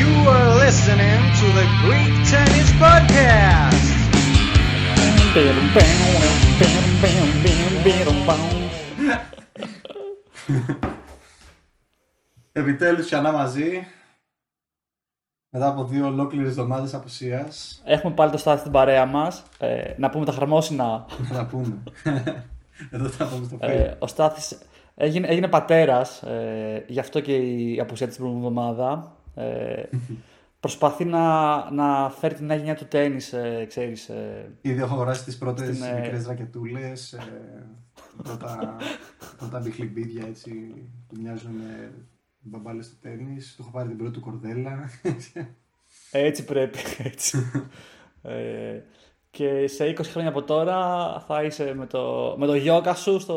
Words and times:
You 0.00 0.12
are 0.34 0.50
listening 0.64 1.20
to 1.40 1.46
the 1.58 1.66
Greek 1.82 2.14
Tennis 2.30 2.68
Podcast. 2.82 3.86
Επιτέλους 12.52 13.04
ξανά 13.04 13.32
μαζί. 13.32 13.86
Μετά 15.50 15.68
από 15.68 15.84
δύο 15.84 16.06
ολόκληρες 16.06 16.48
εβδομάδες 16.48 16.94
απουσίας. 16.94 17.82
Έχουμε 17.84 18.14
πάλι 18.14 18.30
το 18.30 18.38
στάθι 18.38 18.60
στην 18.60 18.72
παρέα 18.72 19.06
μας. 19.06 19.42
Ε, 19.58 19.94
να 19.96 20.10
πούμε 20.10 20.24
τα 20.24 20.32
χαρμόσυνα. 20.32 21.06
Θα 21.28 21.34
τα 21.34 21.46
πούμε. 21.46 21.82
Εδώ 22.90 23.08
θα 23.08 23.26
πούμε 23.26 23.44
στο 23.46 23.58
Ε, 23.60 23.90
Facebook. 23.90 23.98
ο 23.98 24.06
Στάθης 24.06 24.58
έγινε, 24.94 25.26
έγινε 25.28 25.48
πατέρας, 25.48 26.22
ε, 26.22 26.84
γι' 26.88 26.98
αυτό 26.98 27.20
και 27.20 27.36
η 27.36 27.80
απουσία 27.80 28.06
της 28.06 28.16
προηγούμενη 28.16 28.46
εβδομάδα. 28.46 29.16
Ε, 29.34 29.82
προσπαθεί 30.60 31.04
να, 31.04 31.70
να 31.70 32.10
φέρει 32.10 32.34
την 32.34 32.46
νέα 32.46 32.56
γενιά 32.56 32.74
του 32.74 32.86
τέννις, 32.86 33.32
ε, 33.32 33.64
ξέρεις. 33.68 34.08
Ε, 34.08 34.52
Ήδη 34.60 34.80
έχω 34.80 34.94
αγοράσει 34.94 35.24
τις 35.24 35.38
πρώτες 35.38 35.76
Στην, 35.76 35.88
ε, 35.88 36.00
μικρές 36.00 36.26
ρακετούλες. 36.26 37.12
Ε, 37.12 37.66
πρώτα, 38.22 38.76
πρώτα 39.36 39.58
μπιχλιμπίδια 39.58 40.26
έτσι 40.26 40.50
που 41.08 41.16
μοιάζουν 41.20 41.52
με 41.52 41.92
μπαμπάλες 42.40 42.86
στο 42.86 42.94
τέννις. 43.00 43.54
Του 43.56 43.62
έχω 43.62 43.70
πάρει 43.70 43.88
την 43.88 43.96
πρώτη 43.96 44.12
του 44.12 44.20
κορδέλα. 44.20 44.90
έτσι 46.10 46.44
πρέπει, 46.44 46.78
έτσι. 46.98 47.38
ε, 49.44 49.60
και 49.60 49.66
σε 49.68 49.84
20 49.98 50.04
χρόνια 50.04 50.30
από 50.30 50.42
τώρα 50.42 50.78
θα 51.26 51.42
είσαι 51.42 51.74
με 51.76 51.86
το, 51.86 52.34
με 52.38 52.46
το 52.46 52.54
γιόκα 52.54 52.94
σου, 52.94 53.20
στο, 53.20 53.36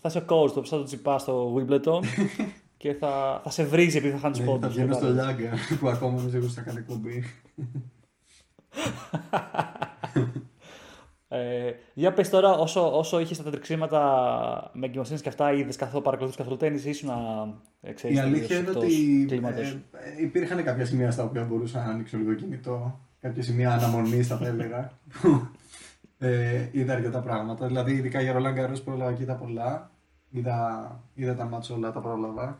θα 0.00 0.08
είσαι 0.08 0.24
coach, 0.28 0.50
το 0.54 0.60
ψάχνω 0.60 0.84
τσιπά 0.84 1.18
στο 1.18 1.54
Wimbledon 1.56 2.00
και 2.76 2.92
θα, 2.94 3.40
θα 3.44 3.50
σε 3.50 3.64
βρίζει 3.64 3.96
επειδή 3.96 4.12
θα 4.14 4.18
χάνεις 4.20 4.38
Ναι, 4.38 4.44
πόντους. 4.44 4.62
θα 4.66 4.68
βγαίνω 4.68 4.92
στο 4.94 5.06
κατάλαβες. 5.06 5.38
Λιάγκα 5.38 5.56
που 5.80 5.88
ακόμα 5.88 6.16
νομίζω 6.16 6.36
εγώ 6.36 6.46
θα 6.46 6.60
κάνει 6.60 6.78
εκπομπή. 6.78 7.22
Ε, 11.32 11.72
για 11.94 12.12
πες 12.12 12.28
τώρα, 12.28 12.50
όσο, 12.50 12.98
όσο 12.98 13.20
είχες 13.20 13.42
τα 13.42 13.50
τρεξίματα 13.50 14.70
με 14.74 14.86
εγκυμοσύνες 14.86 15.20
και 15.20 15.28
αυτά, 15.28 15.52
είδες 15.52 15.76
καθόλου 15.76 16.02
παρακολουθείς 16.02 16.38
καθόλου 16.38 16.56
τέννις, 16.56 16.84
ήσουν 16.84 17.08
να 17.08 17.48
ε, 17.80 17.92
ξέρεις, 17.92 18.16
Η 18.16 18.20
αλήθεια 18.20 18.56
είναι 18.58 18.68
εκτός 18.68 18.84
ότι 18.84 19.24
κλίματος. 19.28 19.68
ε, 19.70 19.82
ε, 20.18 20.22
υπήρχαν 20.22 20.64
κάποια 20.64 20.84
σημεία 20.86 21.10
στα 21.10 21.24
οποία 21.24 21.44
μπορούσα 21.44 21.84
να 21.84 21.90
ανοίξω 21.90 22.16
λίγο 22.16 22.34
κινητό. 22.34 23.00
Κάποια 23.20 23.42
σημεία 23.42 23.72
αναμονή, 23.72 24.22
θα 24.22 24.38
έλεγα. 24.42 24.92
που, 25.20 25.48
ε, 26.26 26.68
είδα 26.72 26.92
αρκετά 26.92 27.20
πράγματα. 27.20 27.66
Δηλαδή, 27.66 27.92
ειδικά 27.92 28.20
για 28.20 28.32
Ρολάν 28.32 28.54
Καρό 28.54 28.78
πρόλαβα 28.78 29.12
και 29.12 29.22
είδα 29.22 29.34
πολλά. 29.34 29.90
Είδα, 30.30 31.00
είδα 31.14 31.34
τα 31.34 31.44
μάτια 31.44 31.74
όλα, 31.74 31.92
τα 31.92 32.00
πρόλαβα. 32.00 32.58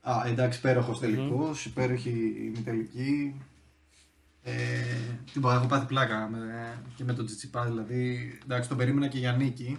Α, 0.00 0.22
εντάξει, 0.26 0.58
υπέροχος 0.58 0.98
τελικό, 0.98 1.50
υπέροχη 1.66 2.34
ημιτελική. 2.44 3.40
Ε, 4.42 4.52
τι 5.32 5.40
πω, 5.40 5.50
έχω 5.50 5.66
πάθει 5.66 5.86
πλάκα 5.86 6.28
με, 6.28 6.38
και 6.96 7.04
με 7.04 7.12
τον 7.12 7.26
Τσιτσιπά. 7.26 7.64
Δηλαδή, 7.64 8.32
εντάξει, 8.44 8.68
τον 8.68 8.78
περίμενα 8.78 9.08
και 9.08 9.18
για 9.18 9.32
νίκη. 9.32 9.78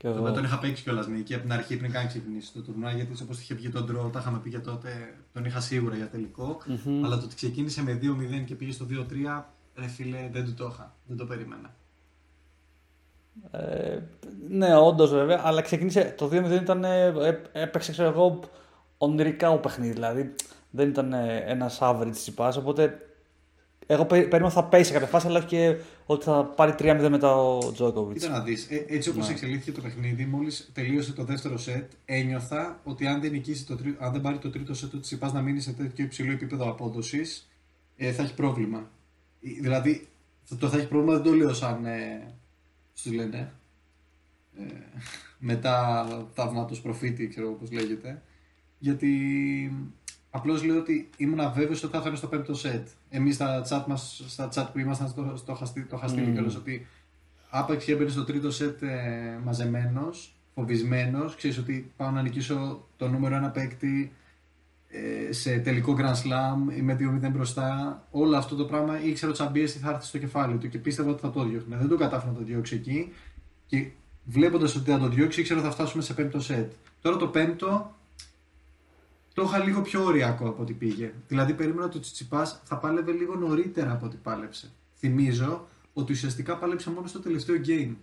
Και 0.00 0.06
Το 0.06 0.12
εγώ. 0.12 0.20
οποίο 0.20 0.32
τον 0.32 0.44
είχα 0.44 0.58
παίξει 0.58 0.82
κιόλας 0.82 1.06
νίκη 1.06 1.34
από 1.34 1.42
την 1.42 1.52
αρχή 1.52 1.76
πριν 1.76 1.92
καν 1.92 2.06
ξεκινήσει 2.06 2.52
το 2.52 2.60
τουρνουά. 2.60 2.90
Γιατί 2.92 3.22
όπως 3.22 3.40
είχε 3.40 3.54
βγει 3.54 3.68
τον 3.68 3.84
ντρό, 3.84 4.08
τα 4.12 4.18
είχαμε 4.18 4.38
πει 4.38 4.50
και 4.50 4.58
τότε, 4.58 5.14
τον 5.32 5.44
είχα 5.44 5.60
σίγουρα 5.60 5.96
για 5.96 6.08
τελικό. 6.08 6.58
Μμμ. 6.84 7.04
Αλλά 7.04 7.18
το 7.18 7.24
ότι 7.24 7.34
ξεκίνησε 7.34 7.82
με 7.82 7.98
2-0 8.02 8.44
και 8.46 8.54
πήγε 8.54 8.72
στο 8.72 8.86
2-3, 8.90 9.42
ρε 9.76 9.86
φίλε, 9.86 10.28
δεν 10.32 10.44
του 10.44 10.54
το 10.54 10.68
είχα. 10.72 10.94
Δεν 11.06 11.16
το 11.16 11.24
περίμενα. 11.26 11.74
Ε, 13.50 13.98
ναι, 14.48 14.76
όντως 14.76 15.10
βέβαια, 15.10 15.40
αλλά 15.44 15.60
ξεκίνησε 15.62 16.14
το 16.18 16.26
2-0 16.32 16.50
ήταν. 16.62 16.84
ε, 16.84 17.06
ε, 17.06 17.40
έπαιξε, 17.52 17.92
ξέρω 17.92 18.08
εγώ, 18.08 18.40
ονειρικά 18.98 19.50
ο 19.50 19.58
παιχνίδι. 19.58 19.92
Δηλαδή 19.92 20.34
δεν 20.70 20.88
ήταν 20.88 21.12
ένας 21.46 21.78
average 21.82 22.10
τσιπάς. 22.12 22.56
Οπότε 22.56 22.98
εγώ 23.92 24.04
πε- 24.04 24.28
περίμενα 24.28 24.44
ότι 24.44 24.54
θα 24.54 24.64
πέσει 24.64 24.84
σε 24.84 24.92
κάποια 24.92 25.06
φάση, 25.08 25.26
αλλά 25.26 25.38
όχι 25.38 25.46
και 25.46 25.76
ότι 26.06 26.24
θα 26.24 26.44
πάρει 26.44 26.74
3-0 26.78 27.06
μετά 27.10 27.34
ο 27.36 27.72
Τζόκοβιτς. 27.72 28.22
Κοίτα 28.22 28.36
να 28.38 28.44
δεις, 28.44 28.66
έτσι 28.88 29.08
όπως 29.08 29.26
Ναι. 29.26 29.32
εξελίχθηκε 29.32 29.72
το 29.72 29.80
παιχνίδι, 29.80 30.24
μόλις 30.24 30.70
τελείωσε 30.72 31.12
το 31.12 31.24
δεύτερο 31.24 31.58
σετ, 31.58 31.92
ένιωθα 32.04 32.80
ότι 32.84 33.06
αν 33.06 33.20
δεν, 33.20 33.30
νικήσει 33.30 33.66
το 33.66 33.76
τρί... 33.76 33.96
αν 33.98 34.12
δεν 34.12 34.20
πάρει 34.20 34.38
το 34.38 34.50
τρίτο 34.50 34.74
σετ, 34.74 34.94
ότι 34.94 35.02
Τσιπάς 35.02 35.32
να 35.32 35.40
μείνει 35.42 35.60
σε 35.60 35.72
τέτοιο 35.72 36.04
υψηλό 36.04 36.32
επίπεδο 36.32 36.68
απόδοσης, 36.70 37.50
ε, 37.96 38.12
θα 38.12 38.22
έχει 38.22 38.34
πρόβλημα. 38.34 38.78
Ε, 39.42 39.48
Δηλαδή, 39.60 40.08
το- 40.48 40.56
το 40.56 40.68
θα 40.68 40.76
έχει 40.76 40.88
πρόβλημα 40.88 41.14
δεν 41.14 41.22
το 41.22 41.32
λέω 41.32 41.52
σαν. 41.52 41.84
Ε, 41.84 42.34
σου 42.94 43.12
λένε. 43.12 43.52
Ε, 44.58 44.62
μετά 45.50 46.06
θαύματο 46.34 46.74
προφήτη, 46.82 47.28
ξέρω 47.28 47.52
πώ 47.52 47.66
λέγεται. 47.72 48.22
Γιατί 48.78 49.12
απλώς 50.30 50.64
λέω 50.64 50.78
ότι 50.78 51.08
ήμουν 51.16 51.40
αβέβαιο 51.40 51.76
ότι 51.84 51.86
θα 51.86 51.98
έφερε 51.98 52.16
στο 52.16 52.26
πέμπτο 52.26 52.54
σετ. 52.54 52.88
Εμείς 53.10 53.34
στα 53.34 53.64
chat 53.68 53.84
μας, 53.86 54.22
στα 54.26 54.48
chat 54.54 54.66
που 54.72 54.78
ήμασταν, 54.78 55.08
στο, 55.08 55.32
στο, 55.36 55.54
χαστί- 55.54 55.88
το 55.88 55.96
είχα 55.96 56.08
στείλει 56.08 56.26
Mm. 56.28 56.32
κιόλας 56.32 56.56
ότι 56.56 56.86
άπαξ 57.50 57.84
και 57.84 57.92
έμπαινε 57.92 58.10
στο 58.10 58.24
τρίτο 58.24 58.50
σετ 58.50 58.82
ε, 58.82 59.38
μαζεμένος, 59.44 60.34
φοβισμένος. 60.54 61.36
Ξέρεις 61.36 61.58
ότι 61.58 61.92
πάω 61.96 62.10
να 62.10 62.22
νικήσω 62.22 62.86
το 62.96 63.08
νούμερο 63.08 63.34
ένα 63.34 63.50
παίκτη 63.50 64.12
ε, 64.88 65.32
σε 65.32 65.58
τελικό 65.58 65.96
Grand 65.98 66.14
Slam, 66.14 66.76
είμαι 66.76 66.96
2-0 67.26 67.30
μπροστά. 67.32 68.02
Όλο 68.10 68.36
αυτό 68.36 68.56
το 68.56 68.64
πράγμα 68.64 69.02
ήξερα 69.04 69.30
ότι 69.30 69.40
σαν 69.40 69.52
πίεση 69.52 69.78
θα 69.78 69.90
έρθει 69.90 70.06
στο 70.06 70.18
κεφάλι 70.18 70.56
του 70.58 70.68
και 70.68 70.78
πίστευα 70.78 71.10
ότι 71.10 71.20
θα 71.20 71.30
το 71.30 71.44
διώχνει. 71.44 71.76
Δεν 71.76 71.88
το 71.88 71.96
κατάφερα 71.96 72.32
να 72.32 72.38
το 72.38 72.44
διώξει 72.44 72.74
εκεί. 72.74 73.12
Και 73.66 73.86
βλέποντας 74.24 74.76
ότι 74.76 74.90
θα 74.90 74.98
το 74.98 75.08
διώξει, 75.08 75.40
ήξερα 75.40 75.58
ότι 75.60 75.68
θα 75.68 75.74
φτάσουμε 75.74 76.02
σε 76.02 76.14
πέμπτο 76.14 76.40
σετ. 76.40 76.72
Τώρα 77.00 77.16
το 77.16 77.26
πέμπτο 77.26 77.94
το 79.40 79.46
είχα 79.46 79.58
λίγο 79.64 79.80
πιο 79.80 80.04
ωριακό 80.04 80.48
από 80.48 80.62
ό,τι 80.62 80.72
πήγε. 80.72 81.12
Δηλαδή, 81.28 81.54
περίμενα 81.54 81.84
ότι 81.84 81.96
ο 81.96 82.00
Τσιτσιπάς 82.00 82.60
θα 82.64 82.76
πάλευε 82.76 83.12
λίγο 83.12 83.34
νωρίτερα 83.34 83.92
από 83.92 84.06
ό,τι 84.06 84.16
πάλεψε. 84.16 84.70
Θυμίζω 84.98 85.66
ότι 85.92 86.12
ουσιαστικά 86.12 86.56
πάλεψε 86.56 86.90
μόνο 86.90 87.06
στο 87.06 87.20
τελευταίο 87.20 87.56
game. 87.66 87.94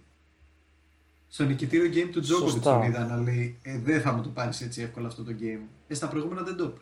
Στο 1.28 1.44
νικητήριο 1.44 1.92
game 1.94 2.10
του 2.12 2.20
Τζόκοβιτς 2.20 2.54
Σωστά. 2.54 2.80
τον 2.80 2.88
είδα 2.88 3.06
να 3.06 3.22
λέει 3.22 3.58
ε, 3.62 3.80
Δεν 3.80 4.02
θα 4.02 4.12
μου 4.14 4.22
το 4.22 4.30
πάρεις 4.30 4.62
έτσι 4.62 4.82
εύκολα 4.82 5.08
αυτό 5.08 5.24
το 5.24 5.32
game. 5.40 5.68
Ε, 5.88 5.94
στα 5.94 6.08
προηγούμενα 6.08 6.42
δεν 6.42 6.56
το 6.56 6.64
είπε. 6.64 6.80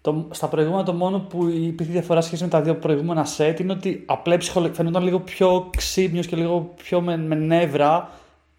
Το, 0.00 0.28
στα 0.30 0.48
προηγούμενα 0.48 0.82
το 0.82 0.92
μόνο 0.92 1.18
που 1.18 1.48
υπήρχε 1.48 1.92
διαφορά 1.92 2.20
σχέση 2.20 2.42
με 2.42 2.48
τα 2.48 2.62
δύο 2.62 2.76
προηγούμενα 2.76 3.24
σετ 3.24 3.60
είναι 3.60 3.72
ότι 3.72 4.02
απλά 4.06 4.36
ψυχολο... 4.36 4.72
φαινόταν 4.72 5.02
λίγο 5.02 5.20
πιο 5.20 5.70
ξύπνιος 5.76 6.26
και 6.26 6.36
λίγο 6.36 6.74
πιο 6.76 7.00
με, 7.00 7.16
με 7.16 7.34
νεύρα, 7.34 8.10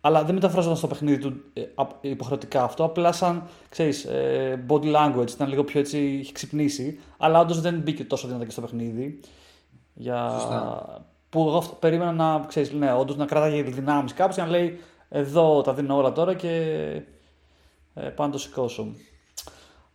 αλλά 0.05 0.23
δεν 0.23 0.33
μεταφράζονταν 0.33 0.77
στο 0.77 0.87
παιχνίδι 0.87 1.17
του 1.17 1.43
ε, 1.53 1.61
απ- 1.75 2.05
υποχρεωτικά 2.05 2.63
αυτό, 2.63 2.83
απλά 2.83 3.11
σαν, 3.11 3.47
ξέρεις, 3.69 4.03
ε, 4.03 4.65
body 4.67 4.95
language, 4.95 5.31
ήταν 5.31 5.49
λίγο 5.49 5.63
πιο 5.63 5.79
έτσι, 5.79 5.97
είχε 5.97 6.31
ξυπνήσει, 6.31 6.99
αλλά 7.17 7.39
όντως 7.39 7.61
δεν 7.61 7.79
μπήκε 7.79 8.03
τόσο 8.03 8.27
δυνατά 8.27 8.45
και 8.45 8.51
στο 8.51 8.61
παιχνίδι. 8.61 9.19
Για... 9.93 10.29
Σωστά. 10.39 11.05
Που 11.29 11.39
εγώ 11.39 11.57
αυτό 11.57 11.75
περίμενα 11.75 12.11
να, 12.11 12.45
ξέρεις, 12.47 12.71
ναι, 12.71 12.93
όντως 12.93 13.17
να 13.17 13.25
κρατάει 13.25 13.61
δυνάμεις 13.61 14.13
κάποιος 14.13 14.35
και 14.35 14.41
να 14.41 14.47
λέει 14.47 14.79
εδώ 15.09 15.61
τα 15.61 15.73
δίνω 15.73 15.95
όλα 15.95 16.11
τώρα 16.11 16.33
και 16.33 16.49
ε, 17.93 18.01
πάω 18.01 18.25
να 18.27 18.31
το 18.31 18.39
σηκώσω. 18.39 18.95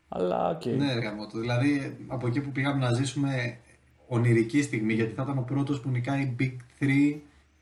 Αλλά 0.08 0.48
οκ. 0.48 0.64
Ναι, 0.64 0.94
ρε 0.94 1.00
γαμώτο. 1.00 1.38
Δηλαδή, 1.38 1.96
από 2.08 2.26
εκεί 2.26 2.40
που 2.40 2.50
πήγαμε 2.50 2.84
να 2.84 2.92
ζήσουμε 2.92 3.58
ονειρική 4.08 4.62
στιγμή, 4.62 4.92
γιατί 4.92 5.12
θα 5.12 5.22
ήταν 5.22 5.38
ο 5.38 5.42
πρώτος 5.42 5.80
που 5.80 5.88
νικάει 5.88 6.36
Big 6.40 6.56
3 6.84 7.18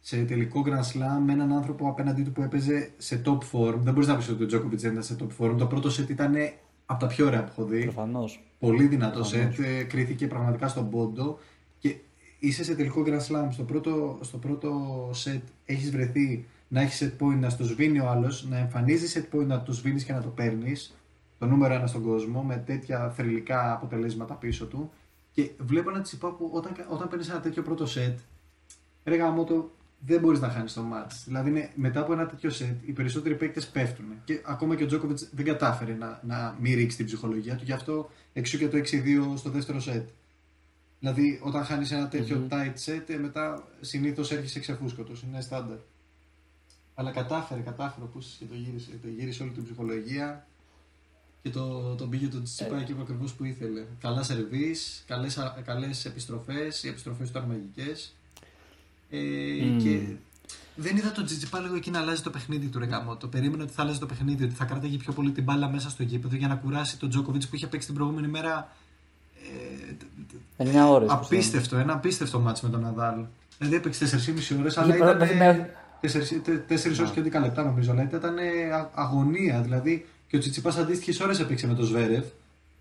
σε 0.08 0.24
τελικό 0.24 0.64
Grand 0.66 0.92
Slam 0.92 1.22
με 1.24 1.32
έναν 1.32 1.52
άνθρωπο 1.52 1.88
απέναντί 1.88 2.22
του 2.22 2.32
που 2.32 2.42
έπαιζε 2.42 2.90
σε 2.96 3.22
top 3.24 3.38
form. 3.52 3.74
Δεν 3.78 3.92
μπορείς 3.92 4.08
να 4.08 4.16
πεις 4.16 4.28
ότι 4.28 4.42
ο 4.42 4.46
Τζόκοβιτς 4.46 4.80
δεν 4.80 4.90
ήταν 4.90 5.02
σε 5.02 5.16
top 5.20 5.28
form. 5.38 5.54
Το 5.58 5.66
πρώτο 5.66 5.88
set 5.88 6.08
ήταν 6.08 6.34
από 6.86 7.00
τα 7.00 7.06
πιο 7.06 7.26
ωραία 7.26 7.44
που 7.44 7.50
έχω 7.50 7.64
δει. 7.64 7.82
Προφανώς. 7.82 8.44
Πολύ 8.58 8.86
δυνατό 8.86 9.20
Προφανώς. 9.20 9.54
σετ, 9.54 9.66
ε, 9.66 9.82
κρίθηκε 9.82 10.26
πραγματικά 10.26 10.68
στον 10.68 10.90
πόντο 10.90 11.38
και 11.78 11.96
είσαι 12.38 12.64
σε 12.64 12.74
τελικό 12.74 13.02
Grand 13.06 13.26
Slam. 13.26 13.48
Στο 13.50 13.62
πρώτο, 13.62 14.18
στο 14.20 14.38
πρώτο 14.38 14.70
σετ 15.12 15.42
έχεις 15.64 15.90
βρεθεί 15.90 16.46
να 16.68 16.80
έχεις 16.80 17.02
set 17.02 17.24
point 17.24 17.38
να 17.38 17.48
στο 17.48 17.64
σβήνει 17.64 18.00
ο 18.00 18.08
άλλος, 18.08 18.46
να 18.48 18.58
εμφανίζεις 18.58 19.18
set 19.18 19.36
point 19.36 19.46
να 19.46 19.62
το 19.62 19.72
σβήνεις 19.72 20.04
και 20.04 20.12
να 20.12 20.22
το 20.22 20.28
παίρνεις, 20.28 20.96
το 21.38 21.46
νούμερο 21.46 21.74
ένα 21.74 21.86
στον 21.86 22.02
κόσμο, 22.02 22.42
με 22.42 22.62
τέτοια 22.66 23.10
θρηλυκά 23.10 23.72
αποτελέσματα 23.72 24.34
πίσω 24.34 24.66
του. 24.66 24.90
Και 25.32 25.50
βλέπω 25.58 25.90
ένα 25.90 26.00
τσιπά 26.00 26.32
που 26.32 26.50
όταν, 26.52 26.72
όταν 26.88 27.08
παίρνεις 27.08 27.28
ένα 27.28 27.40
τέτοιο 27.40 27.62
πρώτο 27.62 27.86
σετ, 27.86 28.18
ρε 29.04 29.16
γαμώτο, 29.16 29.70
δεν 29.98 30.20
μπορείς 30.20 30.40
να 30.40 30.48
χάνεις 30.48 30.72
το 30.72 30.82
match. 30.92 31.12
Δηλαδή, 31.24 31.50
είναι, 31.50 31.70
μετά 31.74 32.00
από 32.00 32.12
ένα 32.12 32.26
τέτοιο 32.26 32.50
σετ, 32.50 32.88
οι 32.88 32.92
περισσότεροι 32.92 33.34
παίκτες 33.34 33.66
πέφτουν. 33.66 34.06
Και 34.24 34.40
ακόμα 34.44 34.76
και 34.76 34.82
ο 34.82 34.86
Τζόκοβιτ 34.86 35.18
δεν 35.30 35.44
κατάφερε 35.44 35.92
να, 35.92 36.20
να 36.26 36.56
μην 36.60 36.74
ρίξει 36.74 36.96
την 36.96 37.06
ψυχολογία 37.06 37.56
του, 37.56 37.64
γι' 37.64 37.72
αυτό 37.72 38.10
εξού 38.32 38.58
και 38.58 38.68
το 38.68 38.76
6-2 38.76 38.82
στο 39.36 39.50
δεύτερο 39.50 39.80
σετ. 39.80 40.08
Δηλαδή, 41.00 41.40
όταν 41.42 41.64
χάνεις 41.64 41.90
ένα 41.90 42.08
τέτοιο 42.08 42.46
tight 42.50 42.74
set, 42.84 43.02
ε, 43.06 43.16
μετά 43.16 43.68
συνήθως 43.80 44.32
έρχεσαι 44.32 44.60
ξεφούσκωτος. 44.60 45.22
Είναι 45.22 45.40
στάνταρ. 45.40 45.78
Αλλά 46.94 47.10
κατάφερε, 47.10 47.60
κατάφερε 47.60 48.06
που 48.06 48.18
και 48.38 48.44
το 48.44 48.54
γύρισε. 48.54 48.90
Το 49.02 49.08
γύρισε 49.08 49.42
όλη 49.42 49.52
την 49.52 49.64
ψυχολογία 49.64 50.46
και 51.42 51.50
το, 51.50 51.94
τον 51.94 52.10
πήγε 52.10 52.28
το 52.28 52.42
τσιπά 52.42 52.78
εκεί 52.80 52.96
ακριβώς 53.00 53.32
που 53.34 53.44
ήθελε. 53.44 53.84
Καλά 54.00 54.22
σερβίς, 54.22 55.04
καλές 55.64 56.04
επιστροφές. 56.04 56.82
Οι 56.82 56.88
επιστροφές 56.88 57.30
του 57.30 57.38
ήταν 57.38 57.48
μαγικές. 57.48 58.17
Ε, 59.10 59.18
Μμμ. 59.64 59.78
Και 59.78 60.00
δεν 60.74 60.96
είδα 60.96 61.12
τον 61.12 61.24
Τζιτζιπά 61.24 61.60
λίγο 61.60 61.74
εκεί 61.74 61.90
να 61.90 61.98
αλλάζει 61.98 62.22
το 62.22 62.30
παιχνίδι 62.30 62.66
του 62.66 62.78
Ρεγάμο. 62.78 63.16
Το 63.16 63.26
περίμενα 63.26 63.62
ότι 63.62 63.72
θα 63.72 63.82
αλλάζει 63.82 63.98
το 63.98 64.06
παιχνίδι, 64.06 64.44
ότι 64.44 64.54
θα 64.54 64.64
κράταγε 64.64 64.96
πιο 64.96 65.12
πολύ 65.12 65.30
την 65.30 65.42
μπάλα 65.44 65.68
μέσα 65.68 65.90
στο 65.90 66.02
γήπεδο 66.02 66.36
για 66.36 66.48
να 66.48 66.54
κουράσει 66.54 66.98
τον 66.98 67.08
Τζόκοβιτς 67.08 67.48
που 67.48 67.56
είχε 67.56 67.66
παίξει 67.66 67.86
την 67.86 67.96
προηγούμενη 67.96 68.28
μέρα. 68.28 68.72
Ε, 70.56 70.64
9 70.64 70.88
ώρες. 70.90 71.10
απίστευτο, 71.10 71.76
ένα 71.76 71.92
απίστευτο 71.92 72.40
μάτσο 72.40 72.66
με 72.66 72.72
τον 72.72 72.80
Ναδάλ. 72.80 73.24
Δηλαδή 73.58 73.76
έπαιξε 73.76 74.06
4,5 74.06 74.58
ώρες, 74.58 74.78
αλλά 74.78 74.94
Είχε- 74.94 75.04
ήταν. 75.04 75.18
δηλαδή, 75.28 75.34
με- 75.36 75.70
4 76.68 76.98
ώρες 76.98 77.10
και 77.10 77.20
11 77.20 77.40
λεπτά 77.40 77.64
νομίζω, 77.64 77.90
αλλά 77.90 78.02
ήταν 78.02 78.38
α- 78.38 78.90
αγωνία. 78.94 79.60
Δηλαδή 79.60 80.06
και 80.26 80.36
ο 80.36 80.38
Τσιτσιπά 80.38 80.74
αντίστοιχες 80.78 81.20
ώρες 81.20 81.40
έπαιξε 81.40 81.66
με 81.66 81.74
τον 81.74 81.84
Σβέρευ, 81.84 82.24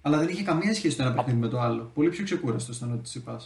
αλλά 0.01 0.17
δεν 0.17 0.27
είχε 0.27 0.43
καμία 0.43 0.73
σχέση 0.73 0.97
το 0.97 1.03
ένα 1.03 1.13
παιχνίδι 1.13 1.39
με 1.39 1.47
το 1.47 1.59
άλλο. 1.61 1.91
Πολύ 1.93 2.09
πιο 2.09 2.23
ξεκούραστος 2.23 2.77
ήταν 2.77 2.91
ο 2.91 2.99
Τσιτσιπά. 3.01 3.41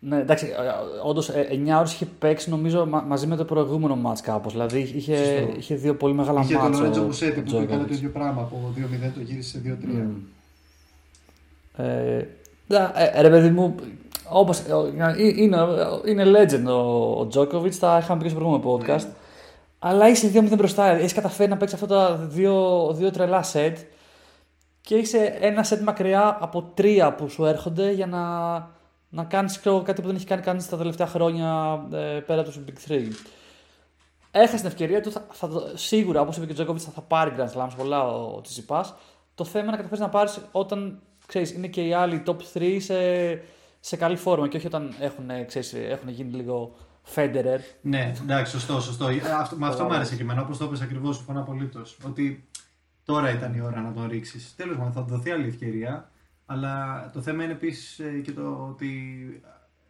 Ναι, 0.00 0.16
εντάξει, 0.20 0.46
όντως 1.04 1.30
9 1.30 1.78
ώρες 1.78 1.92
είχε 1.92 2.06
παίξει 2.18 2.50
νομίζω 2.50 2.86
μα- 2.86 3.00
μαζί 3.06 3.26
με 3.26 3.36
το 3.36 3.44
προηγούμενο 3.44 3.96
μάτς 3.96 4.20
κάπως. 4.20 4.52
Δηλαδή 4.52 4.80
είχε, 4.94 5.16
Σωστό. 5.16 5.54
είχε 5.58 5.74
δύο 5.74 5.94
πολύ 5.96 6.14
μεγάλα 6.14 6.40
Είχε 6.40 6.52
τον 6.54 6.62
μάτς. 6.62 6.78
Λορέντζο 6.78 7.00
ο- 7.02 7.04
Μουσέτη 7.04 7.38
ο 7.38 7.42
που 7.42 7.48
έκανε 7.50 7.60
το 7.60 7.66
Τζόκοβιτς. 7.72 7.96
ίδιο 7.96 8.10
πράγμα. 8.10 8.40
Από 8.40 8.72
2-0 8.74 9.12
το 9.14 9.20
γύρισε 9.20 9.48
σε 9.50 9.58
2-3. 9.58 9.86
Μμμ. 9.86 10.16
Ε, 11.76 12.26
ναι, 12.66 12.90
ε, 13.14 13.20
ρε 13.20 13.30
παιδί 13.30 13.50
μου, 13.50 13.74
όπως, 14.28 14.58
ε, 14.58 14.64
είναι, 15.36 15.56
είναι 16.06 16.24
legend 16.24 16.64
ο, 16.66 17.20
ο 17.20 17.26
Τζόκοβιτ, 17.26 17.74
τα 17.80 17.98
είχαμε 18.02 18.18
πει 18.18 18.24
και 18.24 18.30
στο 18.30 18.38
προηγούμενο 18.40 18.72
podcast. 18.76 19.04
Ναι. 19.04 19.12
Αλλά 19.78 20.08
είσαι 20.08 20.30
2-0 20.34 20.56
μπροστά. 20.56 20.86
Έχεις 20.86 21.12
καταφέρει 21.12 21.50
να 21.50 21.56
παίξεις 21.56 21.82
αυτά 21.82 21.94
τα 21.94 22.14
δύο, 22.16 22.86
δύο 22.94 23.10
τρελά 23.10 23.42
σετ 23.42 23.78
και 24.80 24.94
είσαι 24.94 25.36
ένα 25.40 25.62
σετ 25.62 25.80
μακριά 25.82 26.36
από 26.40 26.62
τρία 26.74 27.14
που 27.14 27.28
σου 27.28 27.44
έρχονται 27.44 27.90
για 27.92 28.06
να, 28.06 28.20
να 29.08 29.24
κάνεις 29.24 29.60
κάτι 29.60 30.00
που 30.00 30.06
δεν 30.06 30.16
έχει 30.16 30.24
κάνει 30.26 30.42
κανείς 30.42 30.68
τα 30.68 30.76
τελευταία 30.76 31.06
χρόνια 31.06 31.80
ε, 31.92 32.20
πέρα 32.26 32.42
του 32.44 32.64
Big 32.66 32.90
3. 32.92 33.00
Έχασε 34.30 34.56
την 34.56 34.66
ευκαιρία 34.66 35.00
του, 35.00 35.10
θα, 35.12 35.26
θα, 35.32 35.48
το- 35.48 35.70
σίγουρα 35.74 36.20
όπως 36.20 36.36
είπε 36.36 36.44
και 36.46 36.52
ο 36.52 36.54
Τζόκοβιτ 36.54 36.82
θα, 36.84 36.90
θα 36.90 37.00
πάρει 37.00 37.32
Grand 37.38 37.52
Slams 37.58 37.70
πολλά 37.76 38.02
ο, 38.08 38.36
ο 38.36 38.40
Τσιτσιπάς. 38.40 38.94
Το 39.34 39.44
θέμα 39.44 39.62
είναι 39.62 39.70
να 39.70 39.76
καταφέρεις 39.76 40.04
να 40.04 40.08
πάρεις 40.10 40.38
όταν 40.52 41.00
ξέρεις, 41.26 41.52
είναι 41.52 41.66
και 41.66 41.86
οι 41.86 41.92
άλλοι 41.92 42.22
top 42.26 42.36
3 42.54 42.76
σε, 42.80 42.94
σε 43.80 43.96
καλή 43.96 44.16
φόρμα 44.16 44.48
και 44.48 44.56
όχι 44.56 44.66
όταν 44.66 44.94
έχουν, 45.00 45.30
ξέρεις, 45.46 45.72
έχουν 45.74 46.08
γίνει 46.08 46.32
λίγο 46.32 46.74
Federer. 47.14 47.58
Ναι, 47.80 48.12
εντάξει, 48.22 48.52
σωστό, 48.52 48.80
σωστό. 48.80 49.08
Ε, 49.08 49.20
Αυτό, 49.38 49.56
με 49.56 49.66
αυτό 49.66 49.84
μου 49.84 49.94
άρεσε 49.94 50.16
και 50.16 50.22
εμένα, 50.22 50.42
όπως 50.42 50.58
το 50.58 50.64
είπες 50.64 50.80
ακριβώς, 50.80 51.16
συμφωνώ 51.16 51.40
απολύτως. 51.40 51.98
Ότι 52.06 52.48
τώρα 53.04 53.30
ήταν 53.30 53.54
η 53.54 53.60
ώρα 53.60 53.80
να 53.80 53.92
τον 53.92 54.08
ρίξεις. 54.08 54.54
Τέλος 54.56 54.76
πάντων, 54.76 54.92
θα 54.92 55.00
του 55.04 55.08
δοθεί 55.14 55.30
άλλη 55.30 55.48
ευκαιρία. 55.48 56.10
Αλλά 56.50 57.10
το 57.12 57.20
θέμα 57.20 57.44
είναι 57.44 57.52
επίσης 57.52 58.00
και 58.22 58.32
το 58.32 58.66
ότι 58.70 58.90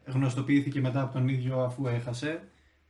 γνωστοποιήθηκε 0.07 0.81
μετά 0.81 1.01
από 1.03 1.13
τον 1.13 1.29
ίδιο 1.29 1.61
αφού 1.61 1.87
έχασε. 1.87 2.41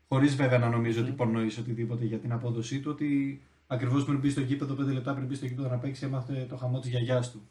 Χωρίς 0.08 0.36
βέβαια 0.36 0.58
να 0.58 0.68
νομίζω 0.68 1.00
ότι 1.00 1.10
υπονοείς 1.10 1.58
οτιδήποτε 1.58 2.04
για 2.04 2.18
την 2.18 2.32
απόδοσή 2.32 2.80
του. 2.80 2.90
Ότι 2.90 3.42
ακριβώς 3.66 4.04
πριν 4.04 4.18
μπει 4.18 4.30
στο 4.30 4.40
γήπεδο, 4.40 4.74
5 4.74 4.92
λεπτά 4.92 5.14
πριν 5.14 5.26
μπει 5.26 5.34
στο 5.34 5.46
γήπεδο 5.46 5.68
να 5.68 5.76
παίξει, 5.76 6.04
έμαθε 6.04 6.46
το 6.48 6.56
χαμό 6.56 6.78
της 6.80 6.90
γιαγιάς 6.90 7.30
του. 7.30 7.48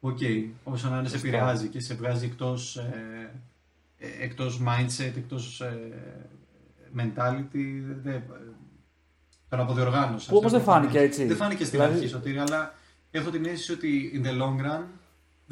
Οκ, 0.00 0.18
όσο 0.64 0.88
να 0.88 0.98
είναι 0.98 1.08
σε 1.08 1.12
Σωστά. 1.14 1.28
επηρεάζει 1.28 1.68
και 1.68 1.80
σε 1.80 1.94
βγάζει 1.94 2.24
εκτός 2.24 2.76
ε, 2.76 3.30
ε, 3.98 4.06
εκτός 4.24 4.62
mindset, 4.66 5.12
εκτός 5.16 5.60
ε, 5.60 5.78
mentality, 6.96 7.82
δε, 8.02 8.14
ε, 8.14 8.22
τον 9.48 9.60
αποδιοργάνωσε. 9.60 10.30
Που 10.30 10.36
όμως 10.36 10.52
Αυτό 10.52 10.56
δεν 10.58 10.66
το 10.66 10.72
φάνηκε 10.72 10.92
πράγμα. 10.92 11.08
έτσι. 11.08 11.24
Δεν 11.26 11.36
φάνηκε 11.36 11.64
στην 11.64 11.78
Δηλαδή- 11.78 11.96
αρχή 11.98 12.08
Σωτήρη, 12.08 12.38
αλλά 12.38 12.74
έχω 13.10 13.30
την 13.30 13.44
αίσθηση 13.44 13.72
ότι 13.72 14.12
in 14.22 14.26
the 14.26 14.30
long 14.42 14.60
run 14.66 14.82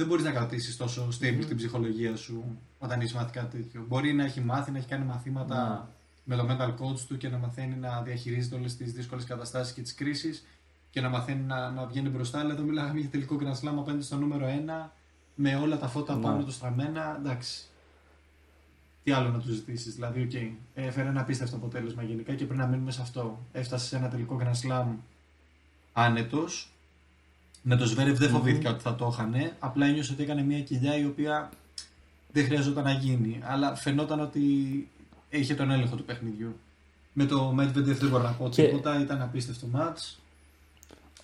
δεν 0.00 0.08
μπορείς 0.08 0.25
να 0.25 0.31
κρατήσεις 0.31 0.76
τόσο 0.76 1.08
stable 1.08 1.44
την 1.49 1.56
ψυχολογία 1.56 2.17
σου 2.17 2.58
όταν 2.79 3.00
είσαι 3.00 3.14
μάθει 3.14 3.32
κάτι 3.32 3.56
τέτοιο. 3.56 3.85
Μπορεί 3.88 4.12
να 4.12 4.25
έχει 4.25 4.41
μάθει, 4.41 4.70
να 4.70 4.79
έχει 4.79 4.87
κάνει 4.87 5.05
μαθήματα 5.05 5.88
με 6.25 6.37
το 6.37 6.47
mental 6.50 6.69
coach 6.69 6.99
του 7.08 7.17
και 7.17 7.29
να 7.29 7.38
μαθαίνει 7.38 7.75
να 7.75 8.02
διαχειρίζεται 8.02 8.56
όλες 8.56 8.76
τις 8.76 8.93
δύσκολες 8.93 9.25
καταστάσεις 9.25 9.75
και 9.75 9.82
τις 9.82 9.94
κρίσεις 9.94 10.47
και 10.91 11.00
να 11.00 11.08
μαθαίνει 11.08 11.43
να, 11.43 11.70
να 11.70 11.87
βγαίνει 11.87 12.08
μπροστά. 12.08 12.38
Αλλά 12.41 12.52
εδώ 12.52 12.62
μιλάμε 12.62 13.00
για 13.00 13.08
τελικό 13.08 13.38
Grand 13.41 13.67
Slam 13.69 13.75
απέναντι 13.79 14.05
στο 14.05 14.17
νούμερο 14.17 14.47
1 14.87 14.91
με 15.35 15.56
όλα 15.56 15.79
τα 15.79 15.88
φώτα 15.88 16.14
Ναι. 16.14 16.23
πάνω 16.23 16.44
του 16.44 16.52
στραμμένα. 16.52 17.17
Εντάξει. 17.19 17.64
Τι 19.05 19.12
άλλο 19.12 19.29
να 19.29 19.38
τους 19.38 19.55
ζητήσεις; 19.55 19.94
Δηλαδή, 19.94 20.23
οκ, 20.23 20.52
έφερε 20.75 21.08
ένα 21.08 21.20
απίστευτο 21.20 21.56
αποτέλεσμα 21.56 22.02
γενικά 22.02 22.35
και 22.35 22.44
πρέπει 22.44 22.61
να 22.61 22.67
μείνουμε 22.67 22.91
σε 22.91 23.02
αυτό. 23.02 23.47
Έφτασε 23.52 23.87
σε 23.87 23.97
ένα 23.97 24.08
τελικό 24.08 24.41
Grand 24.43 24.69
Slam 24.69 24.87
άνετος. 25.93 26.69
Με 27.62 27.77
το 27.77 27.87
Σβέρεφ 27.87 28.19
δεν 28.19 28.31
φοβήθηκα 28.31 28.71
ότι 28.71 28.83
θα 28.83 28.95
το 28.95 29.11
είχανε. 29.12 29.57
Απλά 29.59 29.87
ένιωσε 29.87 30.12
ότι 30.12 30.23
έκανε 30.23 30.43
μια 30.43 30.61
κοιλιά 30.61 30.97
η 30.99 31.05
οποία 31.05 31.51
δεν 32.33 32.45
χρειαζόταν 32.45 32.85
να 32.85 32.93
γίνει. 32.93 33.41
Αλλά 33.45 33.75
φαινόταν 33.75 34.21
ότι 34.21 34.41
είχε 35.31 35.55
τον 35.55 35.71
έλεγχο 35.71 35.97
του 35.97 36.05
παιχνιδιού. 36.05 36.57
Με 37.12 37.25
το 37.27 37.55
Medvedev 37.59 37.83
δεν 37.85 38.09
μπορώ 38.09 38.23
να 38.23 38.31
πω 38.33 38.49
Και- 38.49 38.62
τίποτα. 38.65 39.01
Ήταν 39.01 39.23
απίστευτο 39.23 39.67
μάτς. 39.67 40.19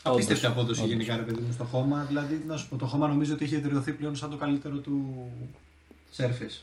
Απίστευτη 0.03 0.45
Όντως, 0.47 0.57
απόδοση 0.59 0.81
όντως. 0.81 0.93
γενικά, 0.93 1.17
ρε 1.17 1.23
παιδί 1.23 1.41
μου, 1.41 1.53
στο 1.53 1.65
χώμα. 1.65 2.05
Δηλαδή, 2.09 2.45
να 2.47 2.57
σου 2.57 2.69
πω, 2.69 2.77
το 2.77 2.87
χώμα 2.87 3.09
νομίζω 3.09 3.33
ότι 3.35 3.45
έχει 3.45 3.55
ιδρυωθεί 3.57 3.93
πλέον 3.93 4.17
σαν 4.17 4.31
το 4.31 4.37
καλύτερο 4.37 4.77
του 4.77 5.15
surface. 6.17 6.61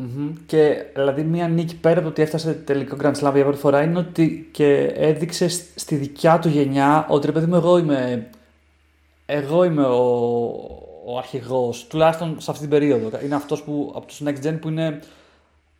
Μμμ. 0.00 0.32
Και 0.46 0.84
δηλαδή 0.94 1.22
μια 1.22 1.48
νίκη 1.48 1.76
πέρα 1.76 1.94
από 1.94 2.02
το 2.02 2.08
ότι 2.08 2.22
έφτασε 2.22 2.52
τελικό 2.52 2.96
Grand 3.00 3.14
Slam 3.14 3.32
για 3.34 3.42
πρώτη 3.44 3.58
φορά 3.58 3.82
είναι 3.82 3.98
ότι 3.98 4.48
και 4.52 4.74
έδειξε 4.84 5.48
σ- 5.48 5.78
στη 5.78 5.94
δικιά 5.94 6.38
του 6.38 6.48
γενιά 6.48 7.06
ότι 7.08 7.26
ρε 7.26 7.32
παιδί 7.32 7.46
μου 7.46 7.54
εγώ 7.54 7.78
είμαι, 7.78 8.30
εγώ 9.26 9.64
είμαι 9.64 9.82
ο, 9.84 10.02
ο 11.06 11.18
αρχηγός, 11.18 11.86
τουλάχιστον 11.86 12.40
σε 12.40 12.50
αυτή 12.50 12.62
την 12.62 12.70
περίοδο. 12.70 13.10
Είναι 13.24 13.34
αυτός 13.34 13.62
που 13.62 13.92
από 13.96 14.06
τους 14.06 14.20
Next 14.24 14.46
Gen 14.46 14.58
που 14.60 14.68
είναι 14.68 15.00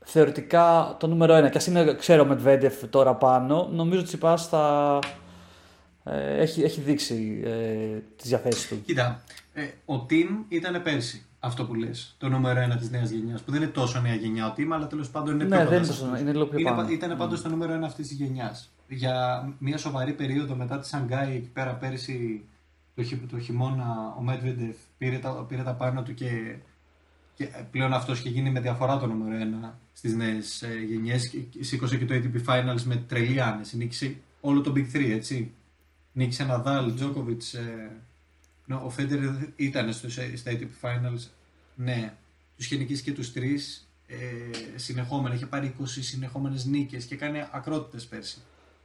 θεωρητικά 0.04 0.96
το 1.00 1.06
νούμερο 1.06 1.34
ένα. 1.34 1.48
Και 1.48 1.58
ας 1.58 1.66
είναι, 1.66 1.94
ξέρω, 1.94 2.24
με 2.24 2.40
Medvedev 2.44 2.88
τώρα 2.90 3.14
πάνω, 3.14 3.68
νομίζω 3.72 3.98
ότι 4.00 4.08
Τσιπάς 4.08 4.48
θα 4.48 4.98
ε, 6.04 6.40
έχει, 6.40 6.62
έχει 6.62 6.80
δείξει 6.80 7.42
ε, 7.44 7.98
τις 8.16 8.28
διαθέσεις 8.28 8.68
του. 8.68 8.82
Κοίτα, 8.86 9.22
ε, 9.54 9.62
ο 9.92 10.06
Team 10.10 10.44
ήταν 10.48 10.82
πέρσι 10.82 11.22
αυτό 11.40 11.64
που 11.64 11.75
λες, 11.75 12.14
το 12.19 12.29
νούμερο 12.29 12.61
ένα 12.61 12.76
της 12.76 12.90
νέας 12.90 13.11
γενιάς, 13.11 13.43
που 13.43 13.50
δεν 13.52 13.62
είναι 13.62 13.70
τόσο 13.70 14.00
νέα 14.00 14.14
γενιά 14.14 14.46
ο 14.46 14.55
Team, 14.56 14.67
αλλά 14.73 14.87
τέλος 14.87 15.11
πάντων 15.11 15.35
είναι 15.35 15.44
Ναι, 15.44 15.49
πιο 15.49 15.56
δεν 15.58 15.64
κοντά 15.64 15.76
είναι 15.76 15.85
σε 15.87 15.90
τόσο- 15.93 16.05
αυτούς. 16.05 16.20
είναι 16.20 16.32
λίγο 16.32 16.46
πιο 16.46 16.58
Είναι 16.58 16.70
πάνω. 16.70 16.82
πα- 16.82 16.93
Ήταν 16.93 17.14
Mm. 17.14 17.19
πάντως 17.19 17.43
το 17.43 17.49
νούμερο 17.49 17.73
ένα 17.73 17.87
αυτής 17.87 18.08
της 18.08 18.17
γενιάς. 18.17 18.70
Για 18.88 19.49
μια 19.58 19.79
σοβαρή 19.79 20.12
περίοδο 20.12 20.55
μετά 20.55 20.79
τη 20.79 20.87
Σανγκάη 20.87 21.35
εκεί 21.37 21.49
πέρα 21.49 21.73
πέρσι 21.75 22.44
το, 22.94 23.02
χει- 23.02 23.31
το 23.31 23.38
χειμώνα 23.38 24.14
ο 24.19 24.25
Medvedev 24.29 24.75
πήρε 24.99 25.19
τα, 25.19 25.31
πήρε 25.49 25.62
τα 25.62 25.73
πάνω 25.75 26.02
του 26.02 26.14
και, 26.14 26.56
και 27.35 27.49
πλέον 27.70 27.93
αυτός 27.93 28.19
είχε 28.19 28.29
γίνει 28.29 28.50
με 28.50 28.61
διαφορά 28.61 28.99
το 28.99 29.06
νούμερο 29.06 29.35
ένα 29.37 29.79
στις 29.93 30.14
νέες 30.14 30.62
ε, 30.62 30.79
γενιές 30.88 31.29
και 31.29 31.38
και 31.38 31.64
σήκωσε 31.64 31.96
και 31.96 32.05
το 32.05 32.14
ATP 32.14 32.50
Finals 32.52 32.83
με 32.85 32.97
τρελή 32.97 33.40
άνεση. 33.40 33.76
Νίκησε 33.76 34.16
όλο 34.40 34.61
το 34.61 34.73
Big 34.76 34.87
3, 34.92 35.11
έτσι. 35.11 35.52
Νίκησε 36.12 36.45
Ναδάλ, 36.45 36.95
Τζόκοβιτς, 36.95 37.54
ε, 37.54 37.61
ναι, 37.61 37.90
ο 38.75 38.90
Φέντερ 38.90 39.18
ήταν 39.56 39.92
στο, 39.92 40.10
στα 40.10 40.50
ATP 40.52 40.68
Finals. 40.82 41.28
Ναι, 41.75 42.14
τους 42.56 42.66
είχε 42.66 42.76
νικήσει 42.76 43.02
και 43.02 43.12
τους 43.12 43.32
τρεις 43.32 43.88
ε, 44.06 44.16
συνεχόμενα. 44.78 45.34
Είχε 45.34 45.46
πάρει 45.46 45.75
20 45.80 45.84
συνεχόμενες 45.87 46.64
νίκες 46.64 47.04
και 47.04 47.16
κάνει 47.16 47.48
ακρότητες 47.52 48.06
πέρσι. 48.06 48.38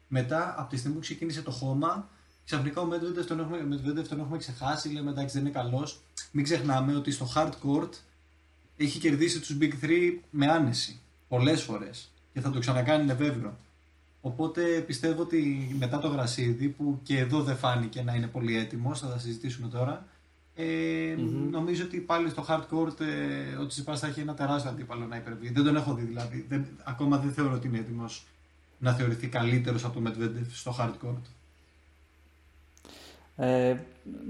Μετά, 0.07 0.55
από 0.57 0.69
τη 0.69 0.77
στιγμή 0.77 0.95
που 0.95 1.01
ξεκίνησε 1.01 1.41
το 1.41 1.51
χώμα, 1.51 2.09
ξαφνικά 2.45 2.81
ο 2.81 2.87
Medvedev 2.91 3.25
τον 3.27 3.39
έχουμε, 3.39 3.67
Medvedev 3.71 4.07
τον 4.07 4.19
έχουμε 4.19 4.37
ξεχάσει. 4.37 4.89
Λέμε 4.89 5.09
εντάξει, 5.09 5.33
δεν 5.33 5.45
είναι 5.45 5.53
καλός. 5.53 6.01
Μην 6.31 6.43
ξεχνάμε 6.43 6.95
ότι 6.95 7.11
στο 7.11 7.31
hard 7.35 7.51
court 7.63 7.89
έχει 8.77 8.99
κερδίσει 8.99 9.39
τους 9.39 9.57
Big 9.59 9.73
3 9.81 9.89
με 10.29 10.45
άνεση. 10.45 10.99
Πολλές 11.27 11.61
φορές. 11.61 12.11
Και 12.33 12.39
θα 12.41 12.51
το 12.51 12.59
ξανακάνει, 12.59 13.03
είναι 13.03 13.13
βέβαιο. 13.13 13.57
Οπότε 14.25 14.61
πιστεύω 14.61 15.21
ότι 15.21 15.75
μετά 15.79 15.99
το 15.99 16.07
γρασίδι, 16.07 16.67
που 16.67 16.99
και 17.03 17.17
εδώ 17.17 17.41
δεν 17.41 17.55
φάνηκε 17.55 18.01
να 18.01 18.13
είναι 18.13 18.27
πολύ 18.27 18.57
έτοιμος, 18.57 18.99
θα 18.99 19.07
τα 19.07 19.19
συζητήσουμε 19.19 19.67
τώρα. 19.67 20.05
Ε, 20.55 21.15
Νομίζω 21.51 21.83
ότι 21.83 21.97
πάλι 21.97 22.29
στο 22.29 22.45
hard 22.47 22.61
court 22.61 22.99
ε, 23.01 23.55
ο 23.55 23.67
Τσιπάς 23.67 23.99
θα 23.99 24.07
έχει 24.07 24.19
ένα 24.19 24.33
τεράστιο 24.33 24.69
αντίπαλο 24.71 25.05
να 25.05 25.15
υπερβεί. 25.15 25.51
Δεν 25.51 25.63
τον 25.63 25.75
έχω 25.75 25.93
δει 25.93 26.03
δηλαδή. 26.03 26.45
Δεν, 26.49 26.65
ακόμα 26.83 27.17
δεν 27.17 27.31
θεωρώ 27.31 27.53
ότι 27.53 27.67
είναι 27.67 27.77
έτοιμος 27.77 28.25
να 28.77 28.93
θεωρηθεί 28.93 29.27
καλύτερος 29.27 29.85
από 29.85 29.99
το 29.99 30.09
Medvedev 30.09 30.45
στο 30.51 30.75
hard 30.79 31.07
court. 31.07 31.21
Ε, 33.35 33.75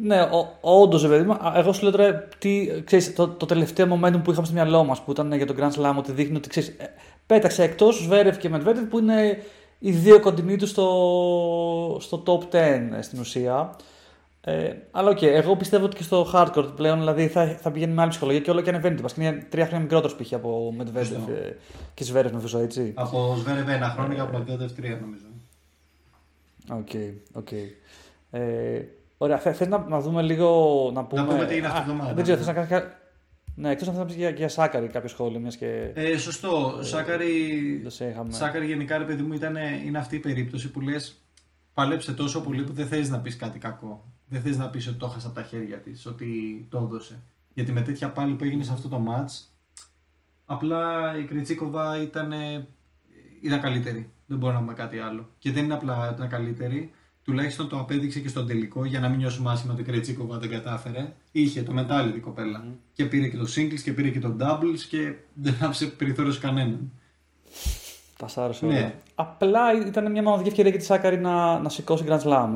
ναι, 0.02 0.30
όντως, 0.62 1.08
παιδί 1.08 1.24
μου. 1.24 1.34
Α, 1.34 1.54
Εγώ 1.56 1.74
σου 1.74 1.84
λέω 1.84 1.92
τώρα 1.92 2.24
τι, 2.24 2.70
ξέρεις, 2.84 3.16
το, 3.16 3.28
το 3.28 3.46
τελευταίο 3.46 3.86
momentum 3.86 4.24
που 4.24 4.32
είχαμε 4.32 4.46
στο 4.46 4.56
μυαλό 4.56 4.84
μας 4.84 5.02
που 5.04 5.12
ήταν 5.12 5.34
για 5.34 5.46
τον 5.46 5.56
Grand 5.60 5.72
Slam 5.72 5.96
ότι 5.98 6.12
δείχνει 6.12 6.36
ότι 6.36 6.50
ξέρεις, 6.50 6.70
ε, 6.70 6.94
πέταξε 7.26 7.64
εκτός 7.64 7.96
Σβέρεφ 7.96 8.38
και 8.38 8.50
Medvedev 8.54 8.88
που 8.90 9.00
είναι 9.00 9.44
οι 9.86 9.92
δύο 9.92 10.20
κοντινοί 10.20 10.56
τους 10.56 10.70
στο, 10.70 11.98
στο 12.00 12.24
top 12.26 12.40
10 12.40 12.54
ε, 12.54 13.02
στην 13.02 13.20
ουσία. 13.20 13.76
Ε, 14.42 14.74
αλλά 14.92 15.10
οκ, 15.10 15.22
εγώ 15.22 15.56
πιστεύω 15.56 15.86
ότι 15.86 15.96
και 15.96 16.04
στο 16.04 16.32
hard 16.34 16.53
court 16.53 16.76
πλέον 16.76 16.98
δηλαδή 17.00 17.28
θα, 17.28 17.46
θα 17.46 17.72
πηγαίνει 17.72 17.94
με 17.94 18.02
άλλη 18.02 18.10
ψυχολογία 18.10 18.42
και 18.42 18.52
όλο 18.52 18.62
και 18.62 18.70
ανεβαίνει. 18.70 19.02
Την 19.02 19.24
είναι 19.24 19.48
τρία 19.50 19.66
χρόνια 19.66 19.84
μικρότερος 19.84 20.16
π.χ. 20.16 20.34
από 20.34 20.74
Medvedev 20.80 21.06
Σωστό. 21.06 21.32
ε, 21.32 21.58
και 21.94 22.04
Σβέρεφ 22.04 22.32
νομίζω 22.32 22.60
έτσι. 22.60 22.94
Από 22.96 23.36
Σβέρεφ 23.40 23.70
ένα 23.70 23.90
χρόνο 23.90 24.14
και 24.14 24.20
από 24.20 24.38
Medvedev 24.38 24.72
τρία 24.76 25.00
νομίζω. 25.02 25.26
OK, 26.72 26.90
OK. 27.34 27.52
Ε, 28.32 28.82
ωραία, 29.18 29.38
θε, 29.38 29.54
θες 29.54 29.68
να, 29.68 29.86
να 29.88 30.00
δούμε 30.00 30.22
λίγο, 30.22 30.90
να 30.94 31.04
πούμε... 31.04 31.24
πούμε 31.24 31.46
τι 31.46 31.56
είναι 31.56 31.68
αυτή 31.68 31.80
η 31.80 31.82
Α, 31.82 31.84
εβδομάδα. 31.84 32.14
Δεν 32.14 32.24
ξέρω, 32.24 32.38
θες 32.38 32.48
να 32.48 32.54
κάνεις 32.54 32.70
κα... 32.70 33.02
Ναι, 33.56 33.72
εκτός 33.72 33.88
αν 33.88 33.96
θα 33.96 34.06
πεις 34.06 34.16
για, 34.16 34.30
για 34.30 34.50
Σάκαρη 34.50 34.88
κάποιο 34.88 35.10
σχόλιο, 35.10 35.40
μιας 35.40 35.58
και. 35.58 35.92
Ε, 35.94 36.18
σωστό. 36.18 36.80
Σάκαρη, 36.82 37.80
δεν 37.82 37.92
σε 37.92 38.10
είχαμε. 38.10 38.32
Σάκαρη 38.32 38.66
γενικά 38.66 38.98
ρε 38.98 39.04
παιδί 39.04 39.22
μου 39.22 39.34
ήταν, 39.34 39.56
είναι 39.86 39.98
αυτή 39.98 40.16
η 40.16 40.20
περίπτωση 40.20 40.72
που 40.72 40.82
λες 40.82 41.24
πάλεψε 41.74 42.14
τόσο 42.14 42.42
πολύ 42.42 42.64
που 42.64 42.74
δεν 42.74 42.88
θέλει 42.88 43.08
να 43.08 43.20
πεις 43.20 43.36
κάτι 43.36 43.60
κακό. 43.60 44.12
Δεν 44.28 44.42
θες 44.42 44.58
να 44.58 44.70
πεις 44.70 44.88
ότι 44.88 44.98
το 44.98 45.06
έχασε 45.06 45.28
από 45.28 45.36
τα 45.36 45.44
χέρια 45.44 45.78
της, 45.78 46.06
ότι 46.06 46.28
το 46.70 46.78
έδωσε. 46.78 47.22
Γιατί 47.54 47.72
με 47.72 47.82
τέτοια 47.82 48.12
πάλη 48.12 48.34
που 48.34 48.44
έγινε 48.44 48.64
σε 48.64 48.72
αυτό 48.72 48.88
το 48.88 49.06
match, 49.08 49.46
απλά 50.46 51.14
η 51.18 51.24
Κρεϊτσίκοβα 51.24 52.02
ήταν, 52.02 52.34
ήταν 53.42 53.62
καλύτερη. 53.62 54.12
Δεν 54.26 54.38
μπορώ 54.38 54.54
να 54.54 54.60
πούμε 54.60 54.74
κάτι 54.74 55.00
άλλο. 55.00 55.30
Και 55.38 55.52
δεν 55.52 55.64
είναι 55.64 55.74
απλά 55.74 56.06
ότι 56.06 56.14
ήταν 56.14 56.30
καλύτερη, 56.30 56.92
τουλάχιστον 57.24 57.70
το 57.70 57.80
απέδειξε 57.80 58.20
και 58.20 58.28
στον 58.28 58.48
τελικό 58.48 58.86
για 58.86 59.00
να 59.00 59.10
μην 59.10 59.18
νιώσουμε 59.18 59.52
άσχημα 59.52 59.74
ότι 59.74 59.82
η 59.82 59.86
Κρετσίκοβα 59.86 60.38
δεν 60.38 60.50
κατάφερε. 60.50 61.14
Είχε 61.32 61.62
το 61.62 61.74
mentality 61.78 62.20
κοπέλα. 62.22 62.64
Mm. 62.66 62.76
Και 62.94 63.06
πήρε 63.06 63.28
και 63.28 63.38
το 63.38 63.48
singles 63.56 63.80
και 63.84 63.92
πήρε 63.94 64.10
και 64.10 64.20
το 64.20 64.36
doubles 64.40 64.80
και 64.90 65.14
δεν 65.34 65.56
άφησε 65.62 65.86
περιθώριος 65.86 66.36
σε 66.36 66.42
κανέναν. 66.42 66.92
Πασάρωσε 68.18 68.66
ναι. 68.66 68.96
Απλά 69.16 69.88
ήταν 69.88 70.12
μια 70.12 70.24
μοναδική 70.24 70.50
ευκαιρία 70.50 70.72
για 70.72 70.80
τη 70.80 70.86
Σάκαρη 70.86 71.20
να, 71.20 71.60
να 71.60 71.70
σηκώσει 71.70 72.04
Grand 72.08 72.20
Slam. 72.20 72.50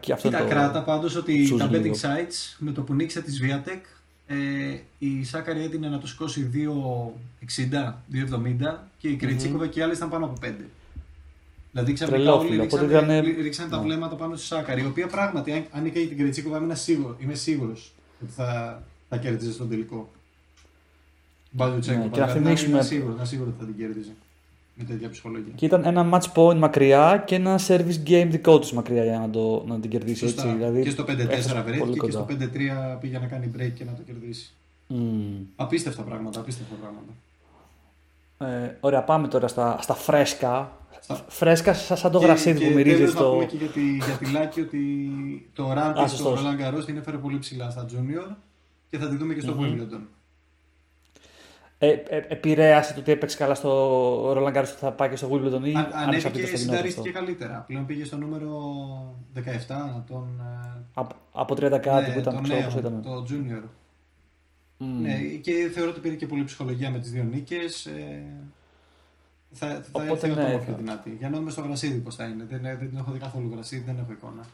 Και 0.00 0.12
αυτό 0.12 0.28
Κοίτα, 0.28 0.40
το... 0.40 0.48
κράτα 0.48 0.82
πάντως 0.82 1.16
ότι 1.16 1.54
τα 1.58 1.70
betting 1.72 1.94
sites 2.00 2.56
με 2.58 2.72
το 2.72 2.82
που 2.82 2.94
νίξε 2.94 3.22
της 3.22 3.40
Viatech 3.42 3.96
ε, 4.26 4.36
η 4.98 5.24
Σάκαρη 5.24 5.62
έδινε 5.62 5.88
να 5.88 5.98
το 5.98 6.06
σηκώσει 6.06 6.50
2,60, 7.54 7.92
2,70 8.12 8.78
και 8.98 9.08
η 9.08 9.16
Κρετσίκοβα 9.16 9.64
mm-hmm. 9.64 9.70
και 9.70 9.80
οι 9.80 9.82
άλλες 9.82 9.96
ήταν 9.96 10.10
πάνω 10.10 10.24
από 10.24 10.34
5. 10.42 10.52
Δηλαδή 11.76 11.94
ξαφνικά 11.94 12.32
όλοι 12.32 12.56
ρίξαν, 12.56 12.84
ήταν... 12.84 13.08
ρίξαν 13.42 13.70
τα 13.70 13.76
ναι. 13.76 13.82
βλέμματα 13.82 14.14
πάνω 14.14 14.36
στη 14.36 14.46
Σάκαρη, 14.46 14.82
η 14.82 14.86
οποία 14.86 15.06
πράγματι, 15.06 15.66
αν 15.70 15.86
είχε 15.86 16.06
την 16.06 16.18
Κρετσίκοβα, 16.18 16.58
είμαι 16.58 16.74
σίγουρο, 16.74 17.16
είμαι 17.18 17.34
σίγουρος 17.34 17.92
ότι 18.22 18.32
θα, 18.32 18.82
θα 19.08 19.16
κέρδιζε 19.16 19.52
στον 19.52 19.68
τελικό. 19.68 20.08
Μπάλου 21.50 21.78
Τσέκο, 21.78 21.98
ναι, 21.98 22.08
και 22.08 22.20
να 22.20 22.28
θυμίσουμε... 22.28 22.70
Είμαι 22.70 22.82
σίγουρο, 22.82 23.24
σίγουρο 23.24 23.48
ότι 23.50 23.58
θα 23.58 23.66
την 23.66 23.76
κέρδιζε. 23.76 24.10
Με 24.74 24.84
τέτοια 24.84 25.10
ψυχολογία. 25.10 25.52
Και 25.54 25.66
ήταν 25.66 25.84
ένα 25.84 26.08
match 26.12 26.32
point 26.34 26.56
μακριά 26.56 27.22
και 27.26 27.34
ένα 27.34 27.60
service 27.66 28.02
game 28.06 28.26
δικό 28.30 28.58
τους 28.58 28.72
μακριά 28.72 29.04
για 29.04 29.18
να, 29.18 29.30
το, 29.30 29.64
να 29.66 29.80
την 29.80 29.90
κερδίσει. 29.90 30.26
Έτσι, 30.26 30.48
δηλαδή, 30.48 30.82
και 30.82 30.90
στο 30.90 31.04
5-4 31.04 31.08
βρέθηκε 31.64 31.98
και 31.98 32.10
στο 32.10 32.26
5-3 32.30 32.34
πήγε 33.00 33.18
να 33.18 33.26
κάνει 33.26 33.50
break 33.56 33.70
και 33.74 33.84
να 33.84 33.92
το 33.92 34.02
κερδίσει. 34.06 34.52
Mm. 34.90 34.94
Απίστευτα 35.56 36.02
πράγματα, 36.02 36.40
απίστευτα 36.40 36.74
πράγματα. 36.80 37.12
Ε, 38.38 38.76
ωραία, 38.80 39.02
πάμε 39.02 39.28
τώρα 39.28 39.48
στα, 39.48 39.78
στα 39.80 39.94
φρέσκα 39.94 40.72
φρέσκα 41.28 41.74
σαν 41.74 42.10
το 42.10 42.18
γρασίδι 42.18 42.66
που 42.66 42.74
μυρίζεις 42.74 43.10
στο. 43.10 43.24
Να 43.24 43.30
πούμε 43.30 43.44
και 43.44 43.56
για 43.56 43.68
τη, 43.68 43.96
για 43.96 44.16
τη 44.18 44.30
Λάκη 44.30 44.60
ότι 44.60 44.80
το 45.52 45.72
ράντι 45.72 46.08
στο 46.08 46.34
Roland 46.38 46.60
Garros 46.60 46.84
την 46.84 46.96
έφερε 46.96 47.16
πολύ 47.16 47.38
ψηλά 47.38 47.70
στα 47.70 47.86
Junior 47.88 48.34
και 48.88 48.98
θα 48.98 49.08
τη 49.08 49.16
δούμε 49.16 49.34
και 49.34 49.40
στο 49.40 49.56
Wimbledon. 49.60 50.00
Ε, 51.78 51.88
ε, 51.90 52.24
επηρέασε 52.28 52.94
το 52.94 53.00
ότι 53.00 53.12
έπαιξε 53.12 53.36
καλά 53.36 53.54
στο 53.54 54.32
Roland 54.32 54.56
Garros 54.56 54.68
και 54.68 54.78
θα 54.78 54.92
πάει 54.92 55.08
και 55.08 55.16
στο 55.16 55.28
Wimbledon 55.32 55.64
ή 55.64 55.74
αν, 55.74 55.90
ανέβηκε 55.92 56.40
και 56.40 56.56
συνταρίστηκε 56.56 57.10
καλύτερα. 57.10 57.64
Πλέον 57.66 57.86
πήγε 57.86 58.04
στο 58.04 58.16
νούμερο 58.16 58.50
17 59.34 59.40
τον... 60.06 60.40
Ε, 60.40 60.84
από, 60.94 61.14
από 61.32 61.54
30 61.54 61.58
κάτι 61.58 62.08
ναι, 62.08 62.12
που 62.12 62.18
ήταν, 62.18 62.42
ξέρω 62.42 62.60
πώς 62.64 62.74
ήταν. 62.74 63.02
Το 63.02 63.26
Junior. 63.30 63.62
Mm. 64.80 64.84
Ναι, 65.00 65.18
και 65.18 65.70
θεωρώ 65.74 65.90
ότι 65.90 66.00
πήρε 66.00 66.14
και 66.14 66.26
πολύ 66.26 66.44
ψυχολογία 66.44 66.90
με 66.90 66.98
τις 66.98 67.10
δύο 67.10 67.22
νίκες. 67.22 67.86
Ε, 67.86 68.22
θα, 69.52 69.66
θα 69.66 69.82
Οπότε, 69.92 70.10
έρθει 70.12 70.28
ναι, 70.28 70.46
ακόμα 70.46 70.58
πιο 70.58 70.74
δυνατή. 70.74 71.16
Για 71.18 71.30
να 71.30 71.38
δούμε 71.38 71.50
στο 71.50 71.60
γρασίδι 71.60 71.98
πώς 71.98 72.14
θα 72.14 72.24
είναι. 72.24 72.44
Δεν, 72.48 72.60
δεν 72.62 72.88
την 72.88 72.98
έχω 72.98 73.12
δει 73.12 73.18
καθόλου 73.18 73.50
γρασίδι, 73.52 73.82
δεν 73.86 73.98
έχω 73.98 74.12
εικόνα. 74.12 74.44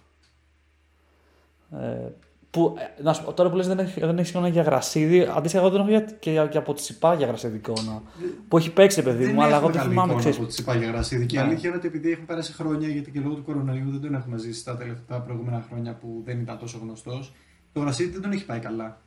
Ε, 1.70 2.10
που, 2.50 2.76
ε, 2.98 3.02
να 3.02 3.12
σου, 3.12 3.32
τώρα 3.34 3.50
που 3.50 3.56
λες 3.56 3.66
δεν 3.66 3.78
έχει, 3.78 4.00
δεν 4.00 4.18
έχει 4.18 4.30
εικόνα 4.30 4.48
για 4.48 4.62
γρασίδι, 4.62 5.20
αντίστοιχα 5.20 5.62
εγώ 5.62 5.70
δεν 5.70 5.80
έχω 5.80 5.88
για, 5.88 6.00
και, 6.00 6.30
για, 6.30 6.46
και 6.46 6.58
από 6.58 6.74
τη 6.74 6.82
ΣΥΠΑ 6.82 7.14
για 7.14 7.26
γρασίδι 7.26 7.56
εικόνα. 7.56 8.02
που 8.48 8.56
έχει 8.56 8.72
παίξει 8.72 9.02
παιδί 9.02 9.32
μου, 9.32 9.42
αλλά 9.42 9.56
εγώ 9.56 9.68
δεν 9.68 9.82
θυμάμαι. 9.82 10.14
Δεν 10.14 10.34
από 10.34 10.46
τη 10.46 10.52
ΣΥΠΑ 10.52 10.74
για 10.74 10.88
γρασίδι. 10.88 11.26
Και 11.26 11.36
η 11.36 11.40
ναι. 11.40 11.46
αλήθεια 11.46 11.68
είναι 11.68 11.78
ότι 11.78 11.86
επειδή 11.86 12.10
έχουν 12.10 12.24
περάσει 12.24 12.52
χρόνια, 12.52 12.88
γιατί 12.88 13.10
και 13.10 13.20
λόγω 13.20 13.34
του 13.34 13.42
κορονοϊού 13.42 13.90
δεν 13.90 14.00
τον 14.00 14.14
έχουμε 14.14 14.38
ζήσει 14.38 14.64
τα 14.64 14.76
τελευταία 14.76 15.20
προηγούμενα 15.20 15.64
χρόνια 15.68 15.94
που 15.94 16.22
δεν 16.24 16.40
ήταν 16.40 16.58
τόσο 16.58 16.78
γνωστός, 16.82 17.32
το 17.72 17.80
γρασίδι 17.80 18.10
δεν 18.10 18.22
τον 18.22 18.32
έχει 18.32 18.44
πάει 18.44 18.58
καλά. 18.58 19.00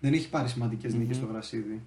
Δεν 0.00 0.12
έχει 0.12 0.28
πάρει 0.28 0.48
σημαντικές 0.48 0.92
mm-hmm. 0.92 0.98
νίκες 0.98 1.16
στο 1.16 1.26
γρασίδι. 1.26 1.82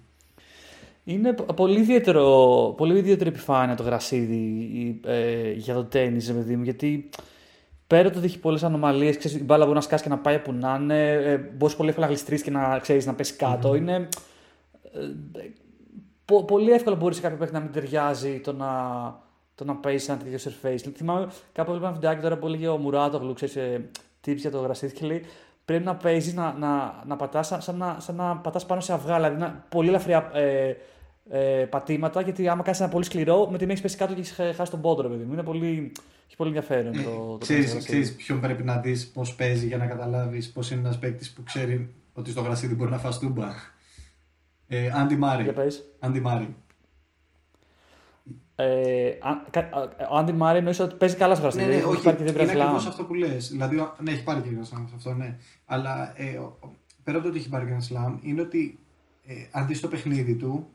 Είναι 1.04 1.32
πολύ 1.32 1.80
ιδιαίτερο, 1.80 2.74
πολύ 2.76 2.98
ιδιαίτερη 2.98 3.28
επιφάνεια 3.28 3.74
το 3.74 3.82
γρασίδι 3.82 5.00
ε, 5.04 5.52
για 5.52 5.74
το 5.74 5.84
τέννη, 5.84 6.24
παιδί 6.24 6.56
μου, 6.56 6.62
γιατί 6.62 7.08
πέρα 7.86 8.10
το 8.10 8.18
ότι 8.18 8.26
έχει 8.26 8.38
πολλές 8.38 8.62
ανομαλίες, 8.62 9.24
η 9.24 9.44
μπάλα 9.44 9.64
μπορεί 9.64 9.76
να 9.76 9.82
σκάσει 9.82 10.02
και 10.02 10.08
να 10.08 10.18
πάει 10.18 10.38
που 10.38 10.52
να 10.52 10.78
είναι, 10.80 11.10
ε, 11.10 11.36
μπορείς 11.36 11.76
πολύ 11.76 11.88
εύκολα 11.88 12.06
να 12.06 12.12
γλιστρήσει 12.12 12.44
και 12.44 12.50
να, 12.50 12.78
ξέρεις, 12.78 13.06
να 13.06 13.14
πέσει 13.14 13.36
Είναι 13.76 14.08
ε, 14.92 15.00
πο, 16.24 16.44
πολύ 16.44 16.70
εύκολο 16.70 16.96
μπορείς 16.96 17.16
σε 17.16 17.22
κάποιο 17.22 17.36
παίχτη 17.36 17.54
να 17.54 17.60
μην 17.60 17.72
ταιριάζει 17.72 18.40
το 18.40 18.52
να, 18.52 18.70
το 19.54 19.64
να 19.64 19.76
πέσει 19.76 20.10
ένα 20.10 20.20
τέτοιο 20.20 20.52
surface. 20.52 20.92
Θυμάμαι 20.96 21.28
κάπου 21.52 21.70
έβλεπα 21.70 21.86
ένα 21.86 21.94
βιντεάκι 21.94 22.22
τώρα 22.22 22.36
που 22.38 22.46
έλεγε 22.46 22.68
ο 22.68 22.76
Μουράτογλου, 22.76 23.32
ξέρεις, 23.32 23.56
ε, 23.56 23.90
για 24.24 24.50
το 24.50 24.58
γρασίδι 24.58 24.92
και 24.92 25.06
λέει 25.06 25.24
πρέπει 25.64 25.84
να 25.84 25.96
παίζεις 25.96 26.34
να, 26.34 26.52
να, 26.52 27.02
να 27.06 27.16
πατάς 27.16 27.46
σαν, 27.46 27.62
σαν, 27.62 27.76
να, 27.76 27.96
σαν 28.00 28.14
να 28.14 28.36
πατάς 28.36 28.66
πάνω 28.66 28.80
σε 28.80 28.92
αυγά, 28.92 29.14
δηλαδή 29.14 29.36
να, 29.36 29.64
πολύ 29.68 29.88
ελαφριά 29.88 30.30
ε, 30.34 30.74
ε, 31.30 31.66
πατήματα, 31.70 32.20
γιατί 32.20 32.48
άμα 32.48 32.62
κάνεις 32.62 32.80
ένα 32.80 32.88
πολύ 32.88 33.04
σκληρό, 33.04 33.48
με 33.50 33.58
την 33.58 33.70
έχει 33.70 33.82
πέσει 33.82 33.96
κάτω 33.96 34.14
και 34.14 34.20
έχεις 34.20 34.56
χάσει 34.56 34.70
τον 34.70 34.80
πόντρο, 34.80 35.08
παιδί 35.08 35.24
μου. 35.24 35.32
Είναι 35.32 35.42
πολύ, 35.42 35.92
έχει 36.26 36.36
πολύ 36.36 36.48
ενδιαφέρον 36.48 36.92
το, 36.92 37.10
το 37.10 37.38
ξέρεις, 37.40 37.74
ξέρεις 37.74 38.14
ποιον 38.14 38.40
πρέπει 38.40 38.62
να 38.62 38.76
δεις 38.76 39.08
πώς 39.08 39.34
παίζει 39.34 39.66
για 39.66 39.76
να 39.76 39.86
καταλάβεις 39.86 40.52
πώς 40.52 40.70
είναι 40.70 40.80
ένας 40.80 40.98
παίκτης 40.98 41.32
που 41.32 41.42
ξέρει 41.42 41.94
ότι 42.12 42.30
στο 42.30 42.40
γρασίδι 42.40 42.74
μπορεί 42.74 42.90
να 42.90 42.98
φας 42.98 43.18
τούμπα. 43.18 43.48
Ε, 44.68 44.90
Άντι 44.94 45.16
Μάρι. 45.16 45.52
Άντι 45.98 46.20
Μάρι. 46.20 46.54
Ε, 48.56 49.10
ο 50.10 50.16
Άντι 50.16 50.32
Μάρι 50.32 50.58
εννοείς 50.58 50.80
ότι 50.80 50.94
παίζει 50.94 51.16
καλά 51.16 51.34
στο 51.34 51.42
γρασίδι. 51.42 51.66
Ναι, 51.66 51.76
ναι, 51.76 51.82
όχι, 51.82 52.02
πάρει 52.02 52.16
και 52.16 52.22
είναι 52.22 52.42
ακριβώς 52.42 52.86
αυτό 52.86 53.04
που 53.04 53.14
λες. 53.14 53.50
Δηλαδή, 53.50 53.76
ναι, 53.76 54.10
έχει 54.10 54.22
πάρει 54.22 54.40
και 54.40 54.48
ένα 54.48 54.64
Slam 54.64 54.84
αυτό, 54.94 55.14
ναι. 55.14 55.36
Αλλά 55.64 56.12
ε, 56.16 56.40
πέρα 57.04 57.16
από 57.16 57.26
το 57.26 57.28
ότι 57.28 57.38
έχει 57.38 57.48
πάρει 57.48 57.66
και 57.66 57.70
ένα 57.70 57.82
Slam, 57.82 58.18
είναι 58.22 58.40
ότι 58.40 58.78
ε, 59.26 59.34
αν 59.50 59.66
δει 59.66 59.78
το 59.78 59.88
παιχνίδι 59.88 60.34
του, 60.34 60.68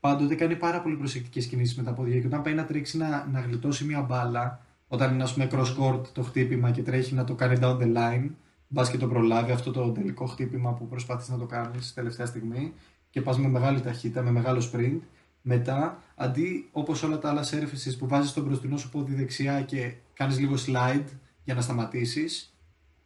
πάντοτε 0.00 0.34
κάνει 0.34 0.56
πάρα 0.56 0.80
πολύ 0.80 0.96
προσεκτικές 0.96 1.46
κινήσεις 1.46 1.76
με 1.76 1.82
τα 1.82 1.92
πόδια. 1.92 2.20
Και 2.20 2.26
όταν 2.26 2.42
πάει 2.42 2.54
να 2.54 2.64
τρέξει 2.64 2.96
να, 2.96 3.26
να 3.32 3.40
γλιτώσει 3.40 3.84
μια 3.84 4.00
μπάλα, 4.00 4.60
όταν 4.88 5.14
είναι 5.14 5.22
ας 5.22 5.32
πούμε 5.32 5.48
cross 5.52 5.76
court 5.78 6.06
το 6.12 6.22
χτύπημα 6.22 6.70
και 6.70 6.82
τρέχει 6.82 7.14
να 7.14 7.24
το 7.24 7.34
κάνει 7.34 7.58
down 7.60 7.78
the 7.78 7.96
line, 7.96 8.30
μπας 8.68 8.90
και 8.90 8.98
το 8.98 9.08
προλάβει 9.08 9.52
αυτό 9.52 9.70
το 9.70 9.90
τελικό 9.90 10.26
χτύπημα 10.26 10.72
που 10.72 10.88
προσπάθησε 10.88 11.32
να 11.32 11.38
το 11.38 11.46
κάνεις 11.46 11.94
τελευταία 11.94 12.26
στιγμή 12.26 12.72
και 13.10 13.22
πας 13.22 13.38
με 13.38 13.48
μεγάλη 13.48 13.80
ταχύτητα, 13.80 14.22
με 14.22 14.30
μεγάλο 14.30 14.70
sprint. 14.72 14.98
Μετά, 15.42 16.02
αντί 16.14 16.68
όπως 16.72 17.02
όλα 17.02 17.18
τα 17.18 17.30
άλλα 17.30 17.44
surfaces 17.44 17.98
που 17.98 18.08
βάζεις 18.08 18.32
τον 18.32 18.44
μπροστινό 18.44 18.76
σου 18.76 18.88
πόδι 18.88 19.14
δεξιά 19.14 19.60
και 19.60 19.92
κάνεις 20.12 20.38
λίγο 20.38 20.54
slide 20.66 21.04
για 21.44 21.54
να 21.54 21.60
σταματήσεις, 21.60 22.56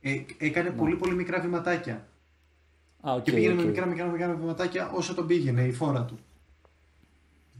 ε, 0.00 0.20
έκανε 0.38 0.68
ναι. 0.68 0.74
πολύ 0.74 0.96
πολύ 0.96 1.14
μικρά 1.14 1.40
βηματάκια. 1.40 2.08
Ah, 3.02 3.16
okay, 3.16 3.22
και 3.22 3.32
πήγαινε 3.32 3.54
okay. 3.54 3.56
με 3.56 3.64
μικρά, 3.64 3.86
μικρά, 3.86 4.06
μικρά 4.06 4.34
βηματάκια 4.34 4.90
όσο 4.90 5.14
τον 5.14 5.26
πήγαινε 5.26 5.62
η 5.62 5.72
φόρα 5.72 6.04
του. 6.04 6.18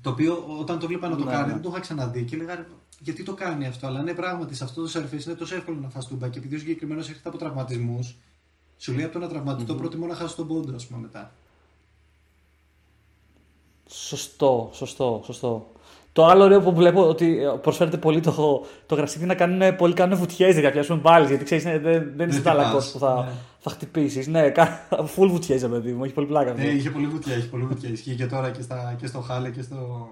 Το 0.02 0.10
οποίο 0.10 0.44
όταν 0.60 0.78
το 0.78 0.86
βλέπα 0.86 1.08
να 1.08 1.16
το 1.16 1.24
ναι, 1.24 1.30
κάνει, 1.30 1.46
ναι. 1.46 1.52
δεν 1.52 1.62
το 1.62 1.68
είχα 1.68 1.80
ξαναδεί 1.80 2.24
και 2.24 2.34
έλεγα 2.34 2.66
γιατί 3.00 3.22
το 3.22 3.34
κάνει 3.34 3.66
αυτό. 3.66 3.86
Αλλά 3.86 4.02
ναι, 4.02 4.14
πράγματι 4.14 4.54
σε 4.54 4.64
αυτό 4.64 4.82
το 4.82 4.90
surface 4.94 5.24
είναι 5.24 5.34
τόσο 5.34 5.54
εύκολο 5.54 5.78
να 5.80 5.88
φας 5.88 6.06
τούμπα 6.06 6.28
και 6.28 6.38
επειδή 6.38 6.54
ο 6.54 6.58
συγκεκριμένος 6.58 7.08
έρχεται 7.08 7.28
από 7.28 7.38
τραυματισμούς, 7.38 8.16
σου 8.78 8.92
λέει 8.92 9.04
από 9.04 9.12
το 9.12 9.18
να 9.18 9.28
τραυματιστεί, 9.28 9.72
mm-hmm. 9.72 9.76
προτιμώ 9.76 10.06
να 10.06 10.14
χάσει 10.14 10.36
τον 10.36 10.46
πόντο, 10.46 10.74
ας 10.74 10.86
πούμε 10.86 11.00
μετά. 11.00 11.32
Σωστό, 13.88 14.70
σωστό, 14.72 15.22
σωστό. 15.24 15.72
Το 16.12 16.26
άλλο 16.26 16.44
ωραίο 16.44 16.60
που 16.60 16.74
βλέπω 16.74 17.08
ότι 17.08 17.38
προσφέρεται 17.62 17.96
πολύ 17.96 18.20
το, 18.20 18.66
το 18.86 18.94
γρασίδι 18.94 19.26
να 19.26 19.34
κάνουν 19.34 19.76
πολύ 19.76 19.92
κάνουν 19.94 20.18
βουτιές 20.18 20.54
για 20.54 20.62
να 20.62 20.70
πιάσουν 20.70 20.98
μπάλε. 20.98 21.26
Γιατί 21.26 21.44
ξέρεις, 21.44 21.64
δεν, 21.64 22.12
δεν 22.16 22.28
είσαι 22.28 22.40
ταλακό 22.40 22.76
που 22.92 22.98
θα, 22.98 23.24
ναι. 23.24 23.30
θα 23.58 23.70
χτυπήσεις. 23.70 24.26
Ναι, 24.26 24.52
full 25.16 25.28
βουτιές, 25.28 25.68
παιδί 25.68 25.92
μου, 25.92 26.04
έχει 26.04 26.14
πολύ 26.14 26.26
πλάκα. 26.26 26.52
Ναι, 26.52 26.64
είχε 26.64 26.90
πολύ 26.90 27.06
βουτιά, 27.06 27.34
έχει 27.34 27.48
πολύ 27.48 27.64
βουτιά. 27.64 27.90
Ισχύει 27.90 28.14
και 28.14 28.26
τώρα 28.26 28.50
και, 28.50 28.62
στα, 28.62 28.94
και 28.98 29.06
στο 29.06 29.20
Χάλε 29.20 29.50
και 29.50 29.62
στο, 29.62 30.08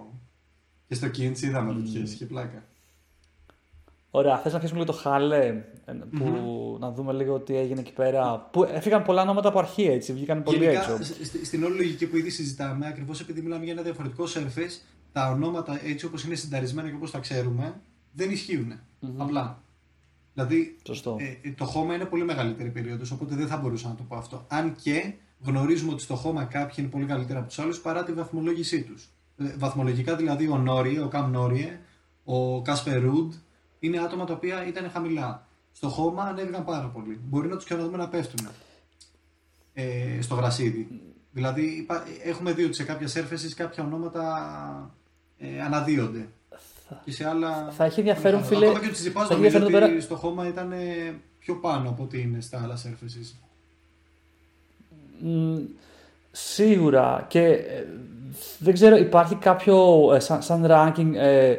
και 0.88 0.94
στο 0.94 1.08
Κίντσι 1.08 1.46
είδαμε 1.46 1.72
mm. 1.72 1.74
βουτιές, 1.74 2.12
είχε 2.12 2.24
πλάκα. 2.24 2.62
Ωραία, 4.10 4.38
θες 4.38 4.52
να 4.52 4.58
αφήσουμε 4.58 4.80
λίγο 4.80 4.92
το 4.92 4.98
Χάλε, 4.98 5.64
ε, 5.84 5.92
που 5.92 6.76
mm-hmm. 6.76 6.80
να 6.80 6.90
δούμε 6.90 7.12
λίγο 7.12 7.38
τι 7.38 7.56
έγινε 7.56 7.80
εκεί 7.80 7.92
πέρα. 7.92 8.48
Που 8.52 8.64
έφυγαν 8.64 9.02
πολλά 9.02 9.22
ονόματα 9.22 9.48
από 9.48 9.58
αρχή 9.58 9.82
έτσι, 9.82 10.12
βγήκαν 10.12 10.42
πολύ 10.42 10.58
Γενικά, 10.58 10.80
έξω. 10.80 11.14
Στην 11.44 11.64
όλη 11.64 11.76
λογική 11.76 12.06
που 12.06 12.16
ήδη 12.16 12.30
συζητάμε, 12.30 12.86
ακριβώς 12.86 13.20
επειδή 13.20 13.40
μιλάμε 13.40 13.64
για 13.64 13.72
ένα 13.72 13.82
διαφορετικό 13.82 14.24
surface, 14.24 14.80
τα 15.18 15.30
ονόματα 15.30 15.80
έτσι 15.84 16.06
όπως 16.06 16.24
είναι 16.24 16.34
συνταρισμένα 16.34 16.88
και 16.88 16.94
όπως 16.94 17.10
τα 17.10 17.18
ξέρουμε 17.18 17.80
δεν 18.12 18.30
ισχύουν. 18.30 18.72
Mm-hmm. 18.72 19.06
Απλά. 19.16 19.62
Δηλαδή 20.34 20.76
ε, 21.44 21.50
το 21.50 21.64
χώμα 21.64 21.94
είναι 21.94 22.04
πολύ 22.04 22.24
μεγαλύτερη 22.24 22.70
περίοδος, 22.70 23.10
οπότε 23.10 23.34
δεν 23.34 23.46
θα 23.46 23.56
μπορούσα 23.56 23.88
να 23.88 23.94
το 23.94 24.02
πω 24.02 24.16
αυτό. 24.16 24.44
Αν 24.48 24.74
και 24.82 25.14
γνωρίζουμε 25.40 25.92
ότι 25.92 26.02
στο 26.02 26.14
χώμα 26.14 26.44
κάποιοι 26.44 26.74
είναι 26.78 26.88
πολύ 26.88 27.04
καλύτερα 27.06 27.38
από 27.38 27.48
τους 27.48 27.58
άλλους 27.58 27.80
παρά 27.80 28.04
τη 28.04 28.12
βαθμολόγησή 28.12 28.82
τους. 28.82 29.08
Ε, 29.36 29.54
βαθμολογικά 29.58 30.16
δηλαδή 30.16 30.48
ο 30.48 30.58
Νόριε, 30.58 31.00
ο 31.00 31.08
Καμ 31.08 31.30
Νόριε, 31.30 31.78
ο 32.24 32.62
Κάσπερ 32.62 33.02
Ρουντ 33.02 33.32
είναι 33.78 33.98
άτομα 33.98 34.24
τα 34.24 34.32
οποία 34.32 34.66
ήταν 34.66 34.90
χαμηλά. 34.90 35.46
Στο 35.72 35.88
χώμα 35.88 36.22
ανέβηκαν 36.22 36.64
πάρα 36.64 36.86
πολύ. 36.86 37.20
Μπορεί 37.28 37.48
να 37.48 37.56
τους 37.56 37.64
και 37.64 37.74
να 37.74 37.84
δούμε 37.84 37.96
να 37.96 38.08
πέφτουν 38.08 38.48
ε, 39.74 40.18
στο 40.20 40.34
γρασίδι. 40.34 41.00
Δηλαδή 41.32 41.62
υπά- 41.62 42.06
έχουμε 42.24 42.52
δει 42.52 42.64
ότι 42.64 42.74
σε 42.74 42.84
κάποια 42.84 43.08
surfaces 43.08 43.52
κάποια 43.56 43.84
ονόματα 43.84 44.97
ε, 45.38 45.62
αναδύονται. 45.62 46.28
Και 47.04 47.12
σε 47.12 47.28
άλλα. 47.28 47.68
Θα 47.76 47.84
έχει 47.84 47.98
ενδιαφέρον, 47.98 48.40
Ακόμα 48.42 48.60
φίλε, 48.60 48.72
και 48.72 48.76
ο 48.86 48.90
Τσιτσιπάς 48.90 49.26
θα 49.26 49.34
έχει 49.34 49.42
νομίζω 49.42 49.56
ότι 49.56 49.64
ενδιαφέρον 49.64 49.88
τώρα- 49.90 50.00
στο 50.02 50.14
χώμα 50.16 50.46
ήταν 50.48 50.72
ε, 50.72 51.14
πιο 51.38 51.54
πάνω 51.54 51.88
από 51.88 52.02
ότι 52.02 52.20
είναι 52.20 52.40
στα 52.40 52.62
άλλα 52.62 52.76
surfaces. 52.76 53.34
Μ, 55.18 55.56
σίγουρα 56.32 57.24
και 57.28 57.40
ε, 57.44 57.84
δεν 58.58 58.74
ξέρω, 58.74 58.96
υπάρχει 58.96 59.34
κάποιο 59.34 60.08
ε, 60.14 60.20
σαν, 60.20 60.42
σαν 60.42 60.66
ranking 60.70 61.12
ε, 61.14 61.56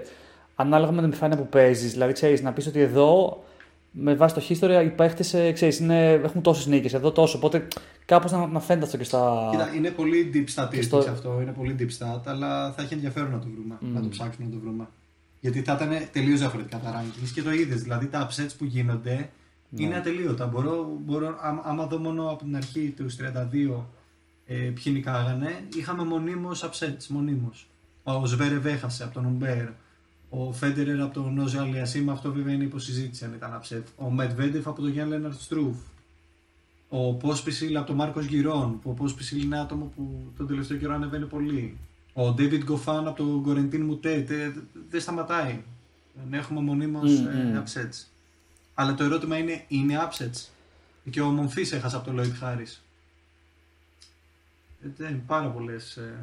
ανάλογα 0.55 0.91
με 0.91 0.97
την 0.97 1.07
επιφάνεια 1.09 1.37
που 1.37 1.47
παίζεις. 1.47 1.91
Δηλαδή, 1.91 2.13
ξέρεις, 2.13 2.41
να 2.41 2.51
πεις 2.53 2.67
ότι 2.67 2.79
εδώ 2.79 3.43
με 3.91 4.15
βάση 4.15 4.33
το 4.35 4.41
history 4.49 4.83
οι 4.85 4.89
παίχτες 4.89 5.33
έχουν 5.33 6.41
τόσες 6.41 6.65
νίκες, 6.65 6.93
εδώ 6.93 7.11
τόσο. 7.11 7.37
Οπότε 7.37 7.67
κάπως 8.05 8.31
να, 8.31 8.47
να 8.47 8.59
φαίνεται 8.59 8.85
αυτό 8.85 8.97
και 8.97 9.03
στα. 9.03 9.47
Κοίτα, 9.51 9.73
είναι 9.75 9.89
πολύ 9.89 10.31
deep 10.33 10.61
statistics 10.61 10.83
στο- 10.83 10.97
αυτό, 10.97 11.39
είναι 11.41 11.51
πολύ 11.51 11.75
deep 11.79 11.87
stat, 12.03 12.21
αλλά 12.25 12.71
θα 12.71 12.81
έχει 12.81 12.93
ενδιαφέρον 12.93 13.31
να 13.31 13.39
το 13.39 13.47
βρούμε, 13.53 13.77
να 13.93 14.01
το 14.01 14.07
ψάξουμε 14.07 14.45
να 14.45 14.51
το 14.51 14.59
βρούμε. 14.63 14.87
Γιατί 15.39 15.61
θα 15.61 15.73
ήταν 15.73 15.89
τελείως 16.11 16.39
διαφορετικά 16.39 16.77
τα 16.77 17.01
rankings 17.03 17.29
και 17.33 17.41
το 17.43 17.51
είδες. 17.51 17.81
Δηλαδή 17.81 18.05
τα 18.07 18.27
upsets 18.27 18.51
που 18.57 18.65
γίνονται 18.65 19.29
είναι 19.75 19.95
ατελείωτα. 19.95 20.45
Μπορώ, 20.47 20.97
μπορώ, 21.05 21.27
ά- 21.27 21.61
άμα 21.63 21.85
δω 21.87 21.97
μόνο 21.97 22.29
από 22.29 22.43
την 22.43 22.55
αρχή 22.55 22.93
τους 22.97 23.15
32 23.15 23.85
ε, 24.45 24.53
ποιοι 24.55 24.93
νικάγανε, 24.95 25.59
είχαμε 25.77 26.03
μονίμως 26.03 26.63
upsets. 26.69 27.05
Μονίμως. 27.07 27.67
Ο 28.03 28.25
Σβέρεβ 28.25 28.65
έχασε 28.65 29.03
από 29.03 29.13
τον 29.13 29.25
Ουμπέρ. 29.25 29.65
Ο 30.29 30.51
Φέντερερ 30.51 31.01
από 31.01 31.13
τον 31.13 31.33
Νόζε 31.33 31.59
Αλιασίμ, 31.59 32.09
αυτό 32.09 32.31
βέβαια 32.33 32.53
είναι 32.53 32.63
υποσυζήτηση 32.63 33.25
αν 33.25 33.33
ήταν 33.33 33.61
upset. 33.61 33.83
Ο 33.95 34.09
Μετβέντεφ 34.09 34.67
από 34.67 34.81
τον 34.81 34.89
Γιάννη 34.91 35.13
Λέναρτ 35.13 35.39
Στρούφ. 35.39 35.75
Ο 36.89 37.13
Πόσπισιλ 37.13 37.77
από 37.77 37.87
τον 37.87 37.95
Μάρκος 37.95 38.25
Γυρών, 38.25 38.79
που 38.79 38.89
ο 38.89 38.93
Πόσπισιλ 38.93 39.41
είναι 39.43 39.59
άτομο 39.59 39.91
που 39.95 40.31
τον 40.37 40.47
τελευταίο 40.47 40.77
καιρό 40.77 40.93
ανεβαίνει 40.93 41.25
πολύ. 41.25 41.77
Ο 42.13 42.31
Ντέιβιντ 42.31 42.63
Γκοφάν 42.63 43.07
από 43.07 43.17
τον 43.17 43.43
Κορεντίν 43.43 43.81
Μουτέτ. 43.85 44.29
ε, 44.29 44.53
Δεν 44.89 45.01
σταματάει. 45.01 45.61
Δεν 46.29 46.39
έχουμε 46.39 46.61
μονίμως 46.61 47.19
Μμμ. 47.19 47.27
ε, 47.27 47.63
upsets. 47.65 48.05
Αλλά 48.73 48.93
το 48.95 49.03
ερώτημα 49.03 49.37
είναι, 49.37 49.63
είναι 49.67 50.09
upsets; 50.09 50.47
Και 51.09 51.21
ο 51.21 51.29
Μομφής 51.29 51.71
έχασε 51.71 51.95
από 51.95 52.05
τον 52.05 52.15
Λόιτ 52.15 52.33
Χάρη. 52.35 52.65
Είναι 54.99 55.23
πάρα 55.27 55.47
πολλές. 55.49 55.97
Ε, 55.97 56.13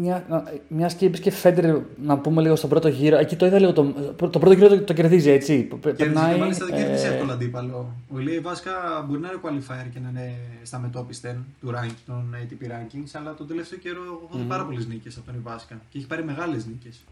μια, 0.00 0.24
να- 0.28 0.52
μιας 0.68 0.94
και 0.94 1.04
είπες 1.04 1.20
και 1.20 1.30
Φέντερ 1.30 1.78
να 2.02 2.18
πούμε 2.18 2.42
λίγο 2.42 2.56
στον 2.56 2.70
πρώτο 2.70 2.88
γύρο. 2.88 3.16
Εκεί 3.16 3.36
το 3.36 3.46
είδα 3.46 3.58
λίγο. 3.58 3.72
Το, 3.72 3.84
το 4.16 4.38
πρώτο 4.38 4.52
γύρο 4.52 4.68
το, 4.68 4.80
το 4.80 4.92
κερδίζει 4.92 5.30
έτσι. 5.30 5.62
Πε- 5.62 5.96
Και 5.96 6.04
Περνάει. 6.04 6.38
μάλιστα 6.38 6.64
δεν 6.66 6.74
κέρδισε 6.76 7.06
ε, 7.06 7.12
εύκολα 7.14 7.32
αντίπαλο. 7.32 7.92
Ο 8.14 8.18
Ηλία 8.18 8.40
Βάσκα 8.40 8.72
μπορεί 9.08 9.20
να 9.20 9.28
είναι 9.28 9.40
qualifier 9.42 9.86
και 9.92 9.98
να 10.02 10.08
είναι 10.08 10.34
στα 10.62 10.78
μετόπιστα 10.78 11.36
του 11.60 11.70
rank, 11.74 11.90
των 12.06 12.34
ATP 12.34 12.64
rankings, 12.66 13.08
αλλά 13.12 13.34
τον 13.34 13.46
τελευταίο 13.46 13.78
καιρό 13.78 14.02
έχω 14.02 14.38
δει 14.38 14.44
πάρα 14.44 14.64
πολλές 14.64 14.86
νίκες 14.86 15.16
από 15.16 15.26
τον 15.26 15.34
Ιβάσκα 15.34 15.80
και 15.90 15.98
έχει 15.98 16.06
πάρει 16.06 16.24
μεγάλες 16.24 16.66
νίκες. 16.66 17.04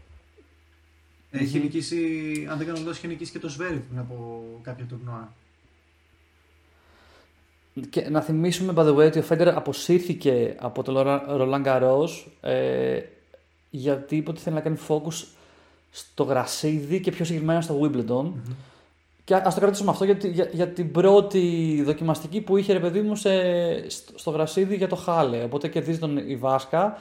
Έχει 1.31 1.59
νικήσει, 1.59 1.97
αν 2.51 2.57
δεν 2.57 2.67
κάνω 2.67 2.79
λάθος, 2.79 2.97
έχει 2.97 3.07
νικήσει 3.07 3.31
και 3.31 3.39
το 3.39 3.49
Σβέρι 3.49 3.77
πριν 3.89 3.99
από 3.99 4.43
κάποια 4.61 4.85
τουρνουά. 4.85 5.33
Και 7.89 8.09
να 8.09 8.21
θυμίσουμε, 8.21 8.73
by 8.75 8.81
the 8.81 8.95
way, 8.95 9.05
ότι 9.05 9.19
ο 9.19 9.21
Φέντερ 9.21 9.55
αποσύρθηκε 9.55 10.55
από 10.59 10.83
το 10.83 11.21
Ρολάν 11.27 11.63
Garros 11.65 12.09
ε, 12.41 12.99
γιατί 13.69 14.15
είπε 14.15 14.29
ότι 14.29 14.41
θέλει 14.41 14.55
να 14.55 14.61
κάνει 14.61 14.77
focus 14.87 15.25
στο 15.91 16.23
γρασίδι 16.23 16.99
και 16.99 17.11
πιο 17.11 17.25
συγκεκριμένα 17.25 17.61
στο 17.61 17.79
Wimbledon. 17.81 18.31
Και 19.23 19.35
ας 19.35 19.53
το 19.53 19.59
κρατήσουμε 19.59 19.91
αυτό 19.91 20.05
γιατί, 20.05 20.29
για, 20.29 20.49
για 20.51 20.67
την 20.67 20.91
πρώτη 20.91 21.81
δοκιμαστική 21.85 22.41
που 22.41 22.57
είχε 22.57 22.73
ρε 22.73 22.79
παιδί 22.79 23.01
μου 23.01 23.15
σε, 23.15 23.29
στο, 23.89 24.17
στο 24.17 24.31
γρασίδι 24.31 24.75
για 24.75 24.87
το 24.87 24.95
Χάλε. 24.95 25.43
Οπότε 25.43 25.67
κερδίζει 25.67 25.99
τον 25.99 26.17
Ιβάσκα 26.17 26.99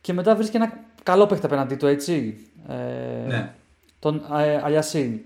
και 0.00 0.12
μετά 0.12 0.34
βρίσκει 0.34 0.56
ένα 0.56 0.72
καλό 1.02 1.26
παίχτη 1.26 1.46
απέναντί 1.46 1.74
του, 1.74 1.86
έτσι. 1.86 2.38
Ε, 2.68 3.26
Ναι. 3.26 3.52
Τον 3.98 4.24
ε, 4.38 4.60
Αλιασίν. 4.62 5.20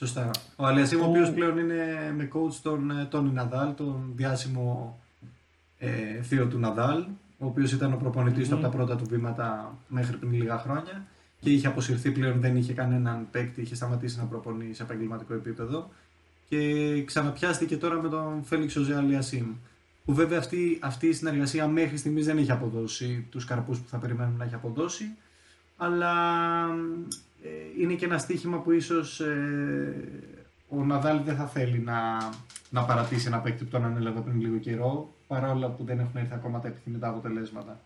Σωστά. 0.00 0.30
Ο 0.56 0.66
Αλιασίμ, 0.66 1.00
ο 1.00 1.04
Που- 1.04 1.10
οποίος 1.10 1.32
πλέον 1.32 1.58
είναι 1.58 2.12
με 2.16 2.28
coach 2.32 2.54
τον 2.62 2.90
ε, 2.90 3.04
Τόνι 3.04 3.30
Ναδάλ, 3.30 3.74
τον 3.74 4.12
διάσημο 4.16 4.98
ε, 5.78 6.22
θείο 6.22 6.46
του 6.46 6.58
Ναδάλ, 6.58 6.98
ο 7.38 7.46
οποίος 7.46 7.72
ήταν 7.72 7.92
ο 7.92 7.96
προπονητής 7.96 8.48
του 8.48 8.54
από 8.54 8.62
τα 8.62 8.68
πρώτα 8.68 8.96
του 8.96 9.04
βήματα 9.08 9.76
μέχρι 9.88 10.16
πριν 10.16 10.32
λίγα 10.32 10.58
χρόνια 10.58 11.06
και 11.40 11.50
είχε 11.50 11.66
αποσυρθεί 11.66 12.10
πλέον, 12.10 12.40
δεν 12.40 12.56
είχε 12.56 12.72
κανέναν 12.72 13.26
παίκτη, 13.30 13.60
είχε 13.60 13.74
σταματήσει 13.74 14.18
να 14.18 14.24
προπονεί 14.24 14.74
σε 14.74 14.82
επαγγελματικό 14.82 15.34
επίπεδο 15.34 15.90
και 16.48 17.02
ξαναπιάστηκε 17.04 17.76
τώρα 17.76 18.02
με 18.02 18.08
τον 18.08 18.42
Φέληξ 18.44 18.76
Οζέ 18.76 18.96
Αλιασίμ. 18.96 19.46
Που 20.04 20.14
βέβαια 20.14 20.38
αυτή, 20.38 20.78
αυτή 20.82 21.06
η 21.06 21.12
συνεργασία 21.12 21.66
μέχρι 21.66 21.96
στιγμής 21.96 22.26
δεν 22.26 22.38
έχει 22.38 22.50
αποδώσει 22.52 23.26
τους 23.30 23.44
καρπούς 23.44 23.78
που 23.78 23.88
θα 23.88 23.98
περιμένουμε 23.98 24.36
να 24.38 24.44
έχει 24.44 24.54
αποδώσει 24.54 25.04
αλλά 25.76 26.12
ε, 26.66 27.29
είναι 27.80 27.94
και 27.94 28.04
ένα 28.04 28.18
στοίχημα 28.18 28.58
που 28.58 28.70
ίσως 28.70 29.20
ε, 29.20 29.94
ο 30.68 30.84
Ναδάλ 30.84 31.20
δεν 31.24 31.36
θα 31.36 31.46
θέλει 31.46 31.78
να, 31.78 32.18
να 32.70 32.84
παρατήσει 32.84 33.26
ένα 33.26 33.38
παίκτη 33.38 33.64
που 33.64 33.70
τον 33.70 33.84
ανέλαβε 33.84 34.20
πριν 34.20 34.40
λίγο 34.40 34.56
καιρό 34.56 35.12
παρόλα 35.26 35.68
που 35.68 35.84
δεν 35.84 35.98
έχουν 35.98 36.16
έρθει 36.16 36.34
ακόμα 36.34 36.60
τα 36.60 36.68
επιθυμητά 36.68 37.08
αποτελέσματα. 37.08 37.80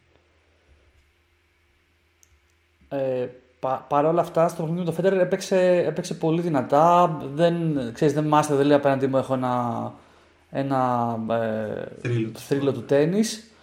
Ε, 2.88 3.26
πα, 3.60 3.86
Παρ' 3.88 4.04
όλα 4.04 4.20
αυτά, 4.20 4.48
στο 4.48 4.56
παιχνίδι 4.62 4.78
με 4.78 4.84
τον 4.84 4.94
Φέντερ 4.94 5.12
έπαιξε, 5.12 5.84
έπαιξε 5.86 6.14
πολύ 6.14 6.40
δυνατά. 6.40 7.18
Δεν, 7.34 7.78
ξέρεις, 7.92 8.14
δεν 8.14 8.24
μάστε, 8.24 8.54
δεν 8.54 8.66
λέει 8.66 8.76
απέναντί 8.76 9.06
μου 9.06 9.16
έχω 9.16 9.34
ένα, 9.34 9.92
ένα 10.50 11.16
ε, 11.30 11.84
Θρύλο 12.00 12.28
του 12.28 12.40
θρύλο 12.40 12.72
του 12.72 12.84
τέννις. 12.84 13.53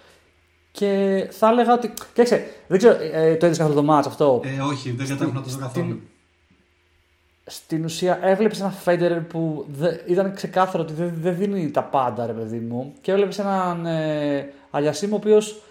Και 0.71 1.27
θα 1.31 1.47
έλεγα 1.49 1.73
ότι. 1.73 1.93
Κοίταξε, 2.13 2.45
δεν 2.67 2.77
ξέρω, 2.77 2.97
ε, 3.13 3.35
το 3.35 3.45
είδε 3.47 3.55
καθόλου 3.55 3.75
το 3.75 3.83
μάτς 3.83 4.07
αυτό. 4.07 4.41
Ε, 4.43 4.61
όχι, 4.61 4.91
δεν 4.91 5.07
κατάφερα 5.07 5.31
να 5.31 5.41
το 5.41 5.41
δω 5.41 5.49
στην- 5.49 5.61
καθόλου. 5.61 6.01
Στην 7.45 7.83
ουσία 7.83 8.19
έβλεπες 8.21 8.59
ένα 8.59 8.69
Φέντερ 8.69 9.19
που 9.21 9.65
δε- 9.71 9.97
ήταν 10.07 10.33
ξεκάθαρο 10.35 10.83
ότι 10.83 10.93
δεν, 10.93 11.13
δεν 11.21 11.35
δίνει 11.35 11.71
τα 11.71 11.83
πάντα, 11.83 12.25
ρε 12.25 12.31
παιδί 12.33 12.57
μου. 12.57 12.93
Και 13.01 13.11
έβλεπες 13.11 13.39
έναν 13.39 13.85
ε, 13.85 14.49
Αλιασίμ 14.71 15.13
ο 15.13 15.15
οποίος 15.15 15.61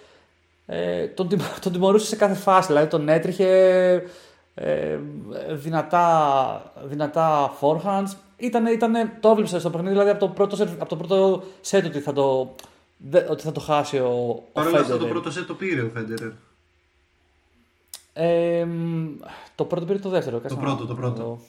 ε, 0.66 1.06
τον, 1.06 1.28
τιμ- 1.28 1.58
τον 1.62 1.72
τιμωρούσε 1.72 2.06
σε 2.06 2.16
κάθε 2.16 2.34
φάση. 2.34 2.66
Δηλαδή 2.66 2.86
τον 2.86 3.08
έτρεχε 3.08 3.48
ε, 4.54 4.98
δυνατά, 5.50 6.72
δυνατά 6.84 7.52
forehands. 7.60 8.12
Ήτανε, 8.36 8.70
ήτανε, 8.70 9.12
το 9.20 9.28
έβλεπες 9.28 9.58
στο 9.60 9.70
παιχνίδι, 9.70 9.92
δηλαδή 9.92 10.10
από 10.10 10.20
το 10.20 10.28
πρώτο, 10.28 10.56
σερ- 10.56 10.68
από 10.80 10.88
το 10.88 10.96
πρώτο 10.96 11.42
set 11.70 11.82
ότι 11.86 12.00
θα 12.00 12.12
το, 12.12 12.54
δε- 12.54 12.79
ότι 13.30 13.42
θα 13.42 13.52
το 13.52 13.60
χάσει 13.60 13.98
ο, 13.98 14.08
ο 14.30 14.42
Παρ' 14.52 14.66
όλα 14.66 14.80
αυτά 14.80 14.98
το 14.98 15.04
Federer. 15.04 15.08
πρώτο 15.08 15.30
σετ 15.30 15.46
το 15.46 15.54
πήρε 15.54 15.80
ο 15.80 15.90
Φέντερερ. 15.94 16.30
Ε, 18.12 18.64
μ, 18.64 19.06
το 19.54 19.64
πρώτο 19.64 19.86
πήρε 19.86 19.98
το 19.98 20.08
δεύτερο. 20.08 20.38
κάτσε 20.38 20.56
να- 20.56 20.62
πρώτο, 20.62 20.86
το 20.86 20.94
πρώτο. 20.94 21.18
να 21.18 21.24
δω. 21.24 21.40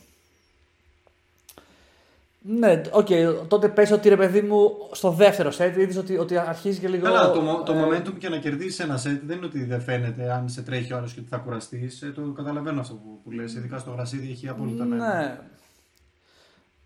Ναι, 2.44 2.82
οκ, 2.92 3.08
τότε 3.48 3.70
πες 3.70 3.92
ότι 3.92 4.10
ρε 4.10 4.18
παιδί 4.18 4.42
μου 4.42 4.72
στο 4.92 5.12
δεύτερο 5.12 5.52
σετ 5.52 5.78
είδες 5.78 5.98
ότι, 5.98 6.18
ότι 6.18 6.38
αρχίζει 6.38 6.80
και 6.80 6.88
λίγο... 6.88 7.04
Καλά, 7.04 7.32
το, 7.32 7.42
μο- 7.42 7.64
το 7.64 7.74
ε, 7.74 7.84
momentum 7.86 8.14
και 8.18 8.30
να 8.30 8.38
κερδίσεις 8.38 8.80
ένα 8.80 8.98
σετ 8.98 9.22
δεν 9.26 9.38
είναι 9.38 9.46
ότι 9.46 9.64
δεν 9.64 9.82
φαίνεται 9.82 10.32
αν 10.32 10.50
σε 10.50 10.62
τρέχει 10.62 10.94
ο 10.94 10.98
άλλος 10.98 11.14
και 11.14 11.20
ότι 11.20 11.30
θα 11.30 11.38
κουραστείς. 11.38 12.12
το 12.16 12.22
καταλαβαίνω 12.22 12.80
αυτό 12.82 12.94
που, 12.94 13.20
που 13.24 13.32
λες. 13.32 13.54
Ειδικά 13.54 13.78
στο 13.78 13.92
γρασίδι 13.92 14.32
έχει 14.32 14.48
απόλυτα 14.48 14.86
νόημα. 14.86 15.18
Ναι. 15.18 15.40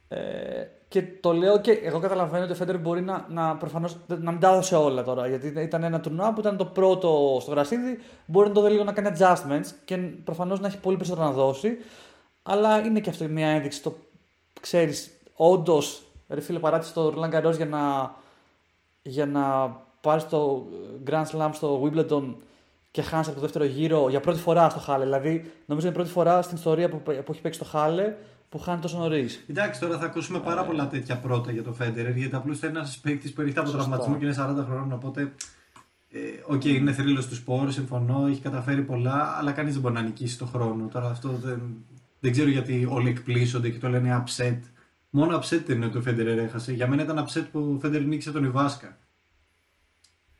Ε, 0.08 0.68
και 0.96 1.04
το 1.20 1.34
λέω 1.34 1.60
και 1.60 1.72
εγώ 1.72 2.00
καταλαβαίνω 2.00 2.44
ότι 2.44 2.52
ο 2.52 2.56
Φέντερ 2.56 2.78
μπορεί 2.78 3.02
να, 3.02 3.26
να, 3.30 3.56
προφανώς, 3.56 3.98
να 4.08 4.32
μην 4.32 4.40
τα 4.40 4.50
έδωσε 4.50 4.76
όλα 4.76 5.04
τώρα. 5.04 5.28
Γιατί 5.28 5.48
ήταν 5.48 5.84
ένα 5.84 6.00
τουρνουά 6.00 6.34
που 6.34 6.40
ήταν 6.40 6.58
το 6.58 6.66
πρώτο 6.66 7.38
στο 7.42 7.52
γρασίδι. 7.52 8.00
Μπορεί 8.26 8.48
να 8.48 8.54
το 8.54 8.62
δει 8.62 8.70
λίγο 8.70 8.84
να 8.84 8.92
κάνει 8.92 9.18
adjustments 9.18 9.66
και 9.86 9.98
προφανώς 9.98 10.60
να 10.60 10.68
έχει 10.68 10.78
πολύ 10.78 10.98
περισσότερο 10.98 11.28
να 11.28 11.34
δώσει. 11.34 11.78
Αλλά 12.44 12.80
είναι 12.80 13.00
και 13.00 13.10
αυτό 13.10 13.28
μια 13.28 13.48
ένδειξη. 13.48 13.84
Το 13.84 13.96
ξέρεις, 14.62 15.12
όντως, 15.36 16.04
ρε 16.30 16.42
φίλε, 16.42 16.60
παράτησε 16.60 16.94
το 16.94 17.14
Roland 17.16 17.36
Garros 17.36 17.56
για 17.56 17.66
να, 17.66 18.16
για 19.02 19.26
να 19.26 19.76
πάρεις 20.02 20.28
το 20.28 20.66
Grand 21.10 21.26
Slam 21.26 21.50
στο 21.54 21.82
Wimbledon 21.84 22.36
και 22.92 23.02
χάνεις 23.02 23.28
από 23.28 23.36
το 23.36 23.42
δεύτερο 23.42 23.66
γύρο 23.66 24.10
για 24.10 24.20
πρώτη 24.20 24.40
φορά 24.40 24.70
στο 24.70 24.80
Χάλε. 24.80 25.04
Δηλαδή, 25.04 25.52
νομίζω 25.66 25.88
είναι 25.88 25.96
η 25.96 26.00
πρώτη 26.00 26.10
φορά 26.10 26.42
στην 26.42 26.58
ιστορία 26.58 26.90
που, 26.90 27.02
που 27.02 27.32
έχει 27.32 27.42
παίξει 27.42 27.60
το 27.60 27.66
Χάλε 27.66 28.16
που 28.56 28.62
χάνει 28.62 28.82
τόσο 28.82 28.98
νωρίς. 28.98 29.44
Εντάξει, 29.48 29.80
τώρα 29.80 29.98
θα 29.98 30.06
ακούσουμε 30.06 30.40
πάρα 30.40 30.64
πολλά 30.64 30.88
τέτοια 30.88 31.18
πρώτα 31.18 31.52
για 31.52 31.64
το 31.64 31.74
Φέντερερ 31.74 32.18
γιατί 32.18 32.36
απλώς 32.36 32.60
είναι 32.62 32.68
ένα 32.80 32.88
παίκτης 33.02 33.30
που 33.30 33.42
έρχεται 33.42 33.60
από 33.60 33.70
Σωστά. 33.70 33.84
τραυματισμό 33.84 34.18
και 34.18 34.26
είναι 34.26 34.62
40 34.62 34.66
χρόνων. 34.66 34.92
Οπότε, 34.92 35.22
ε, 36.12 36.20
οκ, 36.46 36.66
είναι 36.66 36.92
θρύλος 36.94 37.28
του 37.28 37.36
σπορ, 37.36 37.72
συμφωνώ, 37.72 38.28
έχει 38.28 38.42
καταφέρει 38.42 38.82
πολλά, 38.82 39.36
αλλά 39.40 39.52
κανείς 39.52 39.74
δεν 39.74 39.82
μπορεί 39.82 39.94
να 39.94 40.02
νικήσει 40.02 40.38
το 40.38 40.46
χρόνο. 40.46 40.88
Τώρα 40.88 41.10
αυτό 41.10 41.30
δεν, 41.30 41.62
δεν 42.20 42.32
ξέρω 42.32 42.50
γιατί 42.50 42.88
όλοι 42.90 43.10
εκπλήσονται 43.10 43.70
και 43.70 43.80
το 43.80 43.90
λένε 43.90 44.24
upset. 44.26 44.60
Μόνο 45.10 45.38
upset 45.38 45.62
δεν 45.66 45.76
είναι 45.76 45.86
ότι 45.86 45.98
ο 45.98 46.02
Φέντερερ 46.02 46.38
έχασε. 46.38 46.74
Για 46.74 46.88
μένα 46.88 47.04
ήταν 47.04 47.26
upset 47.26 47.46
που 47.52 47.74
ο 47.76 47.80
Φέντερερ 47.80 48.08
νίκησε 48.08 48.32
τον 48.32 48.44
Ιβάσκα. 48.44 48.98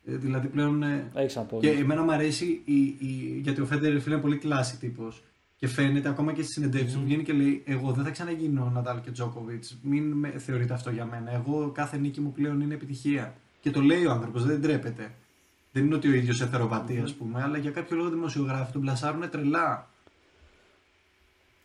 Ε, 0.06 0.16
δηλαδή 0.16 0.48
πλέον. 0.48 0.84
ε, 0.84 1.12
Έχεις 1.14 1.36
να 1.36 1.42
πω. 1.42 1.60
και 1.60 1.70
εμένα 1.70 2.02
μου 2.04 2.12
αρέσει 2.12 2.62
η, 2.66 2.76
η, 2.82 3.40
γιατί 3.44 3.62
ο 3.62 3.66
Φέντερ 3.66 4.00
φίλε 4.02 4.14
είναι 4.14 4.22
πολύ 4.24 4.38
κλάση 4.38 4.78
τύπος. 4.78 5.24
Και 5.66 5.72
Και 5.72 5.82
φαίνεται 5.82 6.10
ακόμα 6.10 6.34
και 6.34 6.42
στη 6.42 6.52
συνεντεύξη 6.52 6.96
που 6.96 7.04
βγαίνει 7.04 7.24
και 7.24 7.34
λέει: 7.34 7.64
Εγώ 7.66 7.92
δεν 7.92 8.04
θα 8.04 8.10
ξαναγίνω 8.10 8.72
Νατάλ 8.74 9.02
και 9.02 9.12
Τζόκοβιτς. 9.12 9.78
Μην 9.82 10.12
με 10.12 10.30
θεωρείτε 10.30 10.74
αυτό 10.74 10.90
για 10.90 11.06
μένα. 11.06 11.32
Εγώ 11.34 11.72
κάθε 11.74 11.98
νίκη 11.98 12.22
μου 12.22 12.32
πλέον 12.32 12.62
είναι 12.62 12.74
επιτυχία. 12.74 13.34
Και 13.62 13.72
το 13.72 13.82
λέει 13.82 14.06
ο 14.06 14.12
άνθρωπος, 14.12 14.46
δεν 14.46 14.62
τρέπεται. 14.62 15.12
Δεν 15.72 15.86
είναι 15.86 15.96
ότι 15.96 16.08
ο 16.08 16.14
ίδιος 16.14 16.42
εθεροπατεί, 16.42 17.02
ας 17.04 17.14
πούμε, 17.14 17.42
αλλά 17.44 17.58
για 17.58 17.72
κάποιο 17.72 17.98
λόγο 17.98 18.10
δημοσιογράφοι 18.10 18.72
τον 18.72 18.82
πλασάρουν 18.82 19.30
τρελά. 19.30 19.88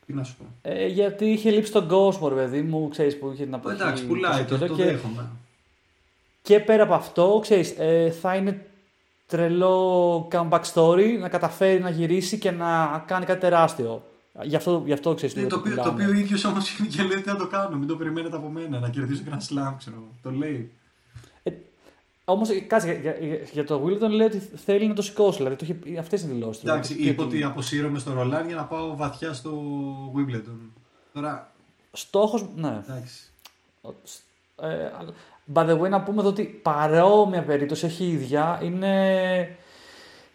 Τι 0.06 0.12
να 0.12 0.24
σου 0.24 0.36
πω. 0.36 0.44
Ε, 0.62 0.86
γιατί 0.86 1.24
είχε 1.24 1.50
λείψει 1.50 1.72
τον 1.72 1.88
κόσμο, 1.88 2.28
ρε 2.28 2.34
παιδί 2.34 2.62
μου, 2.62 2.88
ξέρεις 2.88 3.18
που 3.18 3.30
είχε 3.32 3.44
την 3.44 3.54
αποχή. 3.54 3.74
Εντάξει, 3.74 4.06
πουλάει, 4.06 4.44
το, 4.44 4.58
το 4.58 4.74
και, 4.74 4.84
δέχομαι. 4.84 5.30
και 6.42 6.60
πέρα 6.60 6.82
από 6.82 6.94
αυτό, 6.94 7.38
ξέρεις, 7.42 7.74
ε, 7.78 8.10
θα 8.20 8.36
είναι 8.36 8.69
τρελό 9.31 10.29
comeback 10.33 10.62
story 10.75 11.16
να 11.21 11.29
καταφέρει 11.29 11.81
να 11.81 11.90
γυρίσει 11.90 12.38
και 12.38 12.51
να 12.51 13.03
κάνει 13.07 13.25
κάτι 13.25 13.40
τεράστιο. 13.40 14.03
Γι' 14.43 14.57
αυτό, 14.57 14.83
γι 14.87 14.93
αυτό 14.93 15.14
ξέρεις 15.14 15.35
Ε, 15.35 15.38
λίγο 15.38 15.49
το, 15.51 15.55
το 15.57 15.61
οποίο, 15.61 15.75
το 15.75 15.81
πουλάμε. 15.83 16.03
οποίο 16.05 16.14
ο 16.16 16.19
ίδιος 16.19 16.45
όμως 16.45 16.71
είναι 16.79 16.88
και 16.88 17.03
λέει: 17.03 17.21
Τι 17.21 17.29
να 17.29 17.37
το 17.37 17.47
κάνω, 17.47 17.77
μην 17.77 17.88
το 17.88 17.97
περιμένετε 17.97 18.37
από 18.37 18.49
μένα, 18.49 18.79
να 18.79 18.88
κερδίσω 18.88 19.23
Grand 19.31 19.33
Slam, 19.55 19.75
ξέρω 19.79 19.97
εγώ. 19.97 20.09
Το 20.23 20.31
λέει. 20.31 20.71
Όμως, 22.25 22.49
κάτσε, 22.66 22.99
για, 23.03 23.16
για, 23.21 23.37
για 23.53 23.64
το 23.64 23.85
Wimbledon 23.85 24.11
λέει 24.11 24.27
ότι 24.27 24.38
θέλει 24.38 24.87
να 24.88 24.95
το 24.95 25.03
σηκώσει. 25.03 25.37
Δηλαδή, 25.37 25.57
το 25.57 25.66
είχε, 25.85 25.99
αυτές 25.99 26.23
είναι 26.23 26.31
οι 26.33 26.35
δηλώσεις 26.35 26.62
του. 26.62 26.69
Εντάξει, 26.69 26.95
Και 26.97 27.09
είπε 27.09 27.23
ότι- 27.23 27.35
ότι 27.37 27.45
αποσύρωμαι 27.45 27.99
στο 27.99 28.12
Ρολάν 28.12 28.47
για 28.47 28.57
να 28.57 28.64
πάω 28.64 28.97
βαθιά 28.97 29.33
στο 29.33 29.62
Wimbledon. 30.16 30.71
Τώρα, 31.12 31.53
Στόχος, 31.93 32.45
ναι. 32.57 32.81
εντάξει. 32.87 33.23
Ε, 34.62 34.90
by 35.54 35.66
the 35.68 35.78
way, 35.80 35.88
να 35.88 36.00
πούμε 36.00 36.20
εδώ 36.20 36.28
ότι 36.28 36.42
παρόμοια 36.62 37.42
περίπτωση 37.42 37.86
έχει 37.86 38.04
η 38.04 38.12
ίδια 38.12 38.60
είναι 38.62 39.56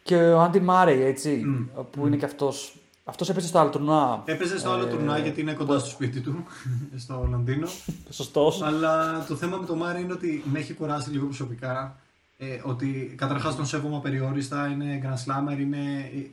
και 0.04 0.16
ο 0.16 0.40
Άντι 0.42 0.60
Μάρεϊ, 0.60 1.02
έτσι, 1.04 1.30
Μμ. 1.46 1.82
που 1.92 2.08
είναι 2.08 2.16
και 2.16 2.26
αυτός. 2.26 2.76
Αυτός 3.04 3.30
έπαιζε 3.30 3.48
στο 3.48 3.60
άλλο 3.60 3.70
τουρνουά. 3.70 4.22
Έπαιζε 4.26 4.60
στο 4.60 4.70
άλλο 4.72 4.86
Ε, 4.86 4.90
τουρνουά 4.90 5.18
γιατί 5.18 5.42
είναι 5.42 5.54
κοντά 5.54 5.80
στο 5.80 5.90
σπίτι 5.90 6.20
του, 6.20 6.44
στο 7.04 7.28
Λονδίνο. 7.32 7.68
Σωστός. 8.10 8.62
Αλλά 8.62 9.26
το 9.28 9.36
θέμα 9.36 9.58
με 9.58 9.66
το 9.66 9.76
Μάρι 9.76 10.02
είναι 10.02 10.14
ότι 10.14 10.44
με 10.52 10.60
έχει 10.60 10.74
κουράσει 10.74 11.10
λίγο 11.10 11.26
προσωπικά. 11.26 12.00
Ε, 12.38 12.46
ότι 12.64 13.14
καταρχάς 13.18 13.56
τον 13.56 13.66
σέβομαι 13.66 13.96
απεριόριστα, 13.96 14.68
είναι 14.68 15.02
Grand 15.04 15.08
Slammer, 15.14 15.60
είναι 15.60 15.78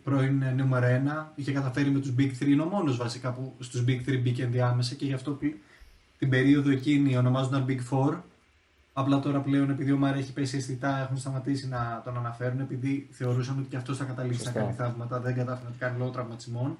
πρώην 0.04 0.44
νούμερο 0.56 0.86
1. 0.86 1.32
Είχε 1.34 1.52
καταφέρει 1.52 1.90
με 1.90 1.98
τους 1.98 2.14
Big 2.18 2.30
3, 2.42 2.46
είναι 2.46 2.62
ο 2.62 2.66
μόνος 2.66 2.96
βασικά 2.96 3.30
που 3.32 3.54
στους 3.58 3.84
Big 3.86 4.10
3 4.10 4.18
μπήκε 4.22 4.42
ενδιάμεσα 4.42 4.94
και 4.94 5.04
γι' 5.04 5.12
αυτό 5.12 5.30
που 5.30 5.46
την 6.18 6.28
περίοδο 6.30 6.70
εκείνη 6.70 7.16
ονομάζονταν 7.16 7.64
Big 7.68 7.96
4. 8.10 8.14
Απλά 8.92 9.20
τώρα 9.20 9.40
πλέον 9.40 9.70
επειδή 9.70 9.92
ο 9.92 9.96
Μάρι 9.96 10.18
έχει 10.18 10.32
πέσει 10.32 10.56
αισθητά 10.56 10.98
έχουν 10.98 11.16
σταματήσει 11.16 11.68
να 11.68 12.02
τον 12.04 12.16
αναφέρουν 12.16 12.60
επειδή 12.60 13.08
θεωρούσαν 13.10 13.58
ότι 13.58 13.68
και 13.68 13.76
αυτός 13.76 13.96
θα 13.96 14.04
καταλήξει 14.04 14.38
να 14.38 14.44
Σωστά. 14.44 14.60
κάνει 14.60 14.74
θαύματα, 14.74 15.20
δεν 15.20 15.34
κατάφερε 15.34 15.64
να 15.64 15.70
το 15.70 15.76
κάνει 15.78 15.98
λόγω 15.98 16.10
τραυματισμών. 16.10 16.78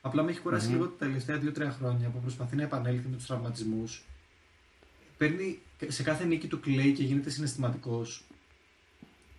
Απλά 0.00 0.22
με 0.22 0.30
έχει 0.30 0.40
κουράσει 0.40 0.66
Μμμ. 0.66 0.72
λίγο 0.74 0.86
τα 0.86 1.06
τελευταία 1.06 1.40
2-3 1.42 1.70
χρόνια 1.78 2.08
που 2.08 2.18
προσπαθεί 2.20 2.56
να 2.56 2.62
επανέλθει 2.62 3.08
με 3.08 3.16
τους 3.16 3.26
τραυματισμούς. 3.26 4.04
Παίρνει 5.16 5.58
σε 5.88 6.02
κάθε 6.02 6.24
νίκη 6.24 6.46
του 6.46 6.60
κλαίει 6.60 6.92
και 6.92 7.02
γίνεται 7.02 7.30
συναισθηματικός. 7.30 8.24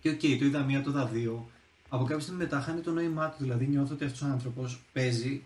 Και 0.00 0.08
οκ, 0.08 0.20
το 0.20 0.44
είδα 0.44 0.62
μία, 0.62 0.82
το 0.82 0.90
είδα 0.90 1.06
δύο. 1.06 1.50
Από 1.88 2.04
κάποια 2.04 2.20
στιγμή 2.20 2.42
μετά 2.42 2.60
χάνει 2.60 2.80
το 2.80 2.90
νόημά 2.90 3.28
του. 3.28 3.36
Δηλαδή 3.38 3.66
νιώθω 3.66 3.94
ότι 3.94 4.04
αυτός 4.04 4.22
ο 4.22 4.26
άνθρωπος 4.26 4.80
παίζει 4.92 5.42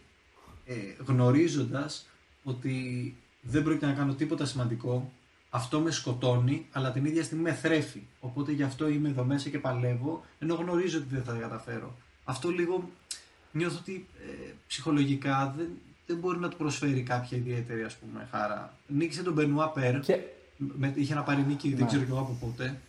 ε, 0.67 0.75
γνωρίζοντας 1.07 2.07
ότι 2.43 3.17
δεν 3.41 3.63
πρόκειται 3.63 3.87
να 3.87 3.93
κάνω 3.93 4.15
τίποτα 4.15 4.45
σημαντικό. 4.45 5.13
Αυτό 5.57 5.81
με 5.81 5.91
σκοτώνει, 5.91 6.67
αλλά 6.73 6.93
την 6.93 7.05
ίδια 7.05 7.23
στιγμή 7.23 7.43
με 7.43 7.53
θρέφει. 7.53 8.03
Οπότε 8.21 8.53
γι' 8.53 8.63
αυτό 8.63 8.89
είμαι 8.89 9.09
εδώ 9.09 9.25
μέσα 9.25 9.49
και 9.49 9.59
παλεύω, 9.59 10.25
ενώ 10.39 10.55
γνωρίζω 10.55 10.99
ότι 10.99 11.07
δεν 11.11 11.23
θα 11.23 11.33
τα 11.33 11.39
καταφέρω. 11.39 11.97
Αυτό 12.25 12.49
λίγο 12.51 12.91
νιώθω 13.53 13.77
ότι 13.81 14.07
ε, 14.21 14.53
ψυχολογικά 14.67 15.55
δεν, 15.57 15.69
δεν 16.07 16.17
μπορεί 16.17 16.39
να 16.39 16.49
του 16.49 16.57
προσφέρει 16.57 17.03
κάποια 17.03 17.39
ιδιαίτερη 17.39 17.83
ας 17.83 17.97
πούμε, 17.97 18.29
χαρά. 18.31 18.77
Νίκησε 18.87 19.23
τον 19.23 19.33
Μπενουά 19.33 19.69
Περ, 19.69 20.01
Και 20.01 20.19
με, 20.57 20.93
είχε 20.97 21.15
να 21.15 21.23
πάρει 21.23 21.45
νίκη, 21.49 21.69
δεν 21.69 21.79
Ναι. 21.79 21.87
ξέρω 21.87 22.03
και 22.03 22.11
εγώ 22.11 22.21
από 22.21 22.37
πότε. 22.41 22.81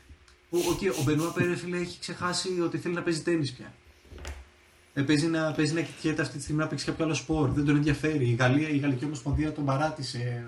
Που, 0.49 0.57
οκ, 0.69 0.99
ο 0.99 1.03
Μπενουά 1.03 1.31
Περ, 1.31 1.57
φίλε, 1.57 1.77
έχει 1.77 1.99
ξεχάσει 1.99 2.61
ότι 2.61 2.77
θέλει 2.77 2.93
να 2.93 3.01
παίζει 3.01 3.21
τένις 3.21 3.53
πια. 3.53 3.73
Ε, 4.93 5.01
παίζει 5.01 5.27
να, 5.27 5.51
παίζει 5.51 5.73
να 5.73 5.81
κοιτιέται 5.81 6.21
αυτή 6.21 6.37
τη 6.37 6.43
στιγμή 6.43 6.61
να 6.61 6.67
παίξει 6.67 6.85
κάποιο 6.85 7.05
άλλο 7.05 7.13
σπορ. 7.13 7.49
Δεν 7.49 7.65
τον 7.65 7.75
ενδιαφέρει. 7.75 8.29
Η, 8.29 8.33
Γαλλία, 8.35 8.69
η 8.69 8.77
Γαλλική 8.77 9.05
Ομοσπονδία 9.05 9.51
τον 9.51 9.65
παράτησε. 9.65 10.45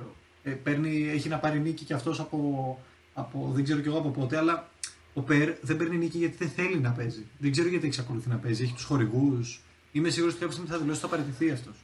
Ε, 0.47 0.49
παίρνει, 0.49 1.09
έχει 1.13 1.29
να 1.29 1.37
πάρει 1.37 1.59
νίκη 1.59 1.85
και 1.85 1.93
αυτός 1.93 2.19
από, 2.19 2.79
από. 3.13 3.51
Δεν 3.53 3.63
ξέρω 3.63 3.79
κι 3.79 3.87
εγώ 3.87 3.97
από 3.97 4.09
πότε, 4.09 4.37
αλλά 4.37 4.69
ο 5.13 5.21
Περ 5.21 5.53
δεν 5.61 5.77
παίρνει 5.77 5.97
νίκη 5.97 6.17
γιατί 6.17 6.35
δεν 6.37 6.49
θέλει 6.49 6.79
να 6.79 6.91
παίζει. 6.91 7.25
Δεν 7.37 7.51
ξέρω 7.51 7.67
γιατί 7.67 7.87
εξακολουθεί 7.87 8.29
να 8.29 8.35
παίζει. 8.35 8.63
Έχει 8.63 8.73
τους 8.73 8.83
χορηγούς. 8.83 9.61
Είμαι 9.91 10.09
σίγουρος 10.09 10.33
ότι 10.33 10.43
κάποια 10.43 10.57
στιγμή 10.57 10.75
θα 10.75 10.81
δηλώσει 10.83 11.05
ότι 11.05 11.13
θα 11.13 11.17
παραιτηθεί 11.17 11.51
αυτός. 11.51 11.75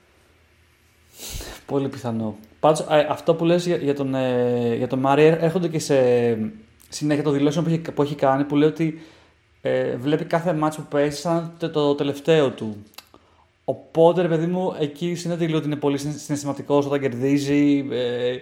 πολύ 1.65 1.89
πιθανό. 1.89 2.37
Πάντως, 2.59 2.79
ε, 2.89 3.07
αυτό 3.09 3.35
που 3.35 3.45
λες 3.45 3.65
για, 3.65 3.75
για 3.75 3.95
τον, 3.95 4.15
ε, 4.15 4.75
για 4.75 4.87
τον 4.87 4.99
Μάρι 4.99 5.23
έρχονται 5.23 5.67
και 5.67 5.79
σε 5.79 5.95
συνέχεια 6.89 7.23
των 7.23 7.33
δηλώσεων 7.33 7.63
που 7.65 7.69
έχει, 7.69 7.79
που 7.79 8.01
έχει 8.01 8.15
κάνει 8.15 8.43
που 8.43 8.55
λέει 8.55 8.69
ότι 8.69 9.01
ε, 9.61 9.95
βλέπει 9.95 10.25
κάθε 10.25 10.53
μάτσο 10.53 10.81
που 10.81 10.87
παίζει 10.87 11.17
σαν 11.17 11.53
το, 11.57 11.69
το 11.69 11.95
τελευταίο 11.95 12.49
του. 12.49 12.83
Οπότε, 13.65 14.21
ρε 14.21 14.27
παιδί 14.27 14.45
μου, 14.45 14.75
εκεί 14.79 15.15
συνέβη 15.15 15.45
λίγο 15.45 15.57
ότι 15.57 15.65
είναι 15.65 15.75
πολύ 15.75 15.97
συναι- 15.97 16.17
συναισθηματικός 16.17 16.85
όταν 16.85 16.99
κερδίζει. 16.99 17.87
Ε, 17.91 18.35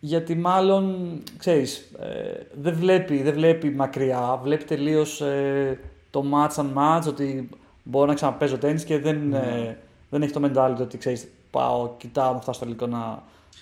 γιατί 0.00 0.34
μάλλον, 0.34 0.94
ξέρεις, 1.36 1.76
ε, 2.00 2.46
δεν, 2.60 2.74
βλέπει, 2.74 3.22
δεν 3.22 3.32
βλέπει 3.34 3.70
μακριά, 3.70 4.40
βλέπει 4.42 4.64
τελείως 4.64 5.20
ε, 5.20 5.78
το 6.10 6.24
match 6.34 6.60
and 6.62 6.72
match, 6.74 7.06
ότι 7.08 7.48
μπορώ 7.82 8.06
να 8.06 8.14
ξαναπέζω 8.14 8.58
τέννις 8.58 8.84
και 8.84 8.98
δεν, 8.98 9.32
ε, 9.32 9.78
δεν 10.10 10.22
έχει 10.22 10.32
το 10.32 10.40
mentality 10.44 10.80
ότι, 10.80 10.98
ξέρεις, 10.98 11.28
πάω, 11.50 11.90
κοιτάω 11.96 12.32
να 12.32 12.40
φτάσω 12.40 12.52
στο 12.58 12.64
τελικό 12.64 12.86
να, 12.86 12.98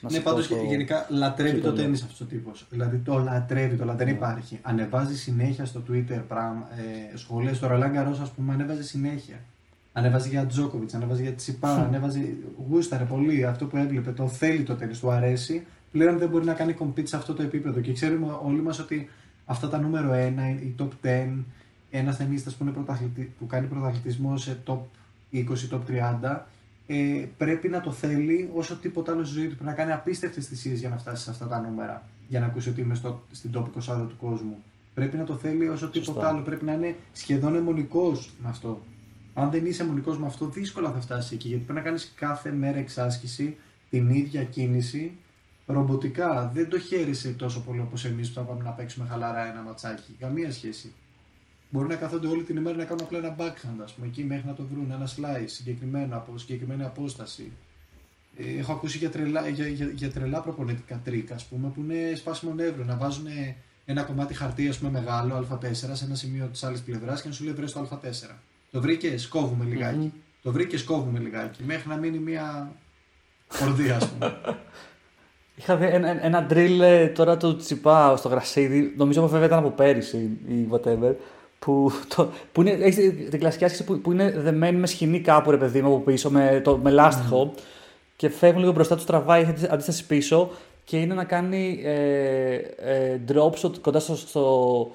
να 0.01 0.11
ναι, 0.11 0.21
πάντως 0.21 0.45
σηκώσω. 0.45 0.65
γενικά 0.65 1.07
λατρεύει 1.09 1.51
το 1.51 1.57
κύπελο. 1.57 1.75
τέννη 1.75 1.95
αυτός 2.03 2.21
ο 2.21 2.25
τύπος. 2.25 2.67
Δηλαδή 2.71 2.97
το 2.97 3.19
λατρεύει, 3.19 3.77
το 3.77 3.85
λατρεύει, 3.85 4.11
δεν 4.11 4.17
υπάρχει. 4.21 4.59
Ανεβάζει 4.63 5.17
συνέχεια 5.17 5.65
στο 5.65 5.83
Twitter 5.91 6.21
πράγμα, 6.29 6.69
ε, 7.13 7.17
σχολεία. 7.17 7.55
Στο 7.55 7.67
Ρολάν 7.67 7.93
Καρό, 7.93 8.19
ας 8.23 8.31
πούμε, 8.31 8.53
ανέβαζε 8.53 8.83
συνέχεια. 8.83 9.37
Ανέβαζε 9.97 10.29
για 10.29 10.47
Τζόκοβιτς, 10.47 10.95
ανέβαζε 10.95 11.23
για 11.23 11.33
Τσιπά, 11.35 11.75
ανέβαζε. 11.75 12.35
Γούσταρε 12.69 13.05
πολύ 13.05 13.45
αυτό 13.47 13.67
που 13.67 13.77
έβλεπε. 13.77 14.11
Το 14.11 14.29
θέλει 14.29 14.63
το 14.63 14.75
τέννη, 14.75 14.97
του 14.97 15.11
αρέσει. 15.11 15.67
Πλέον 15.93 16.19
δεν 16.19 16.29
μπορεί 16.29 16.45
να 16.45 16.53
κάνει 16.53 16.77
compete 16.79 17.07
σε 17.09 17.17
αυτό 17.17 17.35
το 17.35 17.43
επίπεδο. 17.43 17.81
Και 17.81 17.93
ξέρουμε 17.93 18.39
όλοι 18.43 18.63
μας 18.63 18.79
ότι 18.79 19.09
αυτά 19.45 19.69
τα 19.69 19.79
νούμερο 19.79 20.11
1, 20.13 20.61
η 20.63 20.75
top 20.79 20.89
10, 21.03 21.45
ένα 21.91 22.15
ταινίστα 22.15 22.51
που, 22.51 22.57
είναι 22.61 22.71
πρωταθλητι- 22.71 23.31
που 23.39 23.47
κάνει 23.47 23.67
πρωταθλητισμό 23.67 24.37
σε 24.37 24.59
top 24.67 24.79
20, 25.31 25.69
top 25.71 25.81
30, 25.87 26.47
ε, 26.87 27.25
πρέπει 27.37 27.69
να 27.69 27.81
το 27.81 27.91
θέλει 27.93 28.51
όσο 28.55 28.77
τίποτα 28.77 29.13
άλλο 29.13 29.25
στη 29.25 29.35
ζωή 29.35 29.49
του. 29.49 29.55
Πρέπει 29.55 29.69
να 29.71 29.77
κάνει 29.77 29.93
απίστευτες 29.93 30.47
θυσίες 30.47 30.81
για 30.81 30.89
να 30.89 30.97
φτάσει 30.97 31.23
σε 31.23 31.31
αυτά 31.31 31.47
τα 31.47 31.61
νούμερα. 31.61 32.09
Για 32.29 32.41
να 32.41 32.47
ακούσει 32.47 32.69
ότι 32.69 32.81
είμαι 32.81 32.95
στο, 32.95 33.23
στην 33.31 33.51
top 33.55 33.63
20 33.63 34.07
του 34.09 34.17
κόσμου. 34.21 34.57
Πρέπει 34.95 35.17
να 35.17 35.25
το 35.25 35.35
θέλει 35.37 35.69
όσο 35.69 35.89
τίποτα 35.91 36.13
Σωστά. 36.13 36.29
άλλο. 36.29 36.41
Πρέπει 36.43 36.65
να 36.65 36.73
είναι 36.73 36.97
σχεδόν 37.13 37.55
αιμονικός 37.55 38.31
με 38.43 38.49
αυτό. 38.49 38.81
Αν 39.35 39.51
δεν 39.51 39.67
είσαι 39.67 39.83
αιμονικός 39.83 40.19
με 40.19 40.27
αυτό, 40.27 40.47
δύσκολα 40.47 40.91
θα 40.91 41.01
φτάσεις 41.01 41.33
εκεί. 41.33 41.49
Γιατί 41.49 41.65
πρέπει 41.65 41.79
να 41.79 41.85
κάνεις 41.85 42.13
κάθε 42.15 42.51
μέρα 42.51 42.79
εξάσκηση, 42.79 43.57
την 43.91 44.11
ίδια 44.11 44.45
κίνηση, 44.45 45.13
ρομποτικά. 45.67 46.51
Δεν 46.55 46.69
το 46.69 46.79
χαίρεσαι 46.79 47.31
τόσο 47.31 47.61
πολύ 47.61 47.81
όπως 47.81 48.05
εμείς 48.05 48.29
που 48.29 48.35
θα 48.35 48.41
πάμε 48.41 48.63
να 48.63 48.71
παίξουμε 48.71 49.07
χαλαρά 49.09 49.51
ένα 49.51 49.63
ματσάκι. 49.63 50.17
Καμία 50.19 50.53
σχέση. 50.53 50.93
Μπορεί 51.71 51.89
να 51.89 51.95
κάθονται 51.95 52.27
όλη 52.27 52.43
την 52.43 52.57
ημέρα 52.57 52.77
να 52.77 52.85
κάνουν 52.85 53.03
απλά 53.05 53.19
ένα 53.19 53.37
backhand, 53.39 53.83
ας 53.83 53.93
πούμε, 53.93 54.07
εκεί 54.07 54.25
μέχρι 54.25 54.47
να 54.47 54.55
το 54.55 54.65
βρουν, 54.73 54.91
ένα 54.91 55.07
slice 55.07 55.45
συγκεκριμένο 55.47 56.17
από 56.17 56.39
συγκεκριμένη 56.39 56.85
απόσταση. 56.85 57.53
Ε, 58.37 58.59
έχω 58.59 58.73
ακούσει 58.73 58.99
για 58.99 59.11
τρελά, 59.11 59.49
για, 59.49 59.69
για, 59.69 59.87
για 59.87 60.11
τρελά 60.11 60.41
προπονητικά 60.41 61.01
tricks, 61.05 61.33
ας 61.33 61.45
πούμε, 61.45 61.69
που 61.69 61.81
είναι 61.81 62.15
σπάσιμο 62.15 62.55
νεύρων. 62.55 62.85
Να 62.85 62.97
βάζουν 62.97 63.27
ένα 63.85 64.03
κομμάτι 64.03 64.35
χαρτί, 64.35 64.69
ας 64.69 64.79
πούμε, 64.79 64.91
μεγάλο, 64.91 65.47
Α4, 65.51 65.71
σε 65.73 66.05
ένα 66.05 66.15
σημείο 66.15 66.47
της 66.47 66.65
άλλης 66.65 66.81
πλευράς 66.81 67.23
και 67.23 67.29
να 67.29 67.35
σου 67.35 67.45
λέει 67.45 67.53
βρες 67.53 67.73
το 67.73 67.89
Α4. 67.91 68.39
Το 68.75 68.81
βρήκες, 68.81 69.29
κόβουμε 69.29 69.65
λιγάκι. 69.65 69.97
Μμμ. 69.97 70.11
Το 70.43 70.53
βρήκες, 70.53 70.85
κόβουμε 70.85 71.19
λιγάκι. 71.19 71.63
Μέχρι 71.65 71.89
να 71.89 71.97
μείνει 71.97 72.19
μια 72.19 72.73
ορδία, 73.63 73.97
ας 73.97 74.09
πούμε. 74.09 74.37
Είχα 75.57 75.77
δει 75.77 75.87
ένα, 75.87 76.25
ένα 76.25 76.47
drill 76.51 76.79
ε, 76.81 77.07
τώρα 77.07 77.37
του 77.37 77.57
Τσιπά 77.57 78.17
στο 78.17 78.29
γρασίδι, 78.29 78.95
νομίζω 78.97 79.29
βέβαια 79.29 79.47
ήταν 79.47 79.59
από 79.59 79.71
πέρυσι 79.71 80.39
ή 80.49 80.69
whatever, 80.71 81.15
που, 81.59 81.93
το, 82.17 82.31
που 82.53 82.61
είναι, 82.61 82.71
έχεις 82.71 82.97
την 83.31 83.39
κλασική 83.39 83.65
άσκηση 83.65 83.85
που, 83.85 84.01
που 84.01 84.13
είναι 84.13 84.31
δεμένη 84.31 84.79
με 84.79 84.87
σχοινή 84.87 85.21
κάπου 85.21 85.51
ρε 85.51 85.57
παιδί 85.57 85.83
μου 85.83 85.95
από 85.95 86.01
πίσω, 86.01 86.31
με, 86.31 86.61
το, 86.65 86.77
με 86.77 86.91
λάστιχο 86.91 87.55
και 88.17 88.29
φεύγουν 88.29 88.61
λίγο 88.61 88.73
μπροστά, 88.73 88.95
τους 88.95 89.05
τραβάει, 89.05 89.41
έχει 89.41 89.51
αντι- 89.51 89.73
αντίσταση 89.73 90.07
πίσω 90.07 90.51
και 90.85 90.97
είναι 90.97 91.15
να 91.15 91.25
κάνει 91.25 91.81
ε, 91.85 92.55
ε, 92.77 93.21
drop 93.29 93.51
shot 93.51 93.79
κοντά 93.81 94.01
στο, 94.01 94.17
στο, 94.17 94.91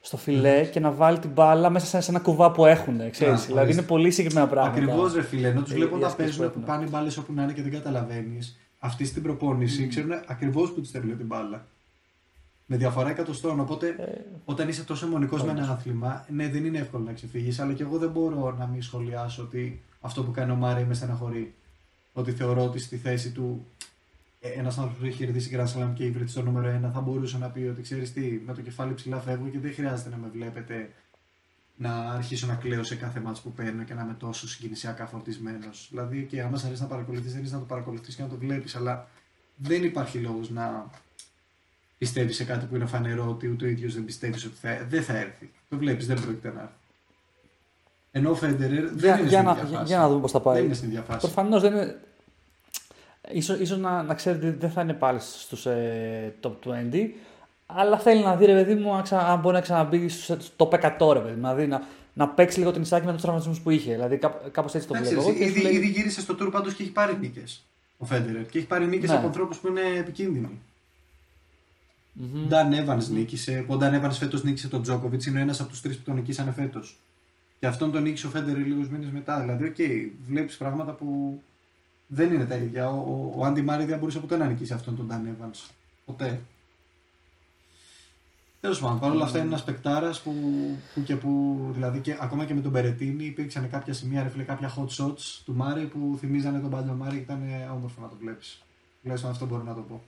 στο 0.00 0.16
φιλέ 0.16 0.64
και 0.64 0.80
να 0.80 0.90
βάλει 0.90 1.18
την 1.18 1.30
μπάλα 1.30 1.70
μέσα 1.70 1.86
σε, 1.86 2.00
σε 2.00 2.10
ένα 2.10 2.20
κουβά 2.20 2.50
που 2.52 2.66
έχουν. 2.66 3.10
Ξέρεις. 3.10 3.42
Α, 3.42 3.44
δηλαδή 3.46 3.60
ορίστε. 3.64 3.80
είναι 3.80 3.88
πολύ 3.90 4.10
συγκεκριμένα 4.10 4.46
πράγματα. 4.48 4.76
Ακριβώς, 4.76 5.14
ρε 5.14 5.22
φίλε. 5.22 5.48
Ενώ 5.48 5.62
τους 5.62 5.72
Ε, 5.72 5.74
βλέπω 5.74 5.96
οι 5.96 6.00
να 6.00 6.06
ασκήσεις 6.06 6.32
που 6.36 6.38
παίζουν 6.42 6.52
που 6.54 6.60
έχουν. 6.64 6.76
πάνε 6.78 6.90
μπάλες 6.90 7.16
όπου 7.16 7.32
να 7.32 7.42
είναι 7.42 7.52
και 7.52 7.62
δεν 7.62 7.72
καταλαβαίνεις. 7.72 8.58
Αυτοί 8.78 9.04
στην 9.04 9.22
προπόνηση 9.22 9.86
ξέρουν 9.86 10.10
ακριβώς 10.26 10.70
που 10.72 10.80
τους 10.80 10.88
στέλνουν 10.88 11.16
την 11.16 11.26
μπάλα. 11.26 11.66
Με 12.66 12.76
διαφορά 12.76 13.08
εκατοστών. 13.10 13.60
Οπότε, 13.60 13.86
Ε, 13.98 14.20
όταν 14.44 14.68
είσαι 14.68 14.84
τόσο 14.84 15.06
αιμονικό 15.06 15.36
με 15.36 15.42
όντως. 15.42 15.54
ένα 15.64 15.72
άθλημα, 15.72 16.24
ναι, 16.28 16.48
δεν 16.48 16.64
είναι 16.64 16.78
εύκολο 16.78 17.04
να 17.04 17.12
ξεφύγεις. 17.12 17.60
Αλλά 17.60 17.72
και 17.72 17.82
εγώ 17.82 17.98
δεν 17.98 18.08
μπορώ 18.10 18.54
να 18.58 18.66
μην 18.66 18.82
σχολιάσω 18.82 19.42
ότι 19.42 19.82
αυτό 20.00 20.22
που 20.22 20.30
κάνει 20.30 20.50
ο 20.50 20.54
Μάρεϊ 20.54 20.84
με 20.84 20.94
στεναχωρεί. 20.94 21.54
Ότι 22.12 22.32
θεωρώ 22.32 22.64
ότι 22.64 22.78
στη 22.78 22.96
θέση 22.96 23.30
του 23.30 23.66
ένας 24.40 24.78
άνθρωπος 24.78 25.00
που 25.00 25.06
έχει 25.06 25.16
κερδίσει 25.16 25.50
Grand 25.52 25.66
Slam 25.74 25.92
και 25.94 26.04
υβριδί 26.04 26.30
στο 26.30 26.42
νούμερο 26.42 26.88
1 26.88 26.90
θα 26.92 27.00
μπορούσε 27.00 27.38
να 27.38 27.48
πει 27.50 27.60
ότι 27.60 27.82
ξέρεις 27.82 28.12
τι, 28.12 28.42
με 28.46 28.54
το 28.54 28.60
κεφάλι 28.60 28.94
ψηλά 28.94 29.20
φεύγω 29.20 29.48
και 29.48 29.58
δεν 29.58 29.72
χρειάζεται 29.74 30.10
να 30.10 30.16
με 30.16 30.28
βλέπετε 30.32 30.90
να 31.76 32.10
αρχίσω 32.10 32.46
να 32.46 32.54
κλαίω 32.54 32.82
σε 32.82 32.94
κάθε 32.94 33.20
μάτς 33.20 33.40
που 33.40 33.52
παίρνω 33.52 33.82
και 33.82 33.94
να 33.94 34.02
είμαι 34.02 34.16
τόσο 34.18 34.48
συγκινησιακά 34.48 35.06
φορτισμένος. 35.06 35.86
Δηλαδή, 35.90 36.26
και 36.30 36.42
άμα 36.42 36.56
σ' 36.56 36.64
αρέσει 36.64 36.82
να 36.82 36.86
παρακολουθείς, 36.86 37.32
δεν 37.32 37.40
είναι 37.42 37.50
να 37.52 37.58
το 37.58 37.64
παρακολουθείς 37.64 38.14
και 38.14 38.22
να 38.22 38.28
το 38.28 38.36
βλέπεις, 38.36 38.76
αλλά 38.76 39.08
δεν 39.56 39.84
υπάρχει 39.84 40.18
λόγος 40.18 40.50
να 40.50 40.90
πιστεύεις 41.98 42.36
σε 42.36 42.44
κάτι 42.44 42.66
που 42.66 42.76
είναι 42.76 42.86
φανερό 42.86 43.28
ότι 43.28 43.48
ούτε 43.48 43.64
ο 43.64 43.68
ίδιος 43.68 43.94
δεν 43.94 44.04
πιστεύεις 44.04 44.44
ότι 44.44 44.54
θα, 44.60 44.86
δεν 44.88 45.02
θα 45.02 45.16
έρθει. 45.16 45.50
Το 45.68 45.76
βλέπεις, 45.76 46.06
δεν 46.06 46.20
πρόκειται 46.20 46.52
να 46.52 46.60
έρθει. 46.60 46.74
Ενώ 48.10 48.30
ο 48.30 48.34
Φέντερερ 48.34 48.88
δεν 48.88 48.96
για, 48.96 49.18
είναι 49.18 49.28
για, 49.28 49.38
στην 49.38 49.44
να, 49.44 49.50
ίδια 49.50 49.64
για, 49.64 49.78
φάση. 49.78 49.84
για 49.86 49.98
να 49.98 50.08
δούμε 50.08 50.20
πώς 50.20 50.30
θα 50.30 50.40
πάει. 50.40 50.54
Δεν 50.56 50.64
είναι 50.64 50.74
στην 50.74 50.88
ίδια 50.88 51.02
φάση. 51.02 51.18
Προφανώς 51.18 51.62
δεν 51.62 51.72
είναι. 51.72 52.00
Ίσως, 53.32 53.58
ίσως 53.58 53.78
να, 53.78 54.02
να 54.02 54.14
ξέρετε 54.14 54.48
ότι 54.48 54.56
δεν 54.56 54.70
θα 54.70 54.82
είναι 54.82 54.92
πάλι 54.92 55.18
στους 55.20 55.66
ε, 55.66 56.34
top 56.40 56.52
20, 56.64 57.08
αλλά 57.66 57.98
θέλει 57.98 58.22
να 58.22 58.36
δει 58.36 58.44
ρε 58.46 58.54
παιδί 58.54 58.74
μου 58.74 58.94
αν, 58.94 59.02
ξα, 59.02 59.28
αν 59.28 59.40
μπορεί 59.40 59.54
να 59.54 59.60
ξαναμπεί 59.60 60.08
στους 60.08 60.48
top 60.56 60.68
100 60.98 61.12
ρε 61.12 61.18
παιδί 61.20 61.30
μου. 61.34 61.36
Δηλαδή 61.36 61.66
να, 61.66 61.82
να 62.14 62.28
παίξει 62.28 62.58
λίγο 62.58 62.70
την 62.72 62.82
Ισάκη 62.82 63.06
με 63.06 63.12
τους 63.12 63.22
τραυματισμούς 63.22 63.60
που 63.60 63.70
είχε. 63.70 63.92
Δηλαδή 63.92 64.16
κάπω 64.16 64.48
κάπως 64.50 64.74
έτσι 64.74 64.86
το 64.88 64.94
Εντάξει, 64.94 65.14
βλέπω. 65.14 65.28
εγώ 65.30 65.38
εσύ, 65.38 65.44
και 65.44 65.50
σου 65.50 65.56
ήδη, 65.58 65.62
λέει- 65.72 65.74
ήδη 65.82 65.86
γύρισε 65.86 66.20
στο 66.20 66.34
tour 66.40 66.48
πάντως 66.52 66.74
και 66.74 66.82
έχει 66.82 66.92
πάρει 66.92 67.16
νίκες. 67.20 67.64
Ο 67.98 68.04
Φέντερερ. 68.04 68.46
Και 68.46 68.58
έχει 68.58 68.66
πάρει 68.66 68.86
νίκες 68.86 69.10
Ναι. 69.10 69.16
από 69.16 69.26
ανθρώπους 69.26 69.58
που 69.58 69.68
είναι 69.68 69.80
επικίνδυνοι. 69.98 70.58
Μμμ. 72.12 72.46
Νταν 72.48 72.72
Έβανς 72.72 73.04
νίκησε. 73.10 73.64
Ο 73.68 73.76
Νταν 73.76 74.00
Έβανς 74.02 74.12
φέτος 74.12 74.42
νίκησε 74.44 74.68
τον 74.68 74.82
Τζόκοβιτς. 74.82 75.26
Είναι 75.26 75.40
ένας 75.40 75.60
από 75.60 75.68
τους 75.70 75.80
τρεις 75.80 75.96
που 75.96 76.02
τον 76.04 76.14
νικήσανε 76.14 76.50
φέτος. 76.52 76.98
Και 77.60 77.66
αυτόν 77.66 77.92
τον 77.92 78.02
νίκησε 78.02 78.26
ο 78.26 78.30
Φέντερερ 78.30 78.66
λίγους 78.66 78.88
μήνες 78.88 79.10
μετά. 79.10 79.40
Δηλαδή, 79.40 79.64
οκ, 79.64 79.76
βλέπεις 80.28 80.56
πράγματα 80.56 80.92
που 80.92 81.40
δεν 82.12 82.32
είναι 82.32 82.44
τα 82.44 82.54
ίδια. 82.54 82.90
Ο, 82.90 82.96
ο, 82.96 83.32
ο 83.36 83.44
Άντι 83.44 83.62
Μάρι 83.62 83.84
δεν 83.84 83.98
μπορούσε 83.98 84.18
ποτέ 84.18 84.36
να 84.36 84.46
νικήσει 84.46 84.72
αυτόν 84.72 84.96
τον 84.96 85.06
Νταν 85.06 85.36
Έβανς. 85.40 85.70
Ποτέ. 86.04 86.40
Τέλος 88.60 88.80
πάντων, 88.80 88.98
παρόλα 88.98 89.24
αυτά 89.24 89.38
είναι 89.38 89.46
ένας 89.46 89.64
παικτάρας 89.64 90.20
που, 90.20 90.32
που 90.94 91.02
και 91.02 91.16
που, 91.16 91.58
δηλαδή 91.72 91.98
και, 91.98 92.16
ακόμα 92.20 92.44
και 92.44 92.54
με 92.54 92.60
τον 92.60 92.70
Μπερετίνη 92.70 93.24
υπήρξαν 93.24 93.70
κάποια 93.70 93.92
σημεία, 93.92 94.22
ρε 94.22 94.28
φίλε, 94.28 94.42
κάποια 94.42 94.74
hot 94.76 94.86
shots 95.04 95.40
του 95.44 95.54
Μάρι 95.54 95.84
που 95.84 96.16
θυμίζανε 96.18 96.58
τον 96.58 96.70
παλιό 96.70 96.92
Μάρι 96.92 97.16
και 97.16 97.22
ήταν 97.22 97.42
όμορφο 97.74 98.00
να 98.00 98.08
το 98.08 98.16
βλέπεις. 98.20 98.62
Τουλάχιστον 99.02 99.30
αυτό 99.32 99.46
μπορώ 99.46 99.62
να 99.62 99.74
το 99.74 99.80
πω. 99.80 100.02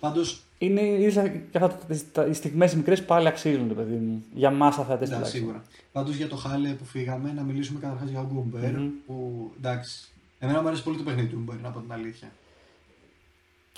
Πάντως, 0.00 0.42
Είναι 0.58 0.80
ίσως 0.80 1.22
και 1.50 1.58
αυτά 1.58 1.68
τις- 1.86 2.12
τα- 2.12 2.26
οι 2.26 2.32
στιγμές 2.32 2.72
οι 2.72 2.76
μικρές 2.76 3.04
πάλι 3.04 3.28
αξίζουν 3.28 3.68
ρε 3.68 3.74
παιδί 3.74 3.94
μου. 3.96 4.24
Για 4.34 4.50
μας 4.50 4.78
αθλητές 4.78 4.98
Ναι, 5.00 5.14
τουλάχιστον. 5.14 5.40
σίγουρα. 5.40 5.62
Πάντως 5.92 6.14
για 6.16 6.28
το 6.28 6.36
Χάλε 6.36 6.68
που 6.72 6.84
φύγαμε, 6.84 7.32
να 7.32 7.42
μιλήσουμε 7.42 7.80
καταρχάς 7.80 8.08
για 8.08 8.20
ο 8.20 8.26
Γκουμπέρ. 8.32 8.78
Μμμ. 8.78 8.88
Που 9.06 9.50
εντάξει. 9.56 10.08
Εμένα 10.38 10.60
μου 10.62 10.66
αρέσει 10.68 10.82
πολύ 10.82 10.96
το 10.96 11.02
παιχνίδι 11.02 11.28
του 11.28 11.36
Γκουμπέρ, 11.36 11.60
να 11.60 11.70
πω 11.70 11.80
την 11.80 11.92
αλήθεια. 11.92 12.28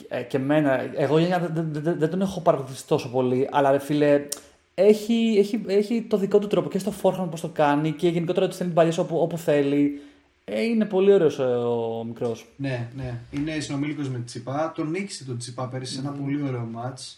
Ε, 0.09 0.23
και 0.23 0.37
εμένα, 0.37 0.99
εγώ 1.01 1.19
γενικά 1.19 1.39
δεν, 1.41 1.55
δεν- 1.73 1.83
δεν- 1.83 1.99
δεν 1.99 2.11
τον 2.11 2.21
έχω 2.21 2.41
παρακολουθήσει 2.41 2.87
τόσο 2.87 3.09
πολύ, 3.11 3.49
αλλά 3.51 3.71
ρε 3.71 3.79
φίλε, 3.79 4.27
έχει, 4.75 5.35
έχει, 5.39 5.63
έχει 5.67 6.03
το 6.03 6.17
δικό 6.17 6.39
του 6.39 6.47
τρόπο 6.47 6.69
και 6.69 6.79
στο 6.79 6.93
forehand 7.03 7.27
πώς 7.31 7.41
το 7.41 7.49
κάνει 7.49 7.93
και 7.93 8.09
γενικότερα 8.09 8.47
του 8.49 8.55
στέλνει 8.55 8.73
την 8.73 8.83
παλιά 8.83 9.03
όπου, 9.03 9.19
όπου 9.21 9.39
θέλει. 9.39 10.01
Ε, 10.45 10.63
είναι 10.63 10.85
πολύ 10.85 11.13
ωραίος 11.13 11.39
ε, 11.39 11.43
ο 11.43 12.05
μικρός. 12.05 12.47
Ναι, 12.57 12.89
ναι. 12.97 13.19
Είναι 13.31 13.61
συνομήλικο 13.61 14.03
με 14.03 14.19
Τσιπά. 14.27 14.73
Τον 14.75 14.91
νίκησε 14.91 15.25
τον 15.25 15.39
Τσιπά 15.39 15.69
πέρυσι 15.69 15.93
σε 15.93 16.01
ένα 16.01 16.11
πολύ 16.11 16.43
ωραίο 16.43 16.69
match. 16.77 17.15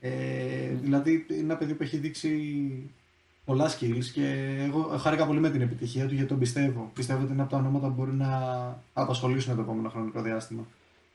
Ε, 0.00 0.10
Δηλαδή 0.82 1.26
είναι 1.30 1.40
ένα 1.40 1.56
παιδί 1.56 1.74
που 1.74 1.82
έχει 1.82 1.96
δείξει 1.96 2.30
πολλά 3.44 3.70
skills 3.70 4.04
και 4.12 4.56
εγώ 4.66 4.82
χάρηκα 4.98 5.26
πολύ 5.26 5.40
με 5.40 5.50
την 5.50 5.60
επιτυχία 5.60 6.06
του 6.06 6.14
γιατί 6.14 6.28
τον 6.28 6.38
πιστεύω. 6.38 6.90
Πιστεύω 6.94 7.22
ότι 7.22 7.32
είναι 7.32 7.42
από 7.42 7.50
τα 7.50 7.56
ονόματα 7.56 7.86
που 7.86 7.92
μπορεί 7.96 8.12
να 8.12 8.28
απασχολήσουν 8.92 9.54
το 9.54 9.60
επόμενο 9.60 9.88
χρονικό 9.88 10.22
διάστημα. 10.22 10.66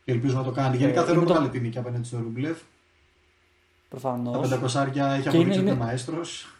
Και 0.06 0.12
ελπίζω 0.12 0.38
να 0.38 0.44
το 0.44 0.52
κάνει. 0.52 0.78
Γενικά 0.78 1.02
Ε, 1.02 1.04
θέλω 1.04 1.14
είναι 1.16 1.22
να 1.22 1.28
το- 1.28 1.34
βγάλει 1.34 1.50
την 1.50 1.62
νίκη 1.62 1.78
απέναντι 1.78 2.08
στο 2.08 2.18
Ρούμπλεφ. 2.18 2.58
Τα 2.58 2.64
Προφανώς. 3.90 4.50
500 4.50 5.14
έχει 5.14 5.22
Και 5.22 5.30
απολύξει 5.30 5.60
είναι- 5.60 5.70
ο 5.70 5.74
είναι- 5.74 5.84
Μαέστρος. 5.84 6.54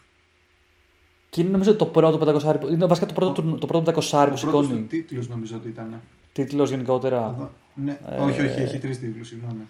Και 1.30 1.40
είναι 1.40 1.50
νομίζω 1.50 1.74
το 1.76 1.86
πρώτο 1.86 2.18
500 2.18 2.68
είναι 2.70 2.86
βασικά 2.86 3.06
το 3.06 3.14
πρώτο, 3.14 3.42
του- 3.42 3.58
το 3.58 3.66
πρώτο 3.66 3.84
500 3.84 4.26
που 4.26 4.32
Ο 4.32 4.40
πρώτος 4.40 4.40
του 4.40 4.66
σηκώνει 4.66 4.86
τίτλος 4.86 5.28
νομίζω 5.28 5.56
ότι 5.56 5.68
ήταν. 5.68 6.00
τίτλος 6.32 6.70
γενικότερα. 6.70 7.34
Εδώ. 7.36 7.50
Ναι. 7.74 7.98
Ε, 8.10 8.16
όχι, 8.20 8.40
όχι, 8.40 8.60
έχει 8.60 8.78
τρεις 8.78 8.98
τίτλους, 8.98 9.28
συγγνώμη. 9.28 9.62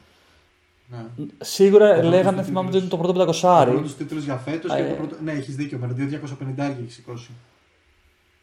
Ναι. 0.90 1.26
Σίγουρα 1.40 1.88
Ο 1.90 1.92
πρώτος 1.94 2.10
λέγανε, 2.10 2.36
του 2.36 2.44
θυμάμαι 2.44 2.68
ότι 2.68 2.78
τίτλος. 2.80 2.80
είναι 2.82 2.90
το 2.90 2.96
πρώτο 2.96 3.20
Ο 3.20 3.64
500. 3.64 3.66
πρώτο 3.70 3.88
τίτλο 3.98 4.18
για 4.18 4.36
φέτος 4.36 4.74
και 4.74 4.80
Ε, 4.82 4.88
το 4.88 4.94
πρώτο. 4.94 5.16
Ναι, 5.24 5.32
έχεις 5.32 5.56
δίκιο, 5.56 5.78
με 5.78 5.86
250 5.86 6.76
έχει 6.80 6.92
σηκώσει. 6.92 7.30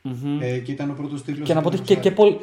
Μμμ. 0.01 0.39
Ε, 0.41 0.57
και 0.57 0.71
ήταν 0.71 0.89
ο 0.89 0.93
πρώτος 0.93 1.23
τίτλος. 1.23 1.47
Και 1.47 1.53
να 1.53 1.61
πω 1.61 1.67
ότι 1.67 1.79
και, 1.79 1.95
και, 1.95 2.11
πολύ, 2.11 2.39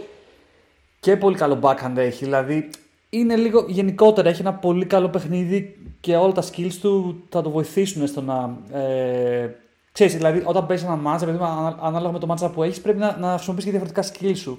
και 1.01 1.17
πολύ 1.17 1.37
καλό 1.37 1.59
backhand 1.62 1.97
έχει. 1.97 2.25
Δηλαδή 2.25 2.71
είναι 3.11 3.37
λίγο 3.37 3.64
γενικότερα 3.69 4.29
έχει 4.29 4.40
ένα 4.40 4.55
πολύ 4.55 4.85
καλό 4.87 5.09
παιχνίδι 5.09 5.79
και 6.01 6.17
όλα 6.17 6.33
τα 6.33 6.43
skills 6.43 6.73
του 6.81 7.23
θα 7.29 7.43
το 7.43 7.51
βοηθήσουν 7.51 8.07
στο 8.07 8.21
να. 8.21 8.57
Ε, 8.79 9.49
ξέρεις, 9.93 10.14
δηλαδή 10.17 10.43
όταν 10.45 10.67
παίζεις 10.67 10.87
ένα 10.87 11.01
match, 11.07 11.19
δηλαδή, 11.19 11.38
ανα- 11.43 11.79
ανάλογα 11.81 12.12
με 12.12 12.19
το 12.19 12.35
match 12.38 12.53
που 12.55 12.62
έχεις, 12.62 12.81
πρέπει 12.81 12.99
να, 12.99 13.17
να 13.21 13.35
χρησιμοποιήσει 13.35 13.71
και 13.71 13.79
διαφορετικά 13.79 14.05
skills 14.12 14.37
σου. 14.37 14.59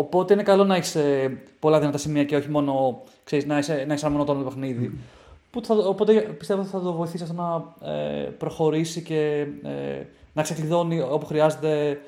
Οπότε 0.00 0.32
είναι 0.32 0.42
καλό 0.42 0.64
να 0.64 0.76
έχεις 0.76 0.96
πολλά 1.58 1.78
δυνατά 1.78 1.98
σημεία 1.98 2.24
και 2.24 2.36
όχι 2.36 2.48
μόνο 2.48 3.02
ξέρεις, 3.24 3.44
να 3.46 3.56
έχει 3.56 3.70
να 3.70 3.76
έχεις 3.76 4.02
ένα 4.02 4.10
μονότονο 4.10 4.42
παιχνίδι. 4.44 4.98
Που 5.50 5.64
θα, 5.64 5.74
οπότε 5.74 6.20
πιστεύω 6.20 6.60
ότι 6.60 6.70
θα 6.70 6.80
το 6.80 6.92
βοηθήσει 6.92 7.22
αυτό 7.22 7.34
να 7.34 7.88
ε, 7.92 8.22
προχωρήσει 8.38 9.02
και 9.02 9.46
ε, 9.62 10.02
να 10.32 10.42
ξεκλειδώνει 10.42 11.00
όπου 11.00 11.26
χρειάζεται 11.26 12.00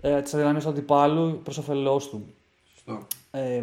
ε, 0.00 0.20
τις 0.22 0.34
αδυναμίες 0.34 0.62
του 0.62 0.68
αντιπάλου 0.68 1.40
προς 1.42 1.58
όφελός 1.58 2.08
του. 2.08 2.26
Σωστό. 2.74 3.06
Ε, 3.30 3.62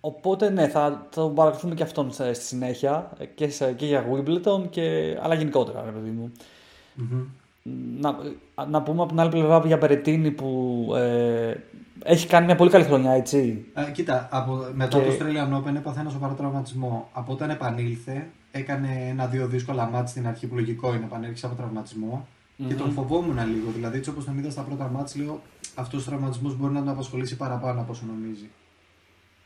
οπότε 0.00 0.50
ναι, 0.50 0.68
θα, 0.68 1.06
θα 1.10 1.20
τον 1.22 1.34
παρακολουθούμε 1.34 1.74
και 1.74 1.82
αυτόν 1.82 2.12
σε- 2.12 2.32
στη 2.32 2.44
συνέχεια 2.44 3.10
ε, 3.18 3.24
και, 3.26 3.48
σε, 3.48 3.72
και 3.72 3.86
για 3.86 4.06
Wimbledon, 4.12 4.68
και, 4.70 5.16
αλλά 5.22 5.34
γενικότερα, 5.34 5.82
ρε 5.84 5.90
παιδί 5.90 6.10
μου. 6.10 6.32
Μμμ. 6.94 7.24
Να, 8.00 8.16
να 8.68 8.82
πούμε 8.82 9.00
από 9.00 9.10
την 9.10 9.20
άλλη 9.20 9.30
πλευρά 9.30 9.62
για 9.66 9.76
Μπερετίνη 9.76 10.30
που 10.30 10.90
ε, 10.96 11.54
έχει 12.02 12.26
κάνει 12.26 12.46
μια 12.46 12.54
πολύ 12.56 12.70
καλή 12.70 12.84
χρονιά, 12.84 13.10
έτσι. 13.12 13.64
Ε, 13.74 13.90
κοίτα, 13.90 14.28
από, 14.30 14.66
μετά 14.74 14.98
Και- 14.98 15.04
το 15.04 15.12
Australian 15.12 15.56
Open 15.58 15.74
έπαθε 15.74 16.00
ένα 16.00 16.10
σοβαρό 16.10 16.34
τραυματισμό. 16.34 17.08
Από 17.12 17.32
όταν 17.32 17.50
επανήλθε, 17.50 18.26
έκανε 18.50 18.88
ένα-δύο 19.08 19.46
δύσκολα 19.46 19.86
μάτς 19.86 20.10
στην 20.10 20.26
αρχή 20.26 20.46
που 20.46 20.54
λογικό 20.54 20.94
είναι, 20.94 21.04
επανέρχισε 21.04 21.46
από 21.46 21.54
τραυματισμό. 21.54 22.28
Και 22.68 22.74
τον 22.74 22.92
φοβόμουν 22.92 23.38
λίγο. 23.48 23.70
Δηλαδή, 23.74 23.96
έτσι 23.96 24.10
όπως 24.10 24.24
τον 24.24 24.38
είδα 24.38 24.50
στα 24.50 24.62
πρώτα 24.62 24.88
μάτς, 24.88 25.16
λέω 25.16 25.42
αυτός 25.74 26.06
ο 26.06 26.10
τραυματισμός 26.10 26.56
μπορεί 26.56 26.72
να 26.72 26.78
τον 26.80 26.88
απασχολήσει 26.88 27.36
παραπάνω 27.36 27.80
από 27.80 27.92
όσο 27.92 28.04
νομίζει. 28.06 28.50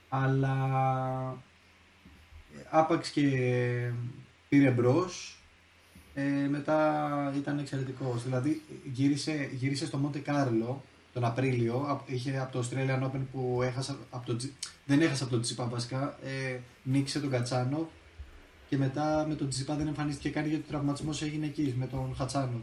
Αλλά 0.09 0.54
ε, 2.59 2.62
άπαξ 2.70 3.11
και 3.11 3.28
πήρε 4.48 4.70
μπρος. 4.70 5.39
Ε, 6.14 6.23
μετά 6.49 7.33
ήταν 7.37 7.59
εξαιρετικός. 7.59 8.23
Δηλαδή, 8.25 8.62
γύρισε, 8.92 9.49
γύρισε 9.53 9.87
στο 9.87 10.01
Monte 10.12 10.16
Carlo 10.31 10.75
τον 11.12 11.25
Απρίλιο. 11.25 11.85
απ- 11.88 12.11
Είχε 12.11 12.38
από 12.38 12.53
το 12.53 12.64
Australian 12.70 13.03
Open 13.03 13.20
που 13.33 13.61
έχασε 13.62 13.96
από 14.11 14.27
το, 14.27 14.37
Τζι- 14.37 14.53
δεν 14.87 15.01
έχασε 15.01 15.23
από 15.23 15.33
τον 15.33 15.42
Τσιπά 15.42 15.66
βασικά. 15.68 16.18
Ε, 16.23 16.59
νίκησε 16.83 17.20
τον 17.20 17.31
Κατσάνο. 17.31 17.88
Και 18.68 18.77
μετά 18.77 19.27
με 19.29 19.35
τον 19.35 19.49
Τσιπά 19.49 19.75
δεν 19.77 19.87
εμφανίστηκε 19.87 20.29
καν 20.29 20.46
γιατί 20.46 20.62
ο 20.62 20.68
τραυματισμός 20.68 21.23
έγινε 21.23 21.46
εκεί 21.46 21.75
με 21.79 21.87
τον 21.87 22.14
Χατσάνο. 22.16 22.61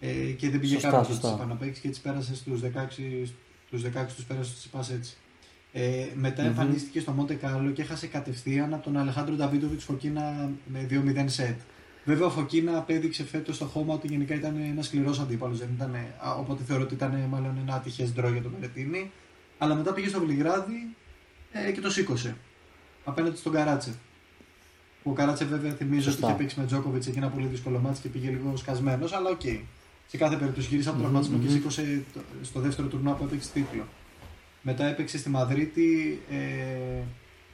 Ε, 0.00 0.08
και 0.30 0.50
δεν 0.50 0.60
πήγε 0.60 0.74
Σωστά, 0.74 0.90
καν 0.90 1.04
στον 1.04 1.14
σωστά. 1.16 1.28
Τσιπά 1.28 1.46
να 1.46 1.54
παίξει 1.56 1.80
και 1.80 1.88
έτσι 1.88 2.00
πέρασε 2.00 2.34
στους 2.34 2.60
16, 2.60 3.32
στους 3.66 3.82
16 3.82 4.14
τους 4.16 4.24
πέρασε 4.24 4.50
ο 4.52 4.58
Τσιπάς 4.58 4.90
έτσι. 4.90 5.16
Ε, 5.72 6.06
μετά 6.14 6.42
Μμμ. 6.42 6.48
εμφανίστηκε 6.48 7.00
στο 7.00 7.12
Μοντε 7.12 7.34
Κάρλο 7.34 7.70
και 7.70 7.82
έχασε 7.82 8.06
κατευθείαν 8.06 8.74
από 8.74 8.84
τον 8.84 8.96
Αλεχάνδρο 8.96 9.34
Νταβίδοβιτς 9.34 9.84
Φωκίνα 9.84 10.50
με 10.66 10.86
2-0 10.90 11.24
σετ. 11.28 11.60
Βέβαια 12.04 12.26
ο 12.26 12.30
Φωκίνα 12.30 12.78
απέδειξε 12.78 13.24
φέτος 13.24 13.56
στο 13.56 13.64
χώμα 13.64 13.94
ότι 13.94 14.06
γενικά 14.06 14.34
ήταν 14.34 14.56
ένας 14.70 14.86
σκληρός 14.86 15.18
αντίπαλος. 15.20 15.58
Δεν 15.58 15.68
ήταν, 15.76 15.94
α, 15.94 16.34
οπότε 16.38 16.62
θεωρώ 16.66 16.82
ότι 16.82 16.94
ήταν 16.94 17.26
μάλλον 17.30 17.58
ένα 17.62 17.74
ατυχέ 17.74 18.04
ντρό 18.04 18.28
για 18.28 18.42
τον 18.42 18.52
Μερετίνη. 18.58 19.10
Αλλά 19.58 19.74
μετά 19.74 19.92
πήγε 19.92 20.08
στο 20.08 20.18
Βελιγράδι 20.20 20.94
ε, 21.52 21.70
και 21.72 21.80
το 21.80 21.90
σήκωσε. 21.90 22.36
Απέναντι 23.04 23.36
στον 23.36 23.52
Καράτσεφ. 23.52 23.94
Ο 25.02 25.12
Καράτσεφ 25.12 25.48
βέβαια 25.48 25.72
θυμίζω 25.72 26.10
Σωστά. 26.10 26.26
ότι 26.26 26.32
είχε 26.34 26.42
παίξει 26.42 26.60
με 26.60 26.66
Τζόκοβιτς 26.66 27.06
εκεί 27.06 27.18
ένα 27.18 27.28
πολύ 27.28 27.46
δύσκολο 27.46 27.78
ματς 27.78 28.00
και 28.00 28.08
πήγε 28.08 28.28
λίγο 28.30 28.56
σκασμένος, 28.56 29.12
αλλά 29.12 29.30
οκ. 29.30 29.40
Σε 30.06 30.16
κάθε 30.16 30.36
περίπτωση 30.36 30.68
γύρισε 30.68 30.88
από 30.88 30.98
τον 30.98 31.06
Μμμ, 31.10 31.14
τραυματισμό 31.20 31.38
και 31.38 31.52
μμμ. 31.52 31.60
σήκωσε 31.72 32.02
το- 32.14 32.20
στο 32.42 32.60
δεύτερο 32.60 32.88
τουρνουά 32.88 33.12
που 33.14 33.24
έπαιξε 33.24 33.50
τίτλο. 33.52 33.86
Μετά 34.62 34.84
έπαιξε 34.86 35.18
στη 35.18 35.28
Μαδρίτη 35.28 36.20
ε, 36.30 37.02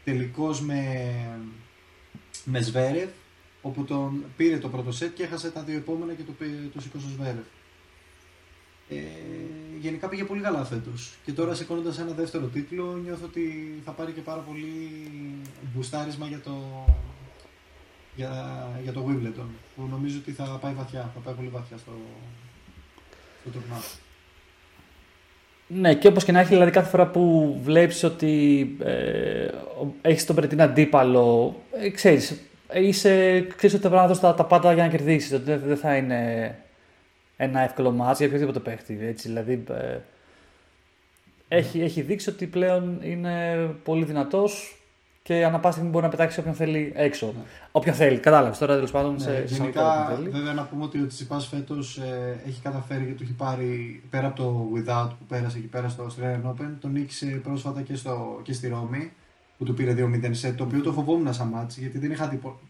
τελικώς 0.04 0.60
με, 0.60 1.04
με 2.44 2.60
Ζβέρεφ, 2.60 3.08
όπου 3.62 3.84
τον 3.84 4.24
πήρε 4.36 4.58
το 4.58 4.68
πρώτο 4.68 4.92
σετ 4.92 5.14
και 5.14 5.22
έχασε 5.22 5.50
τα 5.50 5.62
δύο 5.62 5.76
επόμενα 5.76 6.12
και 6.12 6.22
το, 6.22 6.32
πήρε- 6.32 6.72
το 6.74 6.80
σήκωσε 6.80 7.06
ο 7.06 7.08
Ζβέρεφ. 7.08 7.46
Ε, 8.90 8.96
γενικά 9.80 10.08
πήγε 10.08 10.24
πολύ 10.24 10.40
καλά 10.40 10.64
φέτος. 10.64 11.14
Και 11.24 11.32
τώρα 11.32 11.54
σηκώνοντας 11.54 11.98
ένα 11.98 12.12
δεύτερο 12.12 12.46
τίτλο, 12.46 13.00
νιώθω 13.04 13.24
ότι 13.24 13.74
θα 13.84 13.90
πάρει 13.90 14.12
και 14.12 14.20
πάρα 14.20 14.40
πολύ 14.40 15.00
μπουστάρισμα 15.74 16.26
για 16.26 16.40
το, 16.40 16.54
για, 18.16 18.32
για 18.82 18.92
το 18.92 19.06
Wimbledon 19.08 19.46
που 19.76 19.86
νομίζω 19.90 20.18
ότι 20.18 20.32
θα 20.32 20.44
πάει 20.44 20.72
βαθιά, 20.72 21.10
θα 21.14 21.20
πάει 21.20 21.34
πολύ 21.34 21.48
βαθιά 21.48 21.76
στο, 21.76 21.92
στο 23.40 23.50
τουρνά. 23.50 23.80
Ναι, 25.66 25.94
και 25.94 26.08
όπως 26.08 26.24
και 26.24 26.32
να 26.32 26.40
έχει, 26.40 26.48
δηλαδή 26.48 26.70
κάθε 26.70 26.88
φορά 26.88 27.06
που 27.06 27.58
βλέπεις 27.62 28.02
ότι 28.04 28.76
ε, 28.80 29.48
έχεις 30.02 30.26
τον 30.26 30.34
Περετίν 30.34 30.62
αντίπαλο, 30.62 31.56
ε, 31.72 31.90
ξέρεις, 31.90 32.40
είσαι, 32.72 33.40
ξέρεις 33.40 33.74
ότι 33.74 33.82
θα 33.82 33.88
πρέπει 33.88 34.02
να 34.02 34.06
δώσεις 34.06 34.22
τα, 34.22 34.34
τα 34.34 34.44
πάντα 34.44 34.72
για 34.72 34.82
να 34.82 34.88
κερδίσεις. 34.88 35.32
Ότι 35.32 35.44
δεν, 35.44 35.60
δεν 35.64 35.76
θα 35.76 35.96
είναι 35.96 36.54
ένα 37.36 37.60
εύκολο 37.60 37.90
μάτς 37.90 38.18
για 38.18 38.26
οποιοδήποτε 38.26 38.58
παίχτη. 38.58 38.98
Έτσι, 39.02 39.28
δηλαδή, 39.28 39.64
ε, 39.68 39.98
έχει, 41.48 41.80
έχει 41.80 42.00
δείξει 42.00 42.30
ότι 42.30 42.46
πλέον 42.46 42.98
είναι 43.02 43.66
πολύ 43.84 44.04
δυνατός 44.04 44.78
και 45.22 45.44
ανά 45.44 45.58
πάσα 45.58 45.72
στιγμή 45.72 45.90
μπορεί 45.90 46.04
να 46.04 46.10
πετάξει 46.10 46.40
όποιον 46.40 46.54
θέλει 46.54 46.92
έξω. 46.94 47.26
Ναι. 47.26 47.42
Όποιον 47.72 47.94
θέλει, 47.94 48.18
κατάλαβες 48.18 48.58
τώρα 48.58 48.74
τέλος 48.74 48.90
πάντων. 48.90 49.12
Ναι, 49.12 49.18
σε, 49.18 49.46
σε 49.46 49.54
γενικά, 49.54 50.02
όποιον 50.02 50.16
θέλει. 50.16 50.28
βέβαια 50.28 50.52
να 50.52 50.62
πούμε 50.62 50.84
ότι 50.84 51.00
ο 51.00 51.06
Τσιπάς 51.06 51.46
φέτος 51.46 51.98
ε, 51.98 52.40
έχει 52.46 52.60
καταφέρει 52.62 53.04
και 53.04 53.12
του 53.12 53.22
έχει 53.22 53.32
πάρει 53.32 54.02
πέρα 54.10 54.26
από 54.26 54.36
το 54.36 54.68
Without 54.74 55.08
που 55.08 55.24
πέρασε 55.28 55.58
εκεί 55.58 55.66
πέρα 55.66 55.88
στο 55.88 56.06
Australian 56.06 56.50
Open, 56.50 56.70
τον 56.80 56.92
νίκησε 56.92 57.26
πρόσφατα 57.26 57.82
και, 57.82 57.94
στο, 57.94 58.40
και 58.42 58.52
στη 58.52 58.68
Ρώμη 58.68 59.12
που 59.58 59.64
του 59.64 59.74
πήρε 59.74 59.94
2-0 59.98 60.28
σετ, 60.30 60.56
το 60.56 60.64
οποίο 60.64 60.80
το 60.82 60.92
φοβόμουν 60.92 61.34
σαν 61.34 61.48
μάτς 61.48 61.76
γιατί 61.78 61.98
δεν 61.98 62.10
είχα 62.10 62.28
δει 62.28 62.36
πο- 62.36 62.60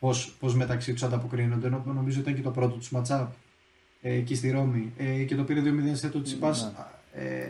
πώς, 0.00 0.34
πώς 0.40 0.54
μεταξύ 0.54 0.92
τους 0.92 1.02
ανταποκρίνονται, 1.02 1.66
ενώ 1.66 1.82
νομίζω 1.86 2.20
ήταν 2.20 2.34
και 2.34 2.40
το 2.42 2.50
πρώτο 2.50 2.76
τους 2.76 2.90
matchup 2.94 3.26
ε, 4.02 4.14
εκεί 4.14 4.34
στη 4.34 4.50
Ρώμη 4.50 4.92
ε, 4.96 5.22
και 5.24 5.34
το 5.34 5.42
πήρε 5.44 5.60
2-0 5.64 5.66
σετ 5.92 6.14
ο 6.14 6.22
Τσιπάς 6.22 6.72
ε, 7.12 7.44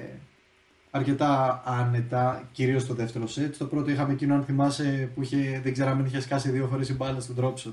αρκετά 0.91 1.63
άνετα, 1.65 2.49
κυρίως 2.53 2.83
στο 2.83 2.95
δεύτερο 2.95 3.27
σετ. 3.27 3.55
Στο 3.55 3.65
πρώτο 3.65 3.91
είχαμε 3.91 4.13
εκείνο, 4.13 4.35
αν 4.35 4.45
θυμάσαι, 4.45 5.11
που 5.15 5.23
είχε, 5.23 5.61
δεν 5.63 5.73
ξέραμε 5.73 6.01
αν 6.01 6.07
είχε 6.07 6.21
σκάσει 6.21 6.51
δύο 6.51 6.67
φορές 6.67 6.89
η 6.89 6.95
μπάλα 6.95 7.21
στο 7.21 7.35
drop 7.41 7.55
shot. 7.69 7.73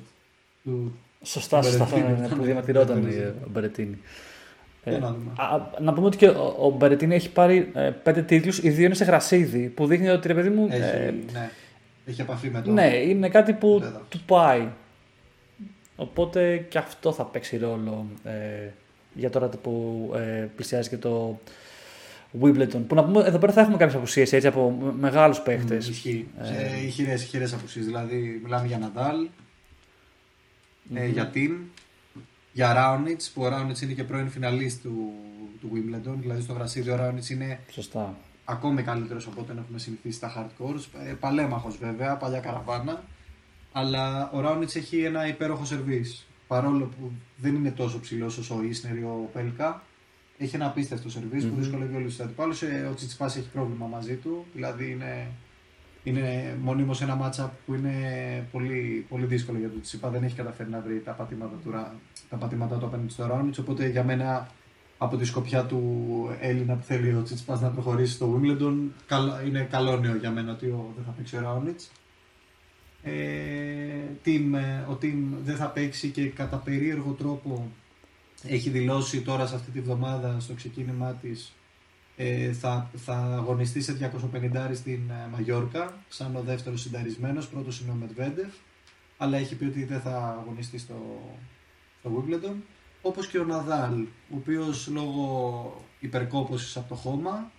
Του... 0.63 0.95
Σωστά, 1.23 1.59
του 1.59 1.65
σωστά. 1.65 1.83
αυτό 1.83 1.95
Μπερετίνη. 1.99 2.25
είναι 2.27 2.35
που 2.35 2.43
διαμαρτυρόταν 2.43 3.01
Ναι, 3.03 3.15
ο 3.45 3.49
Μπερετίνη. 3.51 3.97
Για 4.83 4.97
να 4.99 5.07
δούμε. 5.07 5.31
Α, 5.35 5.69
να 5.81 5.93
πούμε 5.93 6.07
ότι 6.07 6.17
και 6.17 6.27
ο, 6.27 6.55
ο 6.59 6.69
Μπερετίνη 6.69 7.15
έχει 7.15 7.31
πάρει 7.31 7.71
ε, 7.73 7.89
πέντε 7.89 8.21
τίτλους, 8.21 8.57
οι 8.57 8.69
δύο 8.69 8.85
είναι 8.85 8.93
σε 8.93 9.03
γρασίδι, 9.03 9.67
που 9.67 9.85
δείχνει 9.87 10.09
ότι 10.09 10.27
ρε 10.27 10.33
παιδί 10.33 10.49
μου. 10.49 10.67
Έχει, 10.71 10.81
ε, 10.95 11.13
ναι, 11.31 11.49
έχει 12.05 12.21
επαφή 12.21 12.49
με 12.49 12.61
το. 12.61 12.71
ναι, 12.71 12.87
είναι 12.95 13.29
κάτι 13.29 13.53
που 13.53 13.77
το 13.79 13.85
έδαφος. 13.85 14.07
του 14.09 14.19
πάει. 14.25 14.67
Οπότε 15.95 16.57
και 16.69 16.77
αυτό 16.77 17.11
θα 17.11 17.23
παίξει 17.25 17.57
ρόλο 17.57 18.05
ε, 18.23 18.31
για 19.13 19.29
τώρα 19.29 19.47
που 19.47 20.11
ε, 20.15 20.47
πλησιάζει 20.55 20.89
και 20.89 20.97
το 20.97 21.39
Wimbledon. 22.41 22.81
Που 22.87 22.95
να 22.95 23.03
πούμε, 23.03 23.23
εδώ 23.25 23.37
πέρα 23.37 23.51
θα 23.53 23.61
έχουμε 23.61 23.77
κάποιες 23.77 23.97
απουσίες 23.97 24.33
έτσι 24.33 24.47
από 24.47 24.77
με- 24.81 24.93
μεγάλους 24.99 25.39
παίχτες. 25.41 25.87
Μμ, 25.87 25.91
Ισχύει. 25.91 26.27
Ε. 26.41 26.45
Σε 26.45 26.85
ηχηρές, 26.85 27.23
ηχηρές 27.23 27.53
απουσίες. 27.53 27.85
Δηλαδή, 27.85 28.39
μιλάμε 28.43 28.67
για 28.67 28.77
Ναντάλ, 28.77 29.15
ε, 30.93 31.05
για 31.07 31.27
Τιμ, 31.27 31.51
για 32.53 32.73
Ράουνιτς, 32.73 33.29
που 33.29 33.41
ο 33.41 33.47
Ράουνιτς 33.47 33.81
είναι 33.81 33.93
και 33.93 34.03
πρώην 34.03 34.29
φιναλίστ 34.29 34.81
του, 34.81 35.11
του 35.61 35.71
Wimbledon. 35.73 36.15
Δηλαδή, 36.19 36.41
στο 36.41 36.53
γρασίδι 36.53 36.89
ο 36.89 36.95
Ράουνιτς 36.95 37.29
είναι 37.29 37.59
Σωστά. 37.71 38.15
ακόμη 38.45 38.83
καλύτερος 38.83 39.27
από 39.27 39.41
ό,τι 39.41 39.51
έχουμε 39.57 39.79
συνηθίσει 39.79 40.15
στα 40.15 40.33
hardcores. 40.37 40.85
Ε, 41.07 41.13
παλέμαχος 41.13 41.77
βέβαια, 41.77 42.17
παλιά 42.17 42.39
καραβάνα. 42.39 43.03
Αλλά 43.71 44.31
ο 44.31 44.39
Ράουνιτς 44.39 44.75
έχει 44.75 45.03
ένα 45.03 45.27
υπέροχο 45.27 45.65
σερβίς. 45.65 46.25
Παρόλο 46.47 46.85
που 46.85 47.11
δεν 47.37 47.55
είναι 47.55 47.71
τόσο 47.71 47.99
ψηλός 47.99 48.37
όσο 48.37 48.55
ο 48.55 48.63
Ίσνερ 48.63 48.97
ή 48.97 49.01
ο 49.03 49.29
Πέλκα, 49.33 49.81
έχει 50.37 50.55
ένα 50.55 50.65
απίστευτο 50.65 51.09
σερβίς 51.09 51.45
που 51.45 51.55
δυσκολεύει 51.55 51.95
όλους 51.95 52.15
τους 52.15 52.25
αντιπάλους. 52.25 52.61
Ε, 52.61 52.87
Ο 52.91 52.93
Τσιτσιπάς 52.95 53.35
έχει 53.35 53.47
πρόβλημα 53.49 53.85
μαζί 53.85 54.15
του, 54.15 54.45
δηλαδή 54.53 54.91
είναι, 54.91 55.27
είναι 56.03 56.57
μονίμως 56.61 57.01
ένα 57.01 57.19
matchup 57.21 57.49
που 57.65 57.73
είναι 57.73 57.93
πολύ, 58.51 59.05
πολύ 59.09 59.25
δύσκολο 59.25 59.57
για 59.57 59.69
τον 59.69 59.81
Τσιτσιπά. 59.81 60.09
Δεν 60.09 60.23
έχει 60.23 60.35
καταφέρει 60.35 60.69
να 60.69 60.79
βρει 60.79 61.01
τα 61.05 61.11
πατήματα 61.11 61.55
του, 61.63 61.71
Ρα- 61.71 61.95
τα 62.29 62.35
πατήματά 62.37 62.75
του 62.77 62.85
απέναντι 62.85 63.11
στο 63.11 63.25
Ράουνιτς, 63.27 63.57
οπότε 63.57 63.87
για 63.87 64.03
μένα 64.03 64.47
από 64.97 65.17
τη 65.17 65.25
σκοπιά 65.25 65.65
του 65.65 65.81
Έλληνα 66.39 66.75
που 66.75 66.83
θέλει 66.83 67.13
ο 67.13 67.23
Τσιτσιπάς 67.23 67.61
να 67.61 67.69
προχωρήσει 67.69 68.13
στο 68.13 68.39
Wimbledon 68.41 68.75
καλ- 69.07 69.45
είναι 69.47 69.67
καλό 69.71 69.97
νέο 69.97 70.15
για 70.15 70.31
μένα 70.31 70.51
ότι 70.51 70.65
ο, 70.65 70.93
δεν 70.95 71.05
θα 71.05 71.11
παίξει 71.11 71.37
ο 71.37 71.39
Ράουνιτς. 71.41 71.91
Ε, 73.03 73.11
team, 74.25 74.53
ε, 74.53 74.91
ο 74.91 74.97
Team 75.01 75.17
δεν 75.43 75.55
θα 75.55 75.67
παίξει 75.67 76.09
και 76.09 76.25
κατά 76.29 76.57
περίεργο 76.57 77.11
τρόπο 77.11 77.71
έχει 78.43 78.69
δηλώσει 78.69 79.21
τώρα 79.21 79.45
σε 79.47 79.55
αυτή 79.55 79.71
τη 79.71 79.81
βδομάδα 79.81 80.39
στο 80.39 80.53
ξεκίνημά 80.53 81.13
της 81.21 81.53
ε, 82.23 82.51
θα, 82.53 82.89
θα 82.95 83.13
αγωνιστεί 83.13 83.81
σε 83.81 84.11
250 84.33 84.69
στην 84.73 85.09
ε, 85.09 85.27
Μαγιόρκα 85.31 85.93
σαν 86.09 86.35
ο 86.35 86.41
δεύτερος 86.41 86.81
συνταρισμένος, 86.81 87.47
πρώτος 87.47 87.79
είναι 87.79 87.91
ο 87.91 87.93
Μετβέντεφ 87.93 88.53
αλλά 89.17 89.37
έχει 89.37 89.55
πει 89.55 89.65
ότι 89.65 89.83
δεν 89.83 90.01
θα 90.01 90.37
αγωνιστεί 90.41 90.77
στο, 90.77 91.21
στο 91.99 92.11
Wimbledon 92.15 92.55
όπως 93.01 93.27
και 93.27 93.39
ο 93.39 93.43
Ναδάλ 93.43 94.01
ο 94.01 94.35
οποίος 94.35 94.87
λόγω 94.87 95.85
υπερκόπωσης 95.99 96.77
από 96.77 96.89
το 96.89 96.95
χώμα 96.95 97.51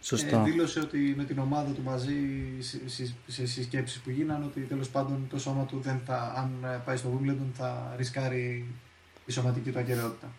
Σωστά. 0.00 0.40
ε, 0.40 0.42
δήλωσε 0.44 0.80
ότι 0.80 1.14
με 1.16 1.24
την 1.24 1.38
ομάδα 1.38 1.72
του 1.72 1.82
μαζί 1.82 2.16
σε, 2.58 2.88
σε, 2.88 3.14
σε 3.26 3.46
συσκέψεις 3.46 4.00
που 4.00 4.10
γίνανε 4.10 4.44
ότι 4.44 4.60
τέλος 4.60 4.88
πάντων 4.88 5.26
το 5.30 5.38
σώμα 5.38 5.64
του 5.64 5.80
δεν 5.80 6.00
θα, 6.04 6.32
αν 6.36 6.70
ε, 6.70 6.82
πάει 6.84 6.96
στο 6.96 7.20
Wimbledon 7.20 7.50
θα 7.52 7.94
ρισκάρει 7.96 8.66
η 9.26 9.32
σωματική 9.32 9.70
του 9.70 9.78
ακαιρεότητα. 9.78 10.32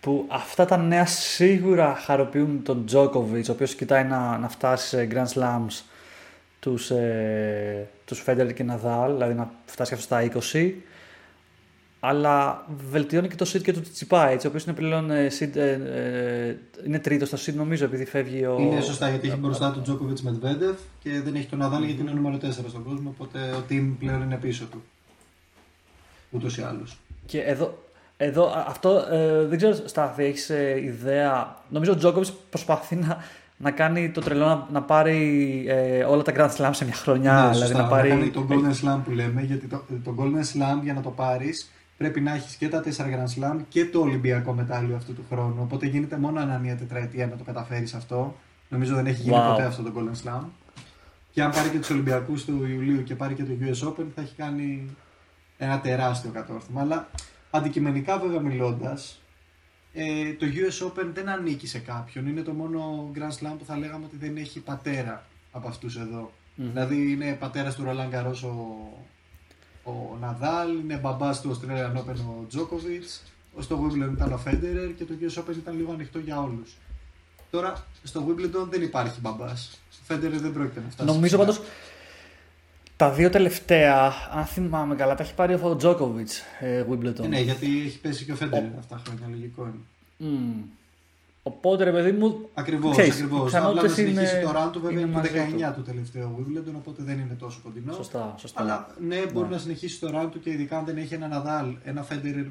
Που 0.00 0.26
αυτά 0.28 0.64
τα 0.64 0.76
νέα 0.76 1.06
σίγουρα 1.06 1.94
χαροποιούν 1.94 2.62
τον 2.62 2.86
Τζόκοβιτς 2.86 3.48
ο 3.48 3.52
οποίος 3.52 3.74
κοιτάει 3.74 4.04
να, 4.04 4.38
να 4.38 4.48
φτάσει 4.48 4.88
σε 4.88 5.08
Grand 5.12 5.38
Slams 5.38 5.82
τους, 6.60 6.90
ε, 6.90 7.88
τους 8.04 8.24
Federer 8.26 8.54
και 8.54 8.64
Nadal, 8.68 9.08
δηλαδή 9.12 9.34
να 9.34 9.50
φτάσει 9.66 9.94
αυτό 9.94 10.04
στα 10.04 10.30
20 10.52 10.72
αλλά 12.00 12.66
βελτιώνει 12.90 13.28
και 13.28 13.34
το 13.34 13.50
seed 13.52 13.62
και 13.62 13.72
του 13.72 13.80
Τσιπά, 13.80 14.28
έτσι, 14.28 14.46
ο 14.46 14.48
οποίος 14.48 14.64
είναι 14.64 14.74
πλέον 14.74 15.10
ε, 15.10 15.30
seed, 15.38 15.56
ε, 15.56 15.70
ε, 15.70 16.56
είναι 16.86 16.98
τρίτος 16.98 17.28
στο 17.28 17.38
seed 17.38 17.54
νομίζω 17.54 17.84
επειδή 17.84 18.04
φεύγει 18.04 18.44
ο... 18.44 18.56
Είναι 18.60 18.80
σωστά 18.80 19.08
γιατί 19.08 19.28
έχει 19.28 19.36
μπροστά 19.36 19.72
του 19.72 19.82
Τζόκοβιτ 19.82 20.18
Μετβέντεφ 20.20 20.78
και 21.02 21.20
δεν 21.20 21.34
έχει 21.34 21.46
τον 21.46 21.58
Ναδάλ 21.58 21.82
γιατί 21.82 22.00
είναι 22.00 22.12
νούμερο 22.12 22.36
4 22.36 22.48
στον 22.68 22.84
κόσμο. 22.84 23.14
Οπότε 23.18 23.38
ο 23.38 23.64
team 23.70 23.94
πλέον 23.98 24.22
είναι 24.22 24.36
πίσω 24.36 24.64
του. 24.64 24.82
Ούτως 26.30 26.58
ή 26.58 26.62
άλλως. 26.62 26.98
Και 27.26 27.40
εδώ, 27.40 27.78
εδώ 28.22 28.46
α- 28.46 28.64
αυτό 28.68 28.90
ε, 29.10 29.44
δεν 29.46 29.56
ξέρω, 29.56 29.74
Στάθη, 29.84 30.24
έχεις 30.24 30.48
ιδέα; 30.84 31.56
Νομίζω 31.68 31.92
ο 31.92 31.96
Τζόκοβιτ 31.96 32.28
προσπαθεί 32.50 32.96
να, 32.96 33.16
να 33.56 33.70
κάνει 33.70 34.10
το 34.10 34.20
τρελό 34.20 34.46
να, 34.46 34.66
να 34.72 34.82
πάρει 34.82 35.64
ε, 35.68 36.04
όλα 36.04 36.22
τα 36.22 36.32
Grand 36.36 36.56
Slam 36.56 36.70
σε 36.72 36.84
μια 36.84 36.94
χρονιά. 36.94 37.32
Ναι, 37.32 37.40
δηλαδή 37.40 37.58
σωστά, 37.66 37.82
να 37.82 37.88
πάρει. 37.88 38.08
κάνει 38.08 38.30
τον 38.30 38.48
Golden 38.50 38.84
Slam 38.84 38.98
που 39.04 39.10
λέμε. 39.10 39.42
Γιατί 39.42 39.66
το, 39.66 39.82
το 40.04 40.14
Golden 40.18 40.40
Slam 40.56 40.82
για 40.82 40.92
να 40.94 41.00
το 41.00 41.10
πάρεις 41.10 41.70
πρέπει 41.96 42.20
να 42.20 42.34
έχεις 42.34 42.54
και 42.54 42.68
τα 42.68 42.82
4 42.84 42.86
Grand 42.88 43.40
Slam 43.54 43.56
και 43.68 43.84
το 43.84 44.00
Ολυμπιακό 44.00 44.52
μετάλλιο 44.52 44.96
αυτού 44.96 45.12
του 45.14 45.24
χρόνου. 45.30 45.56
Οπότε 45.62 45.86
γίνεται 45.86 46.16
μόνο 46.16 46.40
ανά 46.40 46.58
μία 46.58 46.76
τετραετία 46.76 47.26
να 47.26 47.36
το 47.36 47.44
καταφέρεις 47.44 47.94
αυτό. 47.94 48.36
Νομίζω 48.68 48.94
δεν 48.94 49.06
έχει 49.06 49.22
γίνει 49.22 49.36
Wow. 49.38 49.50
ποτέ 49.50 49.62
αυτό 49.62 49.82
το 49.82 49.92
Golden 49.96 50.28
Slam. 50.28 50.42
Και 51.32 51.42
αν 51.42 51.50
πάρει 51.50 51.68
και 51.68 51.78
τους 51.78 51.90
Ολυμπιακούς 51.90 52.44
του 52.44 52.66
Ιουλίου 52.72 53.02
και 53.02 53.14
πάρει 53.14 53.34
και 53.34 53.42
το 53.42 53.50
US 53.64 53.88
Open, 53.88 54.04
θα 54.14 54.20
έχει 54.20 54.34
κάνει 54.36 54.96
ένα 55.58 55.80
τεράστιο 55.80 56.30
κατόρθωμα. 56.34 56.80
Αλλά 56.80 57.08
αντικειμενικά 57.50 58.18
βέβαια 58.18 58.40
μιλώντας, 58.40 59.20
ε, 59.92 60.32
το 60.32 60.46
US 60.46 60.86
Open 60.86 61.06
δεν 61.14 61.28
ανήκει 61.28 61.66
σε 61.66 61.78
κάποιον. 61.78 62.26
Είναι 62.26 62.42
το 62.42 62.52
μόνο 62.52 63.10
Grand 63.14 63.44
Slam 63.44 63.54
που 63.58 63.64
θα 63.64 63.76
λέγαμε 63.76 64.04
ότι 64.04 64.16
δεν 64.16 64.36
έχει 64.36 64.60
πατέρα 64.60 65.26
από 65.52 65.68
αυτούς 65.68 65.96
εδώ. 65.96 66.32
Δηλαδή 66.54 67.12
είναι 67.12 67.32
πατέρας 67.32 67.74
του 67.74 67.84
Ρολάν 67.84 68.10
Καρός 68.10 68.42
ο, 68.42 68.88
ο 69.82 70.16
Ναδάλ, 70.20 70.78
είναι 70.78 70.96
μπαμπάς 70.96 71.40
του 71.40 71.56
Australian 71.56 71.96
Open 71.96 72.14
ο 72.14 72.46
Τζόκοβιτς, 72.48 73.22
στο 73.58 73.82
Wimbledon 73.82 74.12
ήταν 74.12 74.32
ο 74.32 74.40
Federer 74.46 74.92
και 74.96 75.04
το 75.04 75.14
US 75.20 75.40
Open 75.40 75.56
ήταν 75.56 75.76
λίγο 75.76 75.92
ανοιχτό 75.92 76.18
για 76.18 76.40
όλους. 76.40 76.76
Τώρα 77.50 77.86
στο 78.02 78.26
Wimbledon 78.28 78.66
δεν 78.70 78.82
υπάρχει 78.82 79.20
μπαμπάς. 79.20 79.80
Ο 79.90 80.14
Federer 80.14 80.38
δεν 80.40 80.52
πρόκειται 80.52 80.80
να 80.80 80.90
φτάσει. 80.90 81.12
Νομίζω 81.12 81.38
ψηλά. 81.38 81.66
Πάντω 83.00 83.10
τα 83.12 83.16
δύο 83.16 83.30
τελευταία, 83.30 84.12
αν 84.34 84.44
θυμάμαι 84.44 84.94
καλά, 84.94 85.14
τα 85.14 85.22
έχει 85.22 85.34
πάρει 85.34 85.54
ο 85.62 85.76
Τζόκοβιτ 85.76 86.30
ε, 86.60 86.84
Wimbledon. 86.90 87.24
Ε, 87.24 87.26
ναι, 87.26 87.40
γιατί 87.40 87.66
έχει 87.86 88.00
πέσει 88.00 88.24
και 88.24 88.32
ο 88.32 88.36
Federer 88.40 88.78
αυτά 88.78 89.00
χρόνια, 89.06 89.26
λογικό 89.30 89.62
είναι. 89.62 90.30
Μμμ. 90.30 90.60
Οπότε 91.42 91.84
ρε 91.84 91.92
παιδί 91.92 92.12
μου. 92.12 92.48
Ακριβώς, 92.54 92.90
ξέρεις, 92.92 93.14
ακριβώς. 93.14 93.52
οι 93.52 93.56
Απλά 93.56 93.68
να 93.68 93.72
πιθανότητες 93.82 94.06
συνεχίσει 94.06 94.36
είναι- 94.36 94.44
το 94.44 94.52
run 94.56 94.72
του 94.72 94.80
βέβαια 94.80 95.00
είναι 95.00 95.10
είναι 95.10 95.28
το 95.28 95.34
μαζί 95.34 95.54
19 95.70 95.72
του 95.74 95.82
τελευταίο 95.82 96.38
Wimbledon, 96.38 96.74
οπότε 96.76 97.02
δεν 97.02 97.18
είναι 97.18 97.34
τόσο 97.34 97.60
κοντινό. 97.62 97.92
Σωστά, 97.92 98.34
σωστά. 98.38 98.60
Αλλά 98.60 98.86
ναι, 99.06 99.16
μπορεί 99.32 99.48
να 99.48 99.58
συνεχίσει 99.58 100.00
το 100.00 100.10
run 100.14 100.28
του 100.30 100.40
και 100.40 100.50
ειδικά 100.50 100.78
αν 100.78 100.84
δεν 100.84 100.96
έχει 100.96 101.14
ένα 101.14 101.28
Ναδάλ, 101.28 101.66
ένα 101.84 102.06
Federer, 102.10 102.46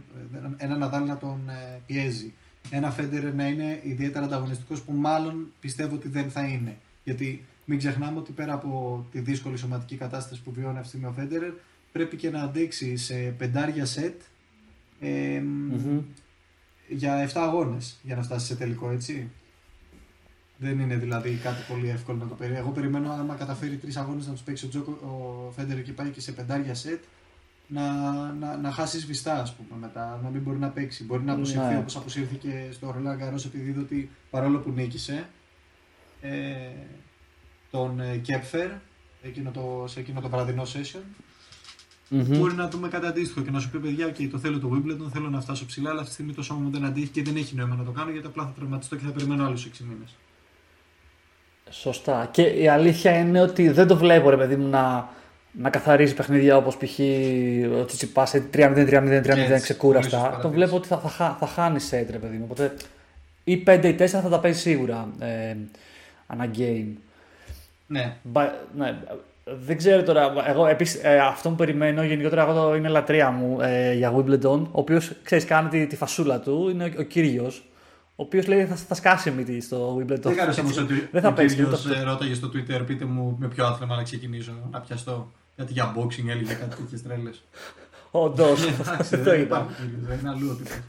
ένα 0.58 0.76
Ναδάλ 0.78 1.06
να 1.06 1.18
τον 1.18 1.40
ε, 1.50 1.80
πιέζει. 1.86 2.34
Ένα 2.70 2.96
Federer 3.00 3.32
να 3.36 3.48
είναι 3.48 3.80
ιδιαίτερα 3.84 4.26
ανταγωνιστικός 4.26 4.82
που 4.82 4.92
μάλλον 4.92 5.48
πιστεύω 5.60 5.96
ότι 5.96 6.08
δεν 6.08 6.32
θα 6.32 6.42
είναι. 6.42 6.78
Γιατί 7.04 7.46
μην 7.70 7.78
ξεχνάμε 7.78 8.20
ότι 8.20 8.32
πέρα 8.32 8.54
από 8.54 9.06
τη 9.12 9.20
δύσκολη 9.20 9.58
σωματική 9.58 9.96
κατάσταση 9.96 10.42
που 10.42 10.52
βιώνει 10.52 10.78
αυτή 10.78 10.82
τη 10.82 10.88
στιγμή 10.88 11.06
ο 11.08 11.14
Federer, 11.18 11.54
πρέπει 11.92 12.18
και 12.18 12.30
να 12.30 12.42
αντέξει 12.42 12.96
σε 12.98 13.14
πεντάρια 13.14 13.86
σετ 13.86 14.22
ε, 15.00 15.40
Μμμ. 15.40 16.02
για 16.88 17.30
7 17.30 17.32
αγώνες 17.36 18.00
για 18.04 18.16
να 18.16 18.22
φτάσει 18.22 18.46
σε 18.46 18.56
τελικό, 18.56 18.90
έτσι. 18.90 19.30
Δεν 20.58 20.80
είναι 20.80 20.96
δηλαδή 20.96 21.40
κάτι 21.44 21.62
πολύ 21.68 21.90
εύκολο 21.90 22.18
να 22.18 22.28
το 22.28 22.36
περιμένω. 22.36 22.64
Εγώ 22.64 22.72
περιμένω 22.72 23.12
άμα 23.12 23.36
καταφέρει 23.36 23.76
τρεις 23.76 23.98
αγώνες 23.98 24.28
να 24.28 24.34
τους 24.34 24.42
παίξει 24.42 24.66
ο, 24.66 24.70
Τζόκο, 24.70 24.92
ο 24.92 25.52
Φέντερ 25.52 25.82
και 25.82 25.94
πάει 25.94 26.10
και 26.10 26.22
σε 26.22 26.32
πεντάρια 26.32 26.74
σετ 26.74 27.04
να, 27.68 27.92
να, 28.34 28.58
να 28.58 28.72
χάσει 28.72 29.00
σβηστά, 29.00 29.42
ας 29.42 29.56
πούμε, 29.56 29.80
μετά, 29.80 30.20
να 30.24 30.30
μην 30.30 30.42
μπορεί 30.42 30.58
να 30.58 30.70
παίξει. 30.70 31.04
Μπορεί 31.04 31.24
να 31.24 31.34
αποσυρθεί 31.34 31.74
Ναι. 31.74 31.78
όπως 31.78 31.96
αποσύρθηκε 31.96 32.70
στο 32.72 32.92
Ρολάν 32.92 33.18
Γκαρό 33.18 33.38
επειδή 33.46 33.70
είδε 33.70 33.80
ότι 33.80 34.10
παρόλο 34.30 34.60
που 34.60 34.72
νίκησε 34.72 35.28
ε, 36.22 36.30
τον 37.72 38.00
ε, 38.00 38.18
Κέπφερ 38.18 38.68
εκείνο 39.22 39.52
το, 39.52 39.84
σε 39.88 40.00
εκείνο 40.00 40.22
το 40.22 40.30
βραδινό 40.30 40.64
session. 40.64 41.00
Μμμ. 42.12 42.38
Μπορεί 42.38 42.54
να 42.54 42.68
δούμε 42.70 42.88
κάτι 42.88 43.06
αντίστοιχο 43.06 43.42
και 43.42 43.52
να 43.52 43.60
σου 43.60 43.70
πει: 43.70 43.78
Παιδιά, 43.78 44.08
okay, 44.08 44.28
το 44.32 44.38
θέλω 44.38 44.60
το 44.60 44.70
Wimbledon, 44.74 45.10
θέλω 45.14 45.30
να 45.30 45.42
φτάσω 45.42 45.66
ψηλά, 45.66 45.90
αλλά 45.90 45.98
αυτή 46.00 46.08
τη 46.10 46.14
στιγμή 46.16 46.34
το 46.34 46.42
σώμα 46.44 46.60
μου 46.60 46.70
δεν 46.70 46.86
αντίχει 46.86 47.08
και 47.08 47.24
δεν 47.24 47.36
έχει 47.36 47.56
νόημα 47.56 47.76
να 47.76 47.84
το 47.84 47.92
κάνω 47.92 48.12
γιατί 48.12 48.28
απλά 48.28 48.44
θα 48.44 48.52
τραυματιστώ 48.56 48.96
και 48.96 49.06
θα 49.06 49.12
περιμένω 49.12 49.46
άλλους 49.46 49.66
6 49.68 49.70
μήνες. 49.90 50.16
Σωστά. 51.70 52.30
Και 52.32 52.42
η 52.42 52.68
αλήθεια 52.68 53.18
είναι 53.20 53.42
ότι 53.42 53.70
δεν 53.70 53.88
το 53.88 53.98
βλέπω, 53.98 54.30
ρε 54.30 54.38
παιδί 54.38 54.56
μου, 54.56 54.68
να, 54.70 55.10
να 55.52 55.70
καθαρίζει 55.70 56.14
παιχνίδια 56.14 56.58
όπως 56.58 56.78
π.χ. 56.78 57.00
ο 57.82 57.86
Τσιτσιπά 57.86 58.26
σε 58.26 58.44
3-0, 58.54 58.58
3-0, 58.60 58.92
3-0 58.94 59.26
Έτσι, 59.26 59.26
πολύ 59.48 59.60
ξεκούραστα. 59.62 60.10
σωστά 60.10 60.18
Το 60.18 60.24
παρατήρηση. 60.30 60.54
βλέπω 60.56 60.76
ότι 60.76 60.88
θα, 60.88 60.98
θα, 61.00 61.10
χα- 61.10 61.36
θα 61.40 61.48
χάνεις 61.48 61.84
σετ, 61.86 62.12
ρε 62.12 62.18
παιδί 62.18 62.38
μου. 62.38 62.44
Οπότε 62.50 62.74
ή 63.44 63.64
5 63.68 63.82
ή 63.84 63.96
4 64.00 64.06
θα 64.08 64.30
τα 64.30 64.40
παίζεις 64.40 64.62
σίγουρα 64.62 65.10
ε, 65.20 65.56
ανά 66.28 66.50
game. 66.58 66.88
Ναι, 67.92 68.18
Μπα- 68.24 68.54
ναι, 68.78 68.98
δεν 69.66 69.78
ξέρω 69.78 70.04
τώρα. 70.04 70.34
Εγώ 70.48 70.68
επίσης, 70.68 71.00
ε, 71.04 71.20
αυτό 71.20 71.50
που 71.50 71.56
περιμένω 71.56 72.04
γενικότερα 72.04 72.42
εγώ 72.42 72.54
το, 72.54 72.76
είναι 72.76 72.88
λατρεία 72.90 73.32
μου 73.32 73.58
ε, 73.62 73.94
για 73.94 74.14
Wimbledon. 74.16 74.62
Ο 74.64 74.70
οποίος 74.72 75.12
ξέρεις, 75.24 75.46
κάνει 75.46 75.70
τη, 75.70 75.88
τη 75.88 75.96
φασούλα 75.96 76.40
του. 76.40 76.70
Είναι 76.70 76.84
ο, 76.84 76.92
ο 77.00 77.02
κύριος. 77.02 77.64
Ο 78.16 78.24
οποίος 78.24 78.48
λέει 78.48 78.66
θα, 78.66 78.76
θα 78.76 78.96
σκάσει 78.96 79.32
μύτη 79.32 79.62
στο 79.62 79.96
Wimbledon. 80.00 80.20
δεν 80.22 80.36
κάνω 80.36 80.54
όμως 80.60 80.78
ότι 80.78 81.08
δεν 81.12 81.22
θα 81.22 81.28
ο 81.28 81.34
παίζει. 81.34 81.56
κύριος, 81.56 81.84
δεν 81.84 81.94
θα- 81.96 82.00
ε, 82.00 82.04
ρώταγε 82.04 82.34
στο 82.34 82.52
Twitter, 82.54 82.82
πείτε 82.86 83.06
μου 83.06 83.36
με 83.40 83.48
ποιο 83.48 83.66
άθλημα 83.66 83.96
να 83.96 84.04
ξεκινήσω, 84.04 84.52
να 84.72 84.80
πιαστώ. 84.80 85.32
Κάτι 85.56 85.74
για 85.74 85.96
boxing 85.98 86.28
έλεγε 86.30 86.54
κάτι 86.54 86.76
τέτοιες 86.76 87.02
τρέλες. 87.04 87.44
Όντως. 88.12 88.68
Εντάξει, 88.68 89.18
το 89.18 89.24
δεν 89.24 89.34
είδα. 89.34 89.44
υπάρχει 89.44 89.74
κύριος, 89.82 90.08
δεν 90.08 90.18
είναι 90.20 90.30
αλλού 90.30 90.50
ο 90.52 90.54
τύπος. 90.56 90.80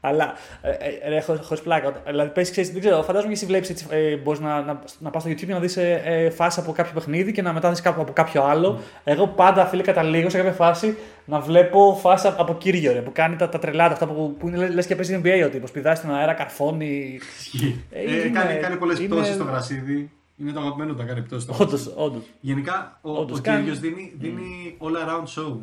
Αλλά 0.00 0.32
ε, 0.62 0.70
ε, 0.70 1.08
ρε, 1.08 1.20
χωρίς, 1.20 1.46
χωρίς 1.46 1.62
πλάκα. 1.62 2.02
Δηλαδή, 2.06 2.30
πες, 2.30 2.50
ξέρεις, 2.50 2.70
δεν 2.70 2.80
ξέρω, 2.80 3.02
φαντάζομαι 3.02 3.32
και 3.32 3.38
εσύ 3.38 3.46
βλέπεις 3.46 3.86
ε, 3.88 4.16
μπορείς 4.16 4.40
να, 4.40 4.60
να, 4.62 4.82
να 4.98 5.10
πας 5.10 5.22
στο 5.22 5.30
YouTube 5.30 5.36
και 5.46 5.52
να 5.52 5.58
δεις 5.60 5.76
ε, 5.76 6.02
ε, 6.04 6.30
φάση 6.30 6.60
από 6.60 6.72
κάποιο 6.72 6.92
παιχνίδι 6.94 7.32
και 7.32 7.42
να 7.42 7.52
μετά 7.52 7.70
δεις 7.70 7.86
από 7.86 8.04
κάποιο 8.12 8.42
άλλο. 8.44 8.80
Εγώ 9.04 9.26
πάντα, 9.26 9.66
φίλε, 9.66 9.82
καταλήγω 9.82 10.28
σε 10.30 10.36
κάποια 10.36 10.52
φάση 10.52 10.96
να 11.24 11.40
βλέπω 11.40 11.98
φάση 12.00 12.26
από, 12.26 12.42
από 12.42 12.54
κύριο 12.54 12.92
ρε, 12.92 13.00
που 13.00 13.10
κάνει 13.14 13.36
τα, 13.36 13.48
τα 13.48 13.58
τρελάτα 13.58 13.92
αυτά 13.92 14.06
που, 14.06 14.36
που 14.38 14.48
είναι 14.48 14.56
λε 14.56 14.68
λες 14.68 14.86
και 14.86 14.96
παίζει 14.96 15.20
NBA 15.24 15.44
ο 15.46 15.48
τύπο. 15.48 15.66
Πηδάει 15.72 15.94
στον 15.94 16.14
αέρα, 16.14 16.32
καρφώνει. 16.34 17.20
Ισχύει. 17.38 17.84
Ε, 17.90 18.00
Ε, 18.00 18.12
είναι- 18.26 18.28
κάνει 18.40 18.60
κάνει 18.60 18.76
πολλές 18.76 18.98
είναι- 18.98 19.08
πτώσεις 19.08 19.34
στο 19.34 19.44
γρασίδι. 19.44 20.10
Είναι 20.36 20.52
το 20.52 20.60
αγαπημένο 20.60 20.92
του 20.92 20.98
να 20.98 21.04
κάνει 21.04 21.22
πτώσεις 21.22 21.42
στο 21.42 21.52
γρασίδι. 21.52 21.82
Όντως, 21.82 22.04
όντω. 22.06 22.22
Γενικά 22.40 22.98
ο, 23.02 23.10
Όντως, 23.10 23.38
ο 23.38 23.42
κάνει- 23.42 23.58
κύριος 23.58 23.78
δίνει, 23.78 24.12
δίνει 24.18 24.76
all 24.80 25.08
around 25.08 25.24
show. 25.42 25.56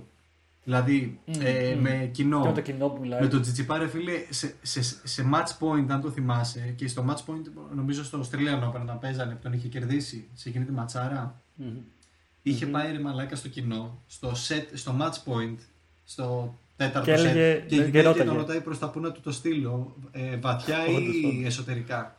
Δηλαδή 0.70 1.20
ε, 1.26 1.76
μμ. 1.76 1.82
με 1.82 2.10
κοινό. 2.14 2.42
Και 2.42 2.48
με 2.48 2.54
το 2.54 2.62
κοινό 2.62 2.88
που 2.90 3.02
μιλάει. 3.02 3.22
Με 3.22 3.28
τον 3.28 3.42
Τσιτσιπάρε, 3.42 3.88
φίλε, 3.88 4.12
σε, 4.30 4.56
σε, 4.62 4.82
σε 5.08 5.30
match 5.34 5.48
point, 5.60 5.86
αν 5.90 6.02
το 6.02 6.10
θυμάσαι, 6.10 6.74
και 6.76 6.88
στο 6.88 7.06
match 7.10 7.32
point, 7.32 7.44
νομίζω 7.76 8.04
στο 8.04 8.20
Australian 8.20 8.64
Open, 8.70 8.82
όταν 8.82 9.00
παίζανε, 9.00 9.34
που 9.34 9.40
τον 9.42 9.54
είχε 9.54 9.68
κερδίσει 9.68 10.28
σε 10.34 10.50
εκείνη 10.50 10.66
τη 10.66 10.72
ματσάρα, 10.72 11.42
Μμμ. 11.56 11.78
είχε 12.42 12.66
πάει 12.66 12.92
ρε 12.92 13.00
μαλάκα 13.00 13.36
στο 13.36 13.48
κοινό, 13.48 14.02
στο, 14.08 14.32
set, 14.48 14.66
στο 14.74 14.96
match 15.00 15.32
point, 15.32 15.56
στο 16.06 16.58
τέταρτο 16.76 17.12
Και 17.12 17.18
set, 17.18 17.26
έλεγε- 17.26 17.60
και, 17.60 17.66
και 17.68 17.76
γυρνάει 17.76 17.92
και 17.92 18.02
ρώταγε. 18.02 18.26
τον 18.28 18.38
ρωτάει 18.38 18.62
προς 18.62 18.80
τα 18.80 18.90
που 18.90 19.00
να 19.00 19.12
του 19.12 19.22
το 19.22 19.32
στείλω, 19.32 19.96
ε, 20.12 20.38
βαθιά 20.38 20.78
Όντως, 20.84 21.16
ή 21.16 21.26
όντως. 21.26 21.46
εσωτερικά. 21.46 22.16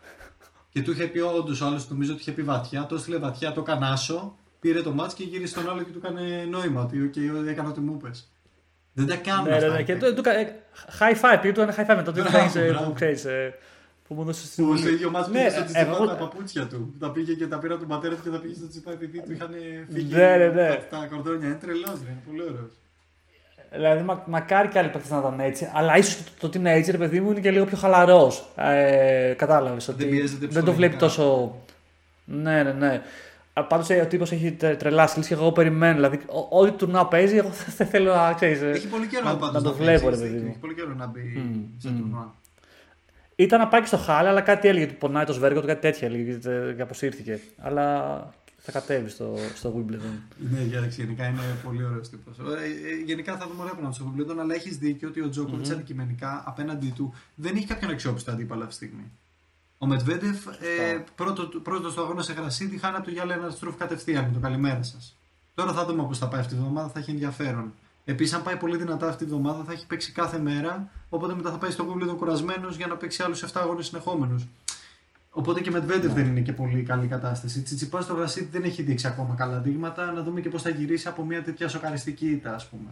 και 0.71 0.83
του 0.83 0.91
είχε 0.93 1.05
πει 1.07 1.19
όντως 1.19 1.61
ο 1.61 1.67
άλλος, 1.67 1.91
νομίζω 1.91 2.13
ότι 2.13 2.21
είχε 2.21 2.33
πει 2.33 2.43
βαθιά, 2.43 2.87
το 2.87 2.95
έστειλε 2.95 3.19
βαθιά, 3.19 3.53
το 3.53 3.63
κανάσο, 3.63 4.37
πήρε 4.61 4.83
το 4.83 4.95
match 4.99 5.13
και 5.15 5.25
γύρισε 5.25 5.53
στον 5.53 5.71
άλλο 5.71 5.83
και 5.83 5.91
του 5.93 5.99
έκανε 5.99 6.47
νόημα 6.51 6.83
ότι 6.83 7.11
okay, 7.15 7.47
έκανα 7.49 7.69
ό,τι 7.69 7.81
μου 7.81 7.95
είπες. 7.99 8.31
Δεν 8.93 9.07
τα 9.07 9.17
κάνουν 9.17 9.45
Ναι, 9.45 9.51
ναι, 9.51 9.57
αυτά. 9.57 9.69
ναι. 9.69 9.81
οι 9.81 9.85
Και 9.85 9.93
παίκτες. 9.93 10.15
του, 10.15 10.23
του, 10.23 10.29
ε, 10.29 10.53
high 10.99 11.15
five, 11.21 11.39
πήγε 11.41 11.55
του 11.55 11.61
ένα 11.61 11.75
high 11.77 11.91
five 11.91 11.97
με 11.97 12.03
το 12.03 12.11
ότι 12.11 12.21
Μπράβο, 12.21 12.37
κάνεις, 12.37 12.55
ε, 12.55 12.67
μπράβο. 12.69 12.85
που 12.85 12.93
ξέρεις, 12.93 13.25
ε, 13.25 13.55
που 14.09 14.15
μου 14.15 14.21
έδωσε 14.23 14.63
Που 14.63 14.77
στο 14.77 14.89
ίδιο 14.89 15.11
μάτς 15.11 15.29
Ναι, 15.29 15.33
πήγε 15.39 15.51
στο 15.51 15.65
Τσιτσιπά 15.65 15.91
εγώ- 15.91 16.07
τα 16.07 16.15
παπούτσια 16.17 16.67
του. 16.67 16.95
Τα 17.01 17.11
πήγε 17.11 17.33
και 17.35 17.47
τα 17.47 17.59
πήρα 17.59 17.77
του 17.77 17.87
πατέρα 17.87 18.15
του 18.15 18.23
και 18.23 18.31
τα 18.31 18.39
πήγε 18.39 18.55
στο 18.55 18.69
Τσιτσιπά 18.69 18.93
επειδή 18.93 19.21
του 19.23 19.33
είχαν 19.33 19.51
φύγει 19.93 20.15
Ναι, 20.15 20.37
ναι, 20.37 20.47
ναι. 20.47 20.69
τα, 20.91 20.99
τα 20.99 21.07
κορδόνια. 21.11 21.47
Είναι 21.47 21.57
τρελός, 21.61 21.85
ρε, 22.05 22.11
είναι 22.11 22.23
πολύ 22.27 22.43
ωραίος. 22.43 22.73
Δηλαδή, 23.73 24.03
μα, 24.03 24.23
μακάρι 24.27 24.69
και 24.69 24.79
άλλοι 24.79 24.89
παίκτες 24.89 25.11
να 25.11 25.19
ήταν 25.19 25.41
έτσι, 25.41 25.71
αλλά 25.75 25.97
ίσως 25.97 26.17
το, 26.17 26.31
το 26.41 26.47
ότι 26.47 26.59
είναι 26.59 26.73
έτσι, 26.73 26.91
ρε 26.91 26.97
παιδί 26.99 27.21
μου, 27.21 27.31
είναι 27.31 27.41
και 27.41 27.51
λίγο 27.51 27.65
πιο 27.65 27.77
χαλαρός. 27.77 28.49
Ε, 28.57 29.35
Κατάλαβες 29.37 29.89
ότι 29.89 30.05
πιέζεται 30.05 30.47
δεν 30.47 30.65
το 30.65 30.73
βλέπει 30.73 30.97
ψυχολογικά. 30.97 31.23
τόσο. 31.23 31.57
Ναι, 32.25 32.63
ναι, 32.63 32.73
ναι. 32.73 33.03
Πάντως 33.69 33.91
ο 33.91 34.07
τύπος 34.07 34.33
έχει 34.33 34.53
τε- 34.53 34.79
τρελά 34.79 35.09
skills 35.15 35.25
και 35.27 35.35
εγώ 35.35 35.53
περιμένω. 35.53 35.95
Δηλαδή, 35.95 36.21
ό- 36.27 36.59
ό,τι 36.61 36.71
τουρνά 36.73 37.07
παίζει, 37.07 37.37
εγώ 37.37 37.51
δεν 37.77 37.87
θέλω 37.87 38.15
να 38.15 38.33
ξέρεις. 38.33 38.61
Έχει 38.63 38.87
πολύ 38.89 39.07
καιρό 39.07 39.25
να, 39.25 39.37
πάντως 39.37 39.63
να 39.63 39.71
το 39.71 39.77
παίξει, 39.77 39.83
βλέπω, 39.85 40.09
ρε 40.09 40.15
έχεις 40.15 40.21
παιδί 40.21 40.33
δίκιο. 40.33 40.43
μου. 40.45 40.51
Έχει 40.51 40.59
πολύ 40.59 40.75
καιρό 40.75 40.95
να 40.95 41.07
μπει 41.07 41.21
Μμμ, 41.21 41.65
σε 41.79 41.89
μμμ. 41.91 41.99
τουρνουά. 41.99 42.35
Ήταν 43.37 43.59
να 43.61 43.69
πάει 43.69 43.81
και 43.81 43.87
στο 43.87 43.97
χάλε, 43.97 44.29
αλλά 44.29 44.41
κάτι 44.41 44.69
έλεγε 44.69 44.85
ότι 44.85 44.95
πονάει 44.95 45.25
το 45.25 45.33
σβέργο 45.33 45.61
του, 45.61 45.67
κάτι 45.67 45.81
τέτοια 45.81 46.09
έλεγε 46.09 46.33
και- 46.33 46.73
και 46.77 46.83
αποσύρθηκε. 46.83 47.41
Αλλά 47.59 47.95
θα 48.63 48.73
κατέβει 48.73 49.09
στο, 49.11 49.35
στο 49.55 49.75
Wimbledon. 49.77 50.19
Ναι, 50.51 50.61
για 50.63 50.87
γενικά 50.91 51.27
είναι 51.27 51.41
πολύ 51.65 51.85
ωραίος 51.85 52.09
τύπος. 52.09 52.37
γενικά 53.05 53.37
θα 53.37 53.47
δούμε 53.49 53.61
ωραία 53.63 53.73
πράγματα 53.73 53.95
στο 53.95 54.13
Wimbledon, 54.17 54.37
αλλά 54.41 54.55
έχεις 54.55 54.77
δίκιο 54.79 55.09
ότι 55.09 55.21
ο 55.21 55.29
τζοκοβιτ 55.29 55.71
αντικειμενικά 55.73 56.43
απέναντί 56.47 56.93
του 56.97 57.15
δεν 57.35 57.57
έχει 57.57 57.67
κάποιον 57.67 57.91
αξιόπιστο 57.91 58.31
αντίπαλο 58.31 58.65
αυτή 58.65 58.79
τη 58.79 58.85
στιγμή. 58.85 59.11
Ο 59.83 59.87
Μετβέντεφ 59.87 60.47
ε, 60.47 61.05
πρώτο, 61.15 61.43
πρώτος 61.43 61.93
στο 61.93 62.01
αγώνας 62.01 62.25
σε 62.25 62.33
γρασίδι 62.33 62.79
χάνει 62.79 62.97
από 62.97 63.05
το 63.05 63.11
Γιάννη 63.11 63.33
ένα 63.33 63.51
στρούφ 63.51 63.77
κατευθείαν 63.77 64.25
με 64.25 64.33
το 64.33 64.39
καλημέρα 64.39 64.83
σας. 64.83 65.17
Τώρα 65.55 65.73
θα 65.73 65.85
δούμε 65.85 66.03
πώς 66.03 66.19
θα 66.19 66.29
πάει 66.29 66.41
αυτή 66.41 66.55
τη 66.55 66.61
βδομάδα, 66.61 66.89
θα 66.89 66.99
έχει 66.99 67.11
ενδιαφέρον. 67.11 67.73
Επίσης, 68.05 68.33
αν 68.35 68.43
πάει 68.43 68.57
πολύ 68.57 68.77
δυνατά 68.77 69.09
αυτή 69.09 69.25
τη 69.25 69.31
βδομάδα, 69.31 69.65
θα 69.65 69.73
έχει 69.73 69.87
παίξει 69.87 70.13
κάθε 70.13 70.39
μέρα. 70.39 70.91
Οπότε 71.09 71.35
μετά 71.35 71.51
θα 71.51 71.59
πάει 71.59 71.71
στο 71.71 71.87
Wimbledon 71.89 72.17
κουρασμένος 72.17 72.77
για 72.77 72.87
να 72.87 72.97
παίξει 72.97 73.23
άλλους 73.23 73.43
7 73.43 73.47
αγώνες 73.55 73.87
συνεχόμενους. 73.87 74.47
Οπότε 75.31 75.61
και 75.61 75.71
Μετβέντεφ 75.71 76.13
δεν 76.13 76.27
είναι 76.27 76.41
και 76.41 76.53
πολύ 76.53 76.83
καλή 76.83 77.07
κατάσταση. 77.07 77.63
Τσιτσιπάς 77.63 78.05
στο 78.05 78.15
γρασίδι 78.15 78.49
δεν 78.53 78.63
έχει 78.63 78.83
δείξει 78.83 79.07
ακόμα 79.07 79.35
καλά 79.35 79.59
δείγματα. 79.59 80.13
Να 80.13 80.23
δούμε 80.23 80.41
και 80.41 80.49
πώς 80.49 80.63
θα 80.63 80.71
γυρίσει 80.71 81.09
από 81.09 81.25
μια 81.25 81.43
τέτοια 81.43 81.69
σοκαριστική 81.69 82.27
ήττα, 82.27 82.55
ας 82.55 82.67
πούμε. 82.67 82.91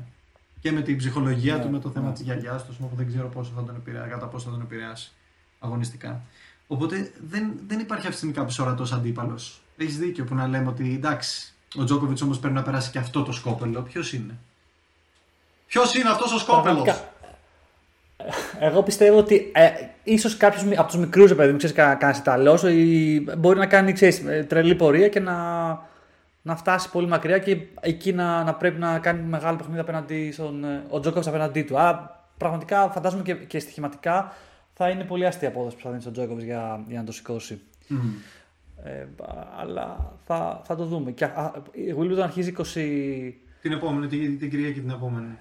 Και 0.61 0.73
με 0.73 0.83
την 0.83 0.97
ψυχολογία 0.97 1.57
Ναι, 1.57 1.63
του, 1.63 1.71
με 1.71 1.79
το 1.79 1.91
θέμα 1.91 2.07
ναι. 2.07 2.13
της 2.13 2.23
γιαγιά 2.23 2.51
του, 2.57 2.67
ας 2.71 2.77
πούμε, 2.77 2.89
που 2.89 2.97
δεν 2.97 3.07
ξέρω 3.07 3.29
πόσο 3.29 3.53
θα 3.55 3.65
τον 3.65 3.75
επηρεάσει, 3.75 4.09
κατά 4.09 4.27
πόσο 4.27 4.45
θα 4.45 4.51
τον 4.51 4.61
επηρεάσει 4.61 5.13
αγωνιστικά. 5.59 6.23
Οπότε 6.69 7.13
δεν, 7.29 7.53
δεν 7.67 7.79
υπάρχει 7.79 8.01
αυτή 8.01 8.11
τη 8.11 8.17
στιγμή 8.17 8.35
κάποιος 8.35 8.59
ορατός 8.59 8.93
αντίπαλος. 8.93 9.61
Έχεις 9.77 9.99
δίκιο 9.99 10.25
που 10.25 10.35
να 10.35 10.47
λέμε 10.47 10.69
ότι 10.69 10.95
εντάξει, 10.95 11.53
ο 11.79 11.85
Τζόκοβιτ 11.85 12.23
όμως 12.23 12.39
πρέπει 12.39 12.55
να 12.55 12.63
περάσει 12.63 12.91
και 12.91 12.99
αυτό 12.99 13.23
το 13.23 13.33
σκόπελο. 13.33 13.83
Ποιος 13.83 14.13
είναι; 14.13 14.35
Ποιος 15.67 15.95
είναι 15.95 16.11
αυτός 16.11 16.33
ο 16.33 16.39
σκόπελος; 16.39 16.83
Πραγματικά. 16.83 17.13
Εγώ 18.61 18.83
πιστεύω 18.83 19.19
ότι 19.19 19.51
ε, 19.55 19.71
ίσως 20.05 20.37
κάποιος 20.37 20.79
από 20.79 20.87
τους 20.91 20.97
μικρούς, 21.01 21.35
παιδί 21.35 21.51
μου, 21.51 21.57
ξέρεις, 21.57 21.77
κανένας 21.77 22.19
Ιταλό, 22.19 22.69
ή 22.69 23.21
μπορεί 23.39 23.59
να 23.59 23.67
κάνει 23.67 23.93
ξέρεις, 23.93 24.19
ε, 24.19 24.45
τρελή 24.49 24.75
πορεία 24.75 25.09
και 25.09 25.21
να, 25.21 25.37
να 26.43 26.57
φτάσει 26.57 26.91
πολύ 26.91 27.07
μακριά 27.07 27.39
και 27.39 27.57
εκεί 27.81 28.13
να, 28.13 28.45
να 28.45 28.55
πρέπει 28.55 28.79
να 28.79 28.99
κάνει 28.99 29.23
μεγάλο 29.23 29.57
παιχνίδι 29.57 29.81
απέναντι 29.81 30.33
στον. 30.33 30.65
ε, 30.65 30.83
ο 30.89 31.01
Τζόκοβιτ 31.01 31.29
απέναντί 31.29 31.63
του. 31.63 31.79
Άρα 31.79 32.25
πραγματικά 32.39 32.91
φαντάζομαι 32.91 33.23
και, 33.23 33.35
και 33.35 33.59
στοιχηματικά 33.59 34.33
θα 34.81 34.91
είναι 34.91 35.05
πολύ 35.05 35.27
αστεία 35.27 35.49
απόδοση 35.49 35.77
που 35.77 35.83
θα 35.83 35.89
δίνει 35.89 36.01
στον 36.01 36.13
Τζόκοβιτς 36.13 36.45
για, 36.45 36.85
για 36.89 36.99
να 36.99 37.05
το 37.05 37.13
σηκώσει. 37.13 37.61
Μμμ. 37.89 38.13
Ε, 38.85 39.07
αλλά 39.59 40.13
θα, 40.25 40.61
θα 40.65 40.77
το 40.77 40.85
δούμε. 40.85 41.11
Και, 41.11 41.25
α, 41.25 41.53
η 41.73 41.95
Wimbledon 41.99 42.19
αρχίζει 42.23 42.55
20. 42.57 42.63
Την 43.63 43.73
επόμενη, 43.73 44.07
την, 44.07 44.39
την 44.39 44.51
Κυριακή 44.51 44.81
την 44.81 44.91
επόμενη. 44.91 45.39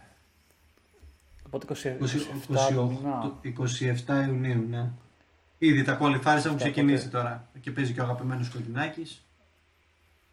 Οπότε 1.45 1.65
20, 1.69 1.71
20 1.73 1.75
27 1.75 2.73
του 2.75 2.97
μήνα. 3.01 3.21
το 3.21 3.63
27 4.25 4.27
Ιουνίου, 4.27 4.65
ναι. 4.69 4.89
Ήδη 5.57 5.83
τα 5.83 5.97
qualifiers 6.01 6.45
έχουν 6.45 6.57
ξεκινήσει 6.57 7.07
οπότε. 7.07 7.17
τώρα. 7.17 7.47
Και 7.61 7.71
παίζει 7.71 7.93
και 7.93 7.99
ο 8.01 8.03
αγαπημένος 8.03 8.49
Κοκκινάκη. 8.49 9.17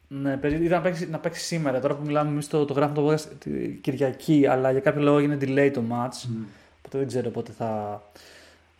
Ναι, 0.08 0.36
παίζει- 0.36 0.60
ήταν 0.60 0.70
να 0.76 0.80
παίξει, 0.82 1.08
να 1.10 1.18
παίξει 1.18 1.44
σήμερα. 1.44 1.80
Τώρα 1.80 1.94
που 1.94 2.02
μιλάμε, 2.06 2.30
εμείς 2.30 2.48
το, 2.48 2.64
το 2.64 2.72
γράφουμε 2.72 2.94
το 3.00 3.12
podcast 3.12 3.20
την 3.38 3.80
Κυριακή, 3.80 4.46
αλλά 4.46 4.70
για 4.70 4.80
κάποιο 4.80 5.02
λόγο 5.02 5.18
έγινε 5.18 5.38
delay 5.40 5.70
το 5.72 5.82
match. 5.90 6.28
Οπότε 6.78 6.98
δεν 6.98 7.06
ξέρω 7.06 7.30
πότε 7.30 7.52
θα, 7.52 8.02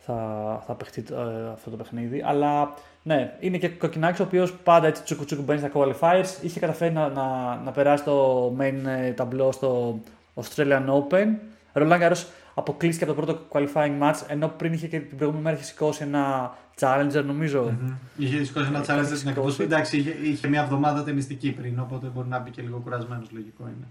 θα, 0.05 0.63
θα 0.67 0.73
παιχτεί 0.73 1.03
ε, 1.11 1.51
αυτό 1.53 1.69
το 1.69 1.75
παιχνίδι. 1.75 2.21
Αλλά 2.25 2.73
ναι, 3.03 3.37
είναι 3.39 3.57
και 3.57 3.69
κοκκινάκι 3.69 4.21
ο 4.21 4.25
οποίος 4.25 4.53
πάντα 4.53 4.87
έτσι 4.87 5.03
τσουκου 5.03 5.25
τσουκου 5.25 5.41
μπαίνει 5.43 5.59
στα 5.59 5.71
qualifiers. 5.73 6.43
Είχε 6.43 6.59
καταφέρει 6.59 6.93
να, 6.93 7.09
να, 7.09 7.55
να 7.55 7.71
περάσει 7.71 8.03
το 8.03 8.47
main 8.59 8.73
ε, 8.85 9.11
ταμπλό 9.11 9.51
στο 9.51 9.99
Australian 10.35 10.85
Open. 10.87 11.27
Ρολάν 11.73 11.99
Garros 12.03 12.23
αποκλείστηκε 12.53 13.11
από 13.11 13.25
το 13.25 13.33
πρώτο 13.33 13.45
qualifying 13.49 14.01
match, 14.01 14.21
ενώ 14.27 14.47
πριν 14.47 14.73
είχε 14.73 14.87
και 14.87 14.99
την 14.99 15.15
προηγούμενη 15.17 15.43
μέρα 15.45 15.55
είχε 15.55 15.65
σηκώσει 15.65 16.03
ένα 16.03 16.53
challenger, 16.79 17.23
νομίζω. 17.25 17.73
Είχε 18.17 18.43
σηκώσει 18.43 18.65
ένα 18.67 18.79
Ε, 18.79 18.81
challenge 18.87 19.05
έχει 19.05 19.15
στην 19.15 19.29
εκτός. 19.29 19.43
σηκώσει. 19.53 19.63
Εντάξει, 19.63 19.97
είχε, 19.97 20.09
είχε 20.23 20.47
μια 20.47 20.61
εβδομάδα 20.61 21.03
ταινιστική 21.03 21.51
πριν, 21.51 21.79
οπότε 21.79 22.07
μπορεί 22.07 22.27
να 22.27 22.39
μπει 22.39 22.49
και 22.49 22.61
λίγο 22.61 22.77
κουρασμένος, 22.83 23.31
λογικό 23.31 23.63
είναι. 23.63 23.87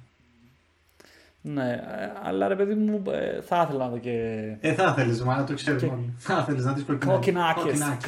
Ναι, 1.47 1.70
ε, 1.72 2.12
αλλά 2.22 2.49
ρε 2.49 2.57
παιδί 2.57 2.74
μου, 2.74 3.03
ε, 3.11 3.40
θα 3.40 3.62
ήθελα 3.68 3.84
να 3.84 3.90
δω 3.90 3.99
και. 3.99 4.11
Ε, 4.61 4.72
θα 4.74 4.95
ήθελε, 4.99 5.24
μα 5.24 5.45
το 5.45 5.55
ξέρει 5.55 5.78
Και- 5.78 5.86
όλοι. 5.86 6.12
Θα 6.18 6.38
ήθελε 6.42 6.62
να 6.62 6.72
δεις 6.72 6.84
Κόκκινάκε. 7.05 7.61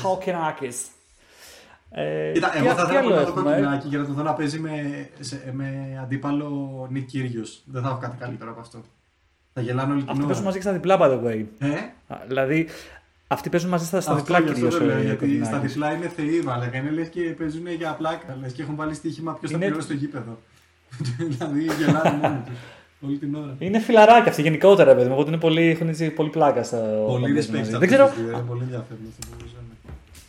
Κόκκινάκε. 0.02 0.68
Ε, 1.90 2.30
Κοίτα, 2.32 2.48
τι- 2.48 2.58
εγώ 2.58 2.68
θα 2.74 2.86
τι 2.86 2.94
ήθελα 2.94 2.98
άλλο 2.98 3.08
πολύ 3.08 3.14
να 3.14 3.22
δω 3.22 3.28
έχουμε, 3.38 3.50
ε; 3.50 3.54
κοκκινάκι 3.54 3.88
για 3.88 3.98
να 3.98 4.04
το 4.06 4.12
δω 4.12 4.22
να 4.22 4.32
παίζει 4.32 4.58
με, 4.58 5.08
σε- 5.20 5.50
με 5.52 5.98
αντίπαλο 6.02 6.86
Νικ 6.90 7.06
Κύριος. 7.08 7.62
Δεν 7.66 7.82
θα 7.82 7.88
έχω 7.88 7.98
κάτι 7.98 8.16
καλύτερο 8.16 8.50
από 8.50 8.60
αυτό. 8.60 8.82
Θα 9.52 9.60
γελάνε 9.60 9.92
όλη 9.92 10.00
την 10.00 10.10
Αυτοί 10.10 10.22
παίζουν 10.24 10.36
ώρα. 10.36 10.44
μαζί 10.44 10.56
και 10.56 10.62
στα 10.62 10.72
διπλά, 10.72 10.96
by 11.00 11.10
the 11.10 11.24
way. 11.26 11.44
Ε, 11.58 11.68
Α, 12.14 12.16
Δηλαδή, 12.26 12.68
αυτοί 13.26 13.48
παίζουν 13.48 13.70
μαζί 13.70 13.84
στα, 13.86 14.00
στα 14.00 14.12
αυτό 14.12 14.22
διπλά 14.24 14.38
γι' 14.40 14.44
αυτό 14.50 14.54
κυρίως. 14.68 14.78
το 14.78 14.84
λέω, 14.84 15.02
γιατί 15.02 15.44
στα 15.44 15.58
διπλά 15.58 15.92
είναι 15.94 16.08
θεοί, 16.08 16.40
βάλε. 16.40 16.70
Είναι 16.74 16.90
λες 16.90 17.08
και 17.08 17.20
παίζουν 17.20 17.66
για 17.66 17.92
πλάκα. 17.92 18.36
Λες 18.40 18.52
και 18.52 18.62
έχουν 18.62 18.74
βάλει 18.76 18.94
στοίχημα 18.94 19.34
ποιος 19.34 19.50
θα 19.50 19.56
Είναι- 19.56 19.66
πληρώσει 19.66 19.88
το 19.88 19.94
γήπεδο. 19.94 20.38
δηλαδή 21.28 21.62
γελάνε 21.78 22.18
μόνοι 22.22 22.40
τους. 22.46 22.58
Όλη 23.06 23.18
την 23.18 23.34
ώρα. 23.34 23.56
Είναι 23.58 23.78
φιλαράκια 23.78 24.30
αυτοί 24.30 24.42
γενικότερα, 24.42 24.94
παιδί 24.94 25.06
μου. 25.08 25.14
Οπότε 25.14 25.28
είναι 25.30 25.38
πολύ, 25.40 25.62
έχουν 25.62 25.88
έτσι 25.88 26.10
πολύ 26.10 26.30
πλάκα 26.30 26.62
στα. 26.62 26.76
Πολύ 26.78 27.22
όταν 27.24 27.32
παίζουν 27.34 27.54
respect 27.54 27.58
μαζί. 27.58 27.70
σε 27.70 27.78
Δεν 27.78 27.88
ξέρω, 27.88 28.04
αυτούς 28.04 28.18
τους 28.18 28.28
δύο, 28.28 28.38
Είναι 28.38 28.46
πολύ 28.48 28.62
ενδιαφέρον 28.62 29.00
αυτό 29.08 29.36
που 29.36 29.44
ζουν. 29.48 29.66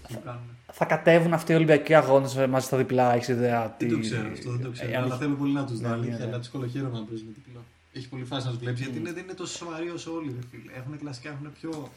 που 0.07 0.21
κάνουν. 0.25 0.39
θα 0.71 0.85
κατέβουν 0.85 1.33
αυτοί 1.33 1.51
οι 1.51 1.55
Ολυμπιακοί 1.55 1.93
αγώνες 1.93 2.35
μαζί 2.49 2.65
στα 2.65 2.77
διπλά, 2.77 3.13
έχεις 3.13 3.27
ιδέα. 3.27 3.61
Δεν 3.79 3.87
τι- 3.87 3.93
το 3.95 3.99
ξέρω 3.99 4.27
αυτό, 4.31 4.49
δεν 4.51 4.61
το 4.61 4.69
ξέρω. 4.71 4.91
Ε, 4.91 4.95
αλλά 4.97 5.13
αν- 5.13 5.19
θέλω 5.19 5.35
πολύ 5.35 5.53
να 5.53 5.65
τους 5.65 5.79
δω. 5.79 5.87
Ναι, 5.87 5.93
Αλήθεια, 5.93 6.17
ναι, 6.17 6.25
ναι. 6.25 6.31
αλλά 6.31 6.39
του 6.39 6.49
κολοχαίρω 6.51 6.85
να 6.89 7.03
παίζουν 7.03 7.27
διπλό. 7.35 7.61
Έχει 7.93 8.07
πολύ 8.09 8.23
φάση 8.23 8.45
να 8.45 8.51
τους 8.51 8.59
βλέπει 8.59 8.81
γιατί 8.81 8.97
είναι, 8.99 9.11
δεν 9.13 9.23
είναι 9.23 9.33
τόσο 9.33 9.57
σοβαροί 9.57 9.89
όσο 9.89 10.11
όλοι. 10.13 10.35
Ρε, 10.39 10.47
φίλε. 10.51 10.71
Έχουν 10.79 10.97
κλασικά, 10.97 11.29
έχουν 11.29 11.51
πιο. 11.61 11.89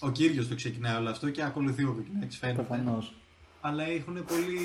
Ο 0.00 0.10
κύριος 0.10 0.48
το 0.48 0.54
ξεκινάει 0.54 0.96
όλο 0.96 1.08
αυτό 1.10 1.30
και 1.30 1.42
ακολουθεί 1.42 1.84
ο 1.84 1.92
Κοκκινάκη, 1.96 2.36
φαίνεται. 2.36 2.62
Προφανώς. 2.62 3.14
Αλλά 3.60 3.82
έχουν 3.98 4.16
πολύ 4.32 4.56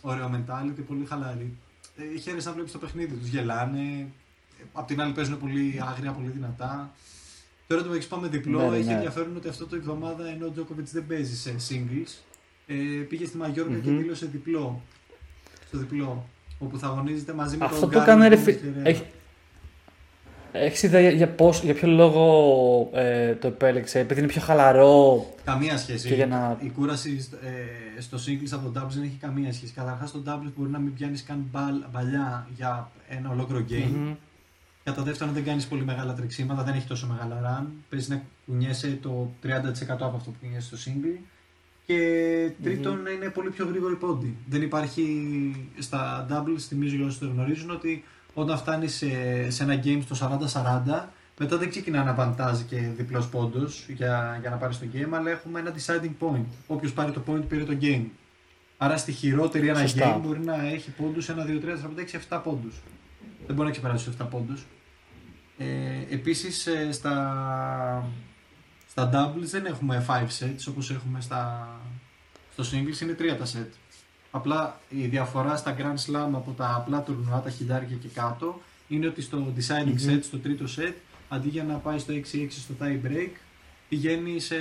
ωραίο 0.00 0.30
mentality, 0.34 0.80
πολύ 0.88 1.04
χαλαροί. 1.04 1.56
Ε, 1.96 2.18
χαίρεσαι 2.18 2.48
να 2.48 2.54
βλέπεις 2.54 2.72
το 2.72 2.78
παιχνίδι 2.78 3.14
τους. 3.14 3.28
Γελάνε. 3.28 4.06
Ε, 4.66 4.68
Απ' 4.72 4.86
την 4.86 5.00
άλλη 5.00 5.12
παίζουν 5.12 5.38
πολύ 5.38 5.80
άγρια, 5.90 6.12
πολύ 6.12 6.28
δυνατά. 6.28 6.90
Τώρα 7.66 7.82
το 7.82 7.92
έχεις 7.92 8.06
πάμε 8.06 8.28
διπλό. 8.28 8.60
Ναι, 8.60 8.68
ναι, 8.68 8.76
έχει 8.76 8.86
ναι. 8.86 8.92
ενδιαφέρον 8.92 9.36
ότι 9.36 9.48
αυτό 9.48 9.66
το 9.66 9.76
εβδομάδα 9.76 10.28
ενώ 10.28 10.46
ο 10.46 10.50
Τζόκοβιτ 10.50 10.88
δεν 10.92 11.06
παίζει 11.06 11.36
σε 11.36 11.54
singles, 11.68 12.10
ε, 12.66 12.74
πήγε 13.08 13.26
στη 13.26 13.36
μαγιορκα 13.36 13.76
και 13.78 13.90
Μμμ. 13.90 13.98
δήλωσε 13.98 14.26
διπλό. 14.26 14.80
Στο 15.66 15.78
διπλό. 15.78 16.26
Όπου 16.58 16.78
θα 16.78 16.86
αγωνίζεται 16.86 17.32
μαζί 17.32 17.56
με 17.56 17.64
Αυτό 17.64 17.80
τον 17.80 17.90
το 17.90 17.96
Γκάρι, 17.96 18.10
έκανε 18.10 18.28
ρε 18.28 18.34
τον 18.34 18.44
φίλε. 18.44 18.56
Φεραίρα. 18.58 18.88
Έχει... 18.88 19.02
Έχεις 20.52 20.82
ιδέα 20.82 21.00
για, 21.00 21.10
για, 21.10 21.28
πώς, 21.28 21.62
για 21.62 21.74
ποιο 21.74 21.88
λόγο 21.88 22.90
ε, 22.92 23.34
το 23.34 23.46
επέλεξε, 23.46 23.98
επειδή 23.98 24.20
είναι 24.20 24.28
πιο 24.28 24.40
χαλαρό 24.40 25.26
Καμία 25.44 25.78
σχέση. 25.78 26.08
και 26.08 26.14
για 26.14 26.26
να... 26.26 26.58
Η 26.60 26.68
κούραση 26.68 27.28
ε, 27.96 28.00
στο 28.00 28.18
singles 28.26 28.48
από 28.52 28.70
το 28.70 28.80
doubles 28.80 28.90
δεν 28.94 29.02
έχει 29.02 29.16
καμία 29.20 29.52
σχέση. 29.52 29.72
Καταρχάς 29.72 30.08
στο 30.08 30.22
doubles 30.26 30.52
μπορεί 30.56 30.70
να 30.70 30.78
μην 30.78 30.94
πιάνεις 30.94 31.22
καν 31.22 31.46
μπαλ, 31.50 31.74
μπαλιά 31.92 32.48
για 32.56 32.90
ένα 33.08 33.30
ολόκληρο 33.30 33.64
game. 33.68 33.90
Μμμ. 33.94 34.14
Κατά 34.86 35.02
δεύτερον, 35.02 35.34
δεν 35.34 35.44
κάνεις 35.44 35.66
πολύ 35.66 35.84
μεγάλα 35.84 36.14
τρεξίματα, 36.14 36.62
δεν 36.62 36.74
έχει 36.74 36.86
τόσο 36.86 37.06
μεγάλα 37.06 37.40
run. 37.44 37.66
Παίζεις 37.88 38.08
να 38.08 38.22
κουνιέσαι 38.46 38.98
το 39.02 39.30
30% 39.42 39.48
από 39.88 40.16
αυτό 40.16 40.30
που 40.30 40.36
κουνιέσαι 40.40 40.76
στο 40.76 40.90
single. 40.90 41.18
Και 41.86 41.96
τρίτον, 42.62 43.06
είναι 43.14 43.28
πολύ 43.28 43.50
πιο 43.50 43.66
γρήγορη 43.66 43.94
πόντι. 43.94 44.36
Δεν 44.48 44.62
υπάρχει 44.62 45.04
στα 45.78 46.26
doubles, 46.30 46.58
θυμίζω 46.58 46.96
για 46.96 47.06
όσοι 47.06 47.18
το 47.18 47.26
γνωρίζουν, 47.26 47.70
ότι 47.70 48.04
όταν 48.34 48.56
φτάνεις 48.56 48.94
σε, 48.94 49.06
σε 49.50 49.62
ένα 49.62 49.80
game 49.84 50.00
στο 50.10 50.38
40-40, 50.52 51.04
μετά 51.38 51.56
δεν 51.56 51.70
ξεκινά 51.70 52.04
να 52.04 52.14
βαντάζει 52.14 52.64
και 52.64 52.76
διπλός 52.76 53.28
πόντος 53.28 53.86
για, 53.88 54.38
για 54.40 54.50
να 54.50 54.56
πάρεις 54.56 54.78
το 54.78 54.86
game, 54.92 55.12
αλλά 55.12 55.30
έχουμε 55.30 55.60
ένα 55.60 55.74
deciding 55.74 56.26
point. 56.26 56.44
Όποιος 56.66 56.92
πάρει 56.92 57.12
το 57.12 57.22
point 57.26 57.42
πήρε 57.48 57.64
το 57.64 57.76
game. 57.80 58.04
Άρα 58.76 58.96
στη 58.96 59.12
χειρότερη 59.12 59.68
ένα 59.68 59.78
Σωστά. 59.78 60.16
game 60.16 60.20
μπορεί 60.22 60.40
να 60.44 60.66
έχει 60.66 60.90
πόντους 60.90 61.28
1, 61.30 61.32
2, 61.32 61.34
3, 61.34 61.76
4, 61.76 61.90
5, 61.96 62.00
6, 62.00 62.38
7 62.38 62.40
πόντους. 62.42 62.82
Δεν 63.46 63.54
μπορεί 63.54 63.66
να 63.66 63.72
ξεπεράσει 63.72 64.10
του 64.10 64.16
7 64.22 64.26
πόντους. 64.30 64.66
Ε, 65.58 65.66
Επίσης 66.14 66.68
στα, 66.90 68.08
στα 68.88 69.10
doubles 69.12 69.44
δεν 69.44 69.66
έχουμε 69.66 70.04
5 70.08 70.12
sets 70.12 70.64
όπως 70.68 70.90
έχουμε 70.90 71.20
στα, 71.20 71.68
στο 72.52 72.64
singles, 72.64 73.00
είναι 73.02 73.16
3 73.18 73.36
τα 73.38 73.44
set. 73.44 73.68
Απλά 74.30 74.80
η 74.88 75.06
διαφορά 75.06 75.56
στα 75.56 75.76
Grand 75.78 76.10
Slam 76.10 76.30
από 76.32 76.54
τα 76.56 76.74
απλά 76.76 77.02
τουρνουά, 77.02 77.40
τα 77.40 77.50
χιλιάρια 77.50 77.96
και 77.96 78.08
κάτω, 78.08 78.60
είναι 78.88 79.06
ότι 79.06 79.20
στο 79.22 79.52
deciding 79.56 80.02
Μμμ. 80.02 80.14
set, 80.14 80.18
στο 80.22 80.38
τρίτο 80.38 80.64
set, 80.76 80.92
αντί 81.28 81.48
για 81.48 81.64
να 81.64 81.74
πάει 81.74 81.98
στο 81.98 82.12
6-6 82.14 82.46
στο 82.50 82.74
tie 82.80 83.06
break, 83.06 83.30
πηγαίνει 83.88 84.40
σε, 84.40 84.56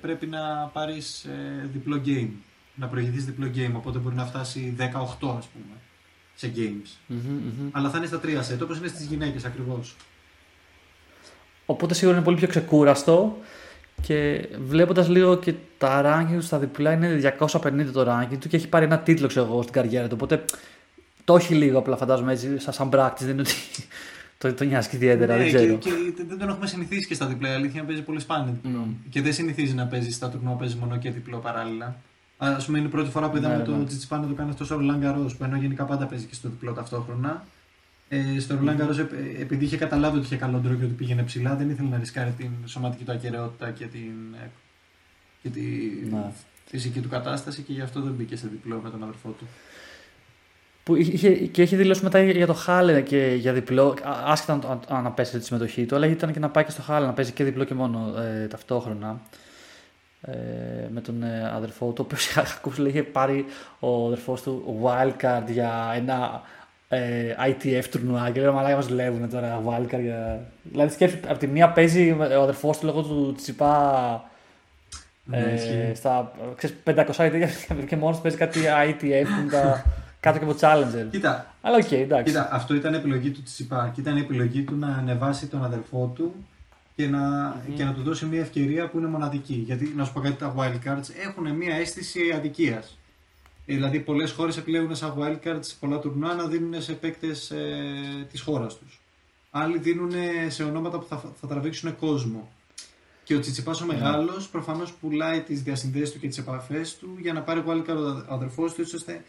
πρέπει 0.00 0.26
να 0.26 0.70
πάρεις 0.72 1.24
ε, 1.24 1.68
διπλό 1.72 2.02
game. 2.06 2.28
Να 2.74 2.86
προηγηθείς 2.86 3.24
διπλό 3.24 3.50
game, 3.54 3.72
οπότε 3.72 3.98
μπορεί 3.98 4.14
να 4.14 4.24
φτάσει 4.26 4.74
18 4.78 4.82
ας 5.38 5.46
πούμε 5.46 5.76
σε 6.34 6.52
games. 6.56 6.88
Μμμ, 7.06 7.18
μμμ. 7.18 7.68
Αλλά 7.72 7.90
θα 7.90 7.98
είναι 7.98 8.06
στα 8.06 8.20
τρία 8.20 8.42
set, 8.42 8.58
όπως 8.62 8.78
είναι 8.78 8.88
στις 8.88 9.06
γυναίκες 9.06 9.44
ακριβώς. 9.44 9.96
Οπότε 11.66 11.94
σίγουρα 11.94 12.16
είναι 12.16 12.24
πολύ 12.24 12.36
πιο 12.36 12.48
ξεκούραστο 12.48 13.36
και 14.02 14.48
βλέποντας 14.66 15.08
λίγο 15.08 15.36
και 15.36 15.54
τα 15.78 16.02
ranking 16.04 16.34
τους 16.34 16.46
στα 16.46 16.58
διπλά 16.58 16.92
είναι 16.92 17.34
250 17.38 17.86
το 17.92 18.06
ranking 18.08 18.36
του 18.40 18.48
και 18.48 18.56
έχει 18.56 18.68
πάρει 18.68 18.84
ένα 18.84 18.98
τίτλο 18.98 19.26
ξέρω 19.26 19.46
εγώ 19.46 19.62
στην 19.62 19.74
καριέρα 19.74 20.08
του. 20.08 20.16
Οπότε 20.20 20.44
το 21.24 21.36
έχει 21.36 21.54
λίγο 21.54 21.78
απλά 21.78 21.96
φαντάζομαι 21.96 22.32
έτσι 22.32 22.58
σαν, 22.58 22.72
σαν 22.72 22.88
practice, 22.92 23.20
δεν 23.20 23.30
είναι 23.30 23.40
ότι 23.40 23.54
το, 24.38 24.54
το 24.54 24.64
νοιάζει 24.64 24.88
και 24.88 24.96
ιδιαίτερα, 24.96 25.36
Ναι, 25.36 25.42
δεν 25.42 25.54
ξέρω. 25.54 25.74
Και, 25.74 25.90
και 26.16 26.24
δεν 26.26 26.38
τον 26.38 26.48
έχουμε 26.48 26.66
συνηθίσει 26.66 27.06
και 27.06 27.14
στα 27.14 27.26
διπλά. 27.26 27.50
Η 27.50 27.54
αλήθεια 27.54 27.78
είναι 27.78 27.88
παίζει 27.88 28.02
πολύ 28.02 28.20
σπάνια 28.20 28.52
διπλό. 28.52 28.78
Μμ. 28.78 28.92
Και 29.10 29.22
δεν 29.22 29.32
συνηθίζει 29.32 29.74
να 29.74 29.86
παίζει 29.86 30.10
στα 30.10 30.28
τουρνουά, 30.28 30.54
παίζει 30.54 30.76
μόνο 30.76 30.96
και 30.98 31.10
διπλό 31.10 31.38
παράλληλα. 31.38 31.96
Α 32.38 32.56
πούμε, 32.66 32.78
είναι 32.78 32.86
η 32.86 32.90
πρώτη 32.90 33.10
φορά 33.10 33.30
που 33.30 33.36
είδαμε 33.36 33.56
Ναι, 33.56 33.62
το 33.62 33.76
ναι. 33.76 33.84
Τσιτσιπά 33.84 34.18
να 34.18 34.26
το 34.26 34.34
κάνει 34.34 34.50
αυτό 34.50 34.64
στο 34.64 34.74
Ρολάν 34.74 34.98
Γκαρό, 34.98 35.30
που 35.38 35.44
ενώ 35.44 35.56
γενικά 35.56 35.84
πάντα 35.84 36.06
παίζει 36.06 36.24
και 36.24 36.34
στο 36.34 36.48
διπλό 36.48 36.72
ταυτόχρονα. 36.72 37.44
Ε, 38.08 38.40
στο 38.40 38.54
Ρολάν 38.56 38.76
Γκαρό, 38.76 39.08
επειδή 39.40 39.64
είχε 39.64 39.76
καταλάβει 39.76 40.16
ότι 40.16 40.26
είχε 40.26 40.36
καλό 40.36 40.58
τρόπο 40.58 40.78
και 40.78 40.84
ότι 40.84 40.92
πήγαινε 40.92 41.22
ψηλά, 41.22 41.54
δεν 41.54 41.70
ήθελε 41.70 41.88
να 41.88 41.98
ρισκάρει 41.98 42.30
την 42.30 42.50
σωματική 42.64 43.04
του 43.04 43.12
ακαιρεότητα 43.12 43.70
και 43.70 43.84
την, 43.86 44.34
ε, 44.44 44.50
και 45.42 45.48
τη 45.48 45.60
Ναι. 46.10 46.32
φυσική 46.66 47.00
του 47.00 47.08
κατάσταση 47.08 47.62
και 47.62 47.72
γι' 47.72 47.80
αυτό 47.80 48.00
δεν 48.00 48.12
μπήκε 48.12 48.36
σε 48.36 48.46
διπλό 48.50 48.80
με 48.82 48.90
τον 48.90 49.02
αδερφό 49.02 49.28
του. 49.28 49.46
Που 50.84 50.94
είχε, 50.94 51.30
και 51.30 51.62
έχει 51.62 51.76
δηλώσει 51.76 52.02
μετά 52.04 52.22
για 52.22 52.46
το 52.46 52.54
Χάλε 52.54 53.00
και 53.00 53.36
για 53.38 53.52
διπλό, 53.52 53.94
α- 54.02 54.32
άσχετα 54.32 54.52
αν, 54.52 54.62
αν, 54.70 54.80
αν 54.98 55.06
απέσυρε 55.06 55.38
τη 55.38 55.44
συμμετοχή 55.44 55.86
του, 55.86 55.94
αλλά 55.96 56.06
ήταν 56.06 56.32
και 56.32 56.38
να 56.38 56.48
πάει 56.50 56.64
και 56.64 56.70
στο 56.70 56.82
Χάλε 56.82 57.06
να 57.06 57.12
παίζει 57.12 57.32
και 57.32 57.44
διπλό 57.44 57.64
και 57.64 57.74
μόνο 57.74 58.14
ε, 58.20 58.46
ταυτόχρονα. 58.46 59.20
Ε, 60.20 60.32
με 60.90 61.00
τον 61.00 61.22
ε, 61.22 61.50
αδερφό 61.54 61.86
του, 61.86 61.94
ο 61.98 62.02
οποίος 62.02 62.26
είχα 62.28 62.40
ακούσει 62.40 62.80
λέει, 62.80 62.90
είχε 62.90 63.02
πάρει 63.02 63.44
ο 63.80 64.06
αδερφός 64.06 64.42
του 64.42 64.80
wildcard 64.84 65.44
για 65.50 65.92
ένα 65.94 66.42
ε, 66.88 67.34
ITF 67.48 67.84
τουρνουά 67.90 68.30
και 68.30 68.40
λέω 68.40 68.52
μαλάκα 68.52 68.76
μας 68.76 68.86
δουλεύουν 68.86 69.30
τώρα 69.30 69.62
wildcard 69.66 70.00
για... 70.02 70.40
Δηλαδή 70.62 70.92
σκέψου, 70.92 71.16
από 71.28 71.38
τη 71.38 71.46
μία 71.46 71.68
παίζει 71.68 72.10
ο 72.38 72.42
αδερφός 72.42 72.78
του 72.78 72.86
λόγω 72.86 73.02
του 73.02 73.34
Τσιπά 73.36 74.30
Ναι, 75.24 75.38
ε, 75.38 75.54
ισχύει. 75.54 75.92
στα 75.94 76.32
ξέρεις, 76.56 76.76
500 76.84 77.02
ITF 77.16 77.84
και 77.88 77.96
μόνος 77.96 78.16
του 78.16 78.22
παίζει 78.22 78.36
κάτι 78.36 78.60
ITF 78.88 79.26
που 79.26 79.40
είναι 79.40 79.50
τα 79.50 79.84
κάτω 80.20 80.38
και 80.38 80.44
από 80.44 80.54
Challenger. 80.60 81.06
Κοίτα, 81.10 81.54
Αλλά 81.60 81.76
οκ, 81.76 81.92
εντάξει. 81.92 82.24
Κοίτα, 82.24 82.48
αυτό 82.52 82.74
ήταν 82.74 82.94
επιλογή 82.94 83.30
του 83.30 83.42
Τσιτσιπά 83.42 83.90
και 83.94 84.00
ήταν 84.00 84.16
επιλογή 84.16 84.62
του 84.62 84.76
να 84.76 84.86
ανεβάσει 84.86 85.46
τον 85.46 85.64
αδελφό 85.64 86.12
του 86.14 86.34
και 86.96 87.06
να, 87.06 87.20
και 87.74 87.84
να 87.84 87.92
του 87.92 88.02
δώσει 88.02 88.26
μια 88.26 88.40
ευκαιρία 88.40 88.88
που 88.88 88.98
είναι 88.98 89.06
μοναδική. 89.06 89.62
Γιατί 89.66 89.92
να 89.96 90.04
σου 90.04 90.12
πω 90.12 90.20
κάτι, 90.20 90.34
τα 90.34 90.54
wildcards 90.58 91.08
έχουν 91.26 91.56
μια 91.56 91.74
αίσθηση 91.74 92.20
αδικίας. 92.36 92.98
Δηλαδή, 93.66 94.00
πολλές 94.00 94.32
χώρες 94.32 94.56
επιλέγουν 94.56 94.94
σαν 94.96 95.14
wildcards 95.18 95.74
πολλά 95.80 95.98
τουρνουά 95.98 96.34
να 96.34 96.46
δίνουν 96.46 96.82
σε 96.82 96.92
παίκτες 96.92 97.50
ε, 97.50 98.26
της 98.30 98.40
χώρας 98.40 98.78
τους. 98.78 99.00
Άλλοι 99.50 99.78
δίνουν 99.78 100.12
σε 100.48 100.62
ονόματα 100.62 100.98
που 100.98 101.06
θα, 101.06 101.22
θα 101.40 101.46
τραβήξουν 101.46 101.96
κόσμο. 101.96 102.50
Και 103.24 103.34
ο 103.34 103.40
Τσιτσιπάς 103.40 103.80
ο 103.80 103.86
μεγάλος 103.86 104.48
προφανώς 104.48 104.92
πουλάει 104.92 105.40
τις 105.40 105.62
διασυνδέσεις 105.62 106.12
του 106.12 106.18
και 106.18 106.28
τις 106.28 106.38
επαφές 106.38 106.96
του 106.96 107.16
για 107.20 107.32
να 107.32 107.40
πάρει 107.42 107.62
wildcard 107.66 108.24
ο 108.28 108.34
αδερφός 108.34 108.74
του, 108.74 108.80
έτσι 108.80 108.94
ώστε 108.94 109.24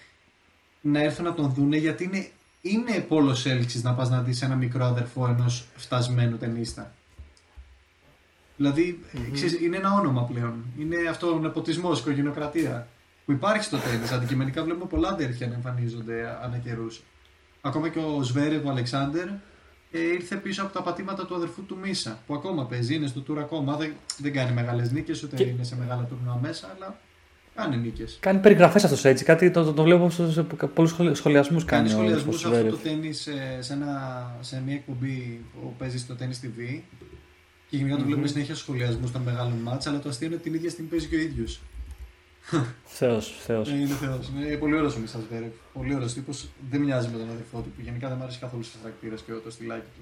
να 0.81 0.99
έρθουν 0.99 1.25
να 1.25 1.33
τον 1.33 1.53
δούνε 1.53 1.77
γιατί 1.77 2.03
είναι, 2.03 2.29
είναι 2.61 2.99
πόλος 2.99 3.45
έλξης 3.45 3.83
να 3.83 3.93
πας 3.93 4.09
να 4.09 4.21
δεις 4.21 4.41
ένα 4.41 4.55
μικρό 4.55 4.85
αδερφό 4.85 5.27
ενός 5.27 5.65
φτασμένου 5.75 6.37
ταινίστα. 6.37 6.93
Δηλαδή, 8.57 8.99
ξέρεις, 9.33 9.61
είναι 9.61 9.77
ένα 9.77 9.93
όνομα 9.93 10.23
πλέον. 10.23 10.65
Είναι 10.79 11.09
αυτό 11.09 11.31
ο 11.31 11.39
νεποτισμός, 11.39 11.97
η 11.97 12.01
οικογενειοκρατία 12.01 12.87
που 13.27 13.33
υπάρχει 13.33 13.63
στο 13.63 13.77
τέννις. 13.77 14.11
Αντικειμενικά 14.11 14.63
βλέπουμε 14.63 14.85
πολλά 14.85 15.09
αδέρφια 15.09 15.47
να 15.47 15.53
εμφανίζονται 15.53 16.37
ανά 16.43 16.57
καιρούς. 16.57 17.03
Ακόμα 17.61 17.89
και 17.89 17.99
ο 17.99 18.23
Σβέρεβ, 18.23 18.65
ο 18.65 18.69
Αλεξάνδερ, 18.69 19.27
ε, 19.91 19.99
ήρθε 20.13 20.35
πίσω 20.35 20.63
από 20.63 20.73
τα 20.73 20.81
πατήματα 20.81 21.25
του 21.25 21.35
αδερφού 21.35 21.65
του 21.65 21.77
Μίσα, 21.81 22.19
που 22.27 22.33
ακόμα 22.33 22.65
παίζει, 22.65 22.95
είναι 22.95 23.07
στο 23.07 23.23
tour 23.29 23.37
ακόμα. 23.37 23.75
Δεν, 23.75 23.93
δεν 24.17 24.33
κάνει 24.33 24.51
μεγάλες 24.53 24.91
νίκες, 24.91 25.23
ούτε 25.23 25.35
Και- 25.35 25.43
είναι 25.43 25.63
σε 25.63 25.75
μεγάλα 25.75 26.03
τουρνουά 26.03 26.39
μέσα, 26.41 26.75
αλλά 26.75 26.99
κάνει 27.55 27.77
νίκες. 27.77 28.17
Κάνει 28.19 28.39
περιγραφές 28.39 28.83
αυτός 28.83 29.05
έτσι. 29.05 29.23
Κάτι 29.23 29.51
το, 29.51 29.63
το, 29.63 29.73
το 29.73 29.83
βλέπω 29.83 30.09
σε, 30.09 30.31
σε 30.31 30.43
πολλούς 30.43 30.95
σχολιασμούς 31.17 31.65
κάνει, 31.65 31.65
Κάνει 31.65 31.87
ο 31.87 31.89
σχολιασμού 31.91 32.29
αδερφός 32.29 32.39
σε 32.39 32.47
του 32.47 32.53
αυτό 32.55 32.67
Zverev. 32.67 32.71
το 32.71 32.77
τέννη 32.77 33.13
σε, 33.13 33.31
σε, 33.59 33.73
ένα, 33.73 33.91
σε 34.39 34.61
μια 34.65 34.73
εκπομπή 34.75 35.45
που 35.53 35.73
παίζει 35.77 35.97
στο 35.97 36.15
Tennis 36.19 36.45
TV. 36.45 36.79
Και 37.69 37.77
γενικά 37.77 37.95
το 37.97 38.03
βλέπουμε 38.03 38.27
συνέχεια 38.27 38.55
στου 38.55 38.63
σχολιασμούς 38.63 39.11
των 39.11 39.21
μεγάλων 39.21 39.53
μάτς, 39.63 39.87
αλλά 39.87 39.99
το 39.99 40.09
αστείο 40.09 40.27
είναι 40.27 40.35
ότι 40.35 40.43
την 40.43 40.53
ίδια 40.53 40.69
στιγμή 40.69 40.89
παίζει 40.89 41.07
και 41.07 41.15
ο 41.15 41.19
ίδιος. 41.19 41.61
Θεός, 42.83 43.37
θεός. 43.45 43.69
Ε, 43.69 43.75
είναι 43.75 43.87
θεός. 43.87 44.31
Είναι 44.35 44.55
πολύ 44.55 44.75
ωραίος 44.75 44.95
ο 44.95 44.99
Μίσα 44.99 45.19
Βέρευ. 45.31 45.51
Πολύ 45.73 45.95
ωραίος 45.95 46.13
τύπος. 46.13 46.47
Δεν 46.69 46.81
μοιάζει 46.81 47.07
με 47.11 47.17
τον 47.17 47.29
αδερφό 47.29 47.59
του 47.61 47.69
που 47.75 47.81
γενικά 47.81 48.07
δεν 48.07 48.17
μου 48.17 48.23
αρέσει 48.23 48.39
καθόλου 48.39 48.63
στο 48.63 48.77
χαρακτήρα 48.81 49.15
και 49.15 49.31
το 49.43 49.51
στυλάκι 49.51 49.87
του. 49.95 50.01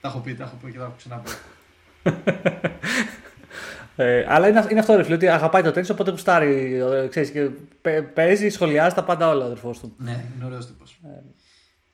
Τα 0.00 0.08
έχω 0.08 0.18
πει, 0.18 0.34
τα 0.34 0.44
έχω 0.44 0.56
πει 0.64 0.70
και 0.72 0.78
τα 0.78 0.84
έχω 0.84 0.94
ξαναπεί. 0.96 1.30
Ε, 4.00 4.24
αλλά 4.28 4.48
είναι, 4.48 4.66
είναι 4.70 4.80
αυτό 4.80 4.94
ρε 4.96 5.02
φίλε, 5.02 5.14
ότι 5.14 5.28
αγαπάει 5.28 5.62
το 5.62 5.70
τέννις, 5.72 5.90
οπότε 5.90 6.10
γουστάρει, 6.10 6.74
ε, 6.74 7.06
ξέρεις, 7.08 7.30
και 7.30 7.48
παι- 7.82 8.02
παίζει, 8.12 8.48
σχολιάζει 8.48 8.94
τα 8.94 9.04
πάντα 9.04 9.28
όλα 9.28 9.42
ο 9.42 9.46
αδερφός 9.46 9.78
του. 9.78 9.94
Ναι, 9.98 10.24
είναι 10.36 10.44
ωραίος 10.44 10.66
τύπος. 10.66 11.00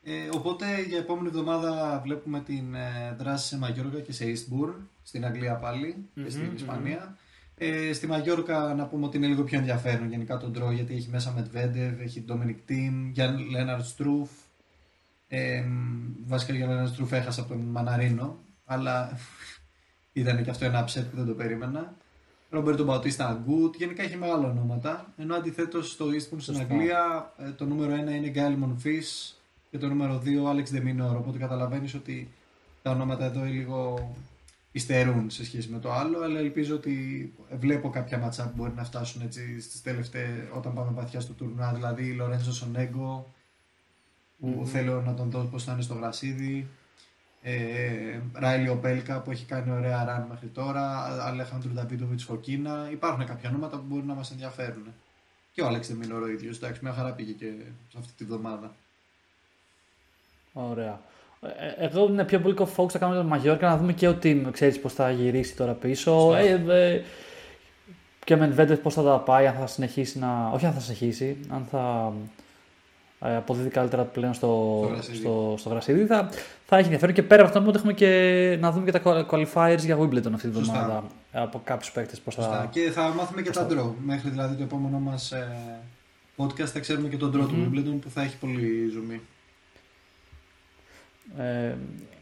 Ε, 0.02 0.12
οπότε 0.32 0.64
για 0.88 0.98
επόμενη 0.98 1.26
εβδομάδα 1.28 2.00
βλέπουμε 2.04 2.40
την 2.40 2.74
ε, 2.74 3.14
δράση 3.18 3.46
σε 3.46 3.58
Μαγιόρκα 3.58 4.00
και 4.00 4.12
σε 4.12 4.24
Eastbourne, 4.24 4.74
στην 5.02 5.24
Αγγλία 5.24 5.54
πάλι 5.54 6.08
και 6.24 6.30
στην 6.30 6.50
ισπανια 6.54 7.16
Ε, 7.56 7.92
στη 7.92 8.06
Μαγιόρκα 8.06 8.74
να 8.74 8.86
πούμε 8.86 9.06
ότι 9.06 9.16
είναι 9.16 9.26
λίγο 9.26 9.42
πιο 9.42 9.58
ενδιαφέρον 9.58 10.08
γενικά 10.08 10.36
τον 10.36 10.50
ντρό 10.50 10.70
γιατί 10.70 10.94
έχει 10.94 11.08
μέσα 11.08 11.34
Medvedev, 11.38 11.92
έχει 12.00 12.24
Dominic 12.28 12.70
Thiem, 12.70 13.10
Γιάνν 13.12 13.50
Λέναρτ 13.50 13.84
Στρούφ. 13.84 14.30
Ε, 15.28 15.64
βασικά 16.26 16.52
για 16.52 16.66
Λέναρτ 16.66 16.88
Στρούφ 16.88 17.12
έχασα 17.12 17.40
από 17.40 17.48
τον 17.48 17.58
Μαναρίνο, 17.58 18.38
αλλά 18.64 19.18
ήταν 20.12 20.42
και 20.42 20.50
αυτό 20.50 20.64
ένα 20.64 20.84
upset 20.84 21.04
που 21.10 21.16
δεν 21.16 21.26
το 21.26 21.32
περίμενα. 21.32 21.94
Ρόμπερτο 22.50 22.84
Μπαουτίστα 22.84 23.28
Αγκούτ, 23.28 23.74
γενικά 23.76 24.02
έχει 24.02 24.16
μεγάλα 24.16 24.48
ονόματα. 24.48 25.12
Ενώ 25.16 25.34
αντιθέτως 25.34 25.90
στο 25.90 26.06
Eastbourne 26.06 26.20
στην 26.20 26.40
Σωστά. 26.40 26.62
Αγγλία 26.62 27.32
ε, 27.38 27.50
το 27.50 27.64
νούμερο 27.64 27.94
1 27.94 27.98
είναι 27.98 28.28
Γκάιλ 28.28 28.54
Μονφίς 28.54 29.40
και 29.70 29.78
το 29.78 29.88
νούμερο 29.88 30.22
2 30.24 30.48
Άλεξ 30.48 30.70
Δεμινόρ. 30.70 31.16
Οπότε 31.16 31.38
καταλαβαίνεις 31.38 31.94
ότι 31.94 32.28
τα 32.82 32.90
ονόματα 32.90 33.24
εδώ 33.24 33.44
λίγο 33.44 34.10
υστερούν 34.74 35.30
σε 35.30 35.44
σχέση 35.44 35.68
με 35.68 35.78
το 35.78 35.92
άλλο. 35.92 36.22
Αλλά 36.22 36.38
ελπίζω 36.38 36.74
ότι 36.74 37.32
βλέπω 37.50 37.90
κάποια 37.90 38.18
ματσά 38.18 38.44
που 38.48 38.52
μπορεί 38.56 38.72
να 38.76 38.84
φτάσουν 38.84 39.22
έτσι 39.22 39.60
στις 39.60 39.82
τελευταίες, 39.82 40.48
όταν 40.54 40.74
πάμε 40.74 40.90
βαθιά 40.94 41.20
στο 41.20 41.32
τουρνουά. 41.32 41.72
Δηλαδή 41.74 42.12
Λορέντζο 42.12 42.52
Σονέγκο, 42.52 43.32
που 44.40 44.62
θέλω 44.66 45.02
να 45.02 45.14
τον 45.14 45.30
δω 45.30 45.42
πώς 45.42 45.64
θα 45.64 45.72
είναι 45.72 45.82
στο 45.82 45.94
γρασίδι. 45.94 46.68
Ε, 47.42 48.20
Ράιλι 48.32 48.68
Οπέλκα 48.68 49.20
που 49.20 49.30
έχει 49.30 49.44
κάνει 49.44 49.70
ωραία 49.70 50.04
ραν 50.04 50.26
μέχρι 50.28 50.46
τώρα. 50.46 51.04
Αλέχαντρου 51.24 51.72
Νταβίδοβιτ 51.72 52.20
Φωκίνα. 52.20 52.88
Υπάρχουν 52.90 53.26
κάποια 53.26 53.48
ονόματα 53.48 53.76
που 53.76 53.84
μπορεί 53.86 54.06
να 54.06 54.14
μας 54.14 54.30
ενδιαφέρουν. 54.30 54.86
Και 55.52 55.62
ο 55.62 55.66
Άλεξ 55.66 55.88
Δεμινόρ 55.88 56.22
ο 56.22 56.28
ίδιος. 56.28 56.56
Εντάξει, 56.56 56.80
μια 56.82 56.92
χαρά 56.92 57.12
πήγε 57.12 57.32
και 57.32 57.52
σε 57.88 57.98
αυτή 57.98 58.12
τη 58.12 58.24
βδομάδα. 58.24 58.74
Ωραία. 60.52 61.00
Ε, 61.78 61.84
εγώ 61.84 62.06
είναι 62.06 62.24
πιο 62.24 62.40
πολύ 62.40 62.54
focus 62.76 62.90
θα 62.90 62.98
κάνουμε 62.98 63.18
το 63.18 63.24
Μαγιόρκα 63.26 63.68
να 63.68 63.76
δούμε 63.76 63.92
και 63.92 64.08
ο 64.08 64.18
team, 64.22 64.42
ξέρεις 64.50 64.80
πώς 64.80 64.92
θα 64.92 65.10
γυρίσει 65.10 65.56
τώρα 65.56 65.72
πίσω. 65.72 66.10
Σωστά. 66.10 66.38
Ε, 66.38 66.92
ε, 66.92 67.02
και 68.24 68.36
με 68.36 68.54
Medvedev 68.56 68.78
πώς 68.82 68.94
θα 68.94 69.02
τα 69.02 69.18
πάει, 69.18 69.46
αν 69.46 69.54
θα 69.54 69.66
συνεχίσει 69.66 70.18
να... 70.18 70.50
Όχι 70.54 70.66
αν 70.66 70.72
θα 70.72 70.80
συνεχίσει, 70.80 71.36
αν 71.48 71.66
θα 71.70 72.12
ε, 73.20 73.36
αποδίδει 73.36 73.68
καλύτερα 73.68 74.02
πλέον 74.02 74.34
στο, 74.34 74.80
Στο 74.82 74.92
γρασίδι. 74.92 75.16
στο, 75.16 75.54
στο 75.58 75.68
γρασίδι. 75.68 76.06
Θα, 76.06 76.28
θα 76.66 76.76
έχει 76.76 76.84
ενδιαφέρον 76.84 77.14
και 77.14 77.22
πέρα 77.22 77.44
από 77.44 77.58
αυτό 77.58 77.72
έχουμε 77.76 77.92
και 77.92 78.56
να 78.60 78.70
δούμε 78.72 78.90
και 78.90 78.98
τα 78.98 79.26
qualifiers 79.30 79.78
για 79.78 79.98
Wimbledon 79.98 80.32
αυτή 80.34 80.48
τη 80.48 80.56
Σωστά. 80.56 80.72
βδομάδα 80.72 81.04
από 81.32 81.60
κάποιους 81.64 81.92
παίκτες 81.92 82.20
πώς 82.20 82.34
Σωστά. 82.34 82.50
θα... 82.50 82.68
Και 82.72 82.90
θα 82.90 83.12
μάθουμε 83.16 83.42
και 83.42 83.50
τα 83.50 83.66
draw. 83.70 83.90
Μέχρι 84.04 84.30
δηλαδή 84.30 84.56
το 84.56 84.62
επόμενό 84.62 84.98
μας 84.98 85.32
podcast 86.36 86.64
θα 86.66 86.78
ξέρουμε 86.80 87.08
και 87.08 87.16
τον 87.16 87.28
draw 87.28 87.48
του 87.48 87.70
Wimbledon 87.70 87.98
που 88.00 88.10
θα 88.10 88.22
έχει 88.22 88.36
πολύ 88.36 88.88
ζουμί. 88.92 89.20
Ε, 91.38 91.74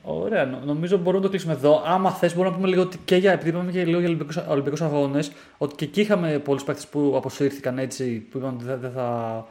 ωραία, 0.02 0.44
νο- 0.46 0.60
νομίζω 0.64 0.96
μπορούμε 0.96 1.16
να 1.16 1.22
το 1.22 1.28
κλείσουμε 1.28 1.52
εδώ. 1.52 1.82
Άμα 1.86 2.10
θες, 2.10 2.32
μπορούμε 2.34 2.48
να 2.50 2.56
πούμε 2.56 2.68
λίγο 2.68 2.82
ότι 2.82 2.98
και 3.04 3.16
για, 3.16 3.32
επειδή 3.32 3.48
είπαμε 3.48 3.70
και 3.72 3.84
λίγο 3.84 4.00
για 4.00 4.46
Ολυμπικού 4.48 4.84
Αγώνες, 4.84 5.32
ότι 5.58 5.74
και 5.74 5.84
εκεί 5.84 6.00
είχαμε 6.00 6.38
πολλούς 6.38 6.64
παίκτες 6.64 6.86
που 6.86 7.12
αποσύρθηκαν 7.16 7.78
έτσι, 7.78 8.14
που 8.30 8.38
είπαν 8.38 8.54
ότι 8.54 8.64
δεν, 8.64 8.80
δεν 8.80 8.90
θα, 8.92 9.46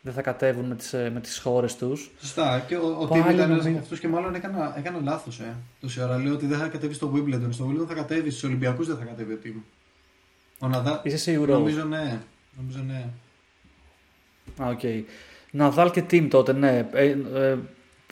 δεν 0.00 0.12
θα 0.12 0.22
κατέβουν 0.22 0.64
με 0.64 0.74
τις 0.74 0.92
με 0.92 1.20
τις 1.22 1.38
χώρες 1.38 1.76
τους. 1.76 2.10
Σωστά. 2.20 2.64
Και 2.68 2.76
ο, 2.76 2.96
ο 3.00 3.06
Πάλι 3.06 3.22
Τίμ 3.22 3.30
ήταν 3.32 3.38
ένας 3.38 3.48
νομίζω- 3.48 3.68
από 3.68 3.78
αυτούς 3.78 4.00
και 4.00 4.08
μάλλον 4.08 4.34
έκανα, 4.34 4.74
έκανα 4.78 5.00
λάθος. 5.02 5.40
Ε. 5.40 5.54
Τόση 5.80 6.02
ώρα 6.02 6.18
λέω 6.18 6.32
ότι 6.32 6.46
δεν 6.46 6.58
θα 6.58 6.68
κατέβει 6.68 6.94
στο 6.94 7.12
Wimbledon. 7.14 7.46
Στο 7.50 7.68
Wimbledon 7.70 7.86
θα 7.88 7.94
κατέβει, 7.94 8.30
στους 8.30 8.42
Ολυμπιακούς 8.44 8.86
δεν 8.86 8.96
θα 8.96 9.04
κατέβει 9.04 9.32
ο 9.32 9.36
Τίμ. 9.36 9.54
Ο 10.58 10.68
Ναδάλ. 10.68 11.00
Είσαι 11.04 11.16
σίγουρος; 11.16 11.58
Νομίζω 11.58 11.84
ναι. 11.84 12.20
Νομίζω 12.56 12.78
ναι. 12.86 13.04
Α, 14.64 14.68
οκ. 14.68 14.80
Ναδάλ 15.50 15.90
και 15.90 16.02
Τίμ 16.10 16.26
τότε, 16.30 16.52
ναι. 16.52 16.88
Ε, 16.92 17.04
ε, 17.34 17.56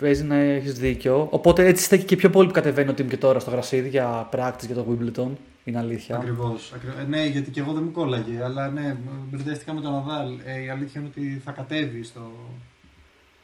παίζει 0.02 0.24
να 0.24 0.34
έχεις 0.34 0.74
δίκιο. 0.74 1.28
Οπότε 1.30 1.66
έτσι 1.66 1.84
στέκει 1.84 2.04
και 2.04 2.16
πιο 2.16 2.30
πολύ 2.30 2.46
που 2.46 2.54
κατεβαίνει 2.54 2.90
ο 2.90 2.92
Τίμ 2.92 3.06
και 3.06 3.16
τώρα 3.16 3.38
στο 3.38 3.50
γρασίδι 3.50 3.88
για 3.88 4.28
practice 4.32 4.66
για 4.66 4.74
το 4.74 4.86
Wimbledon. 4.90 5.30
Είναι 5.64 5.78
αλήθεια. 5.78 6.16
Ακριβώς. 6.16 6.72
ναι, 7.08 7.26
γιατί 7.26 7.50
και 7.50 7.60
εγώ 7.60 7.72
δεν 7.72 7.82
μου 7.82 7.90
κόλλαγε. 7.90 8.42
Αλλά 8.42 8.68
ναι, 8.68 8.96
μπερδεύτηκα 9.30 9.72
με 9.72 9.80
τον 9.80 9.92
Ναδάλ. 9.92 10.38
Ε, 10.44 10.62
η 10.62 10.68
αλήθεια 10.68 11.00
είναι 11.00 11.10
ότι 11.16 11.40
θα 11.44 11.50
κατέβει 11.50 12.02
στο. 12.02 12.32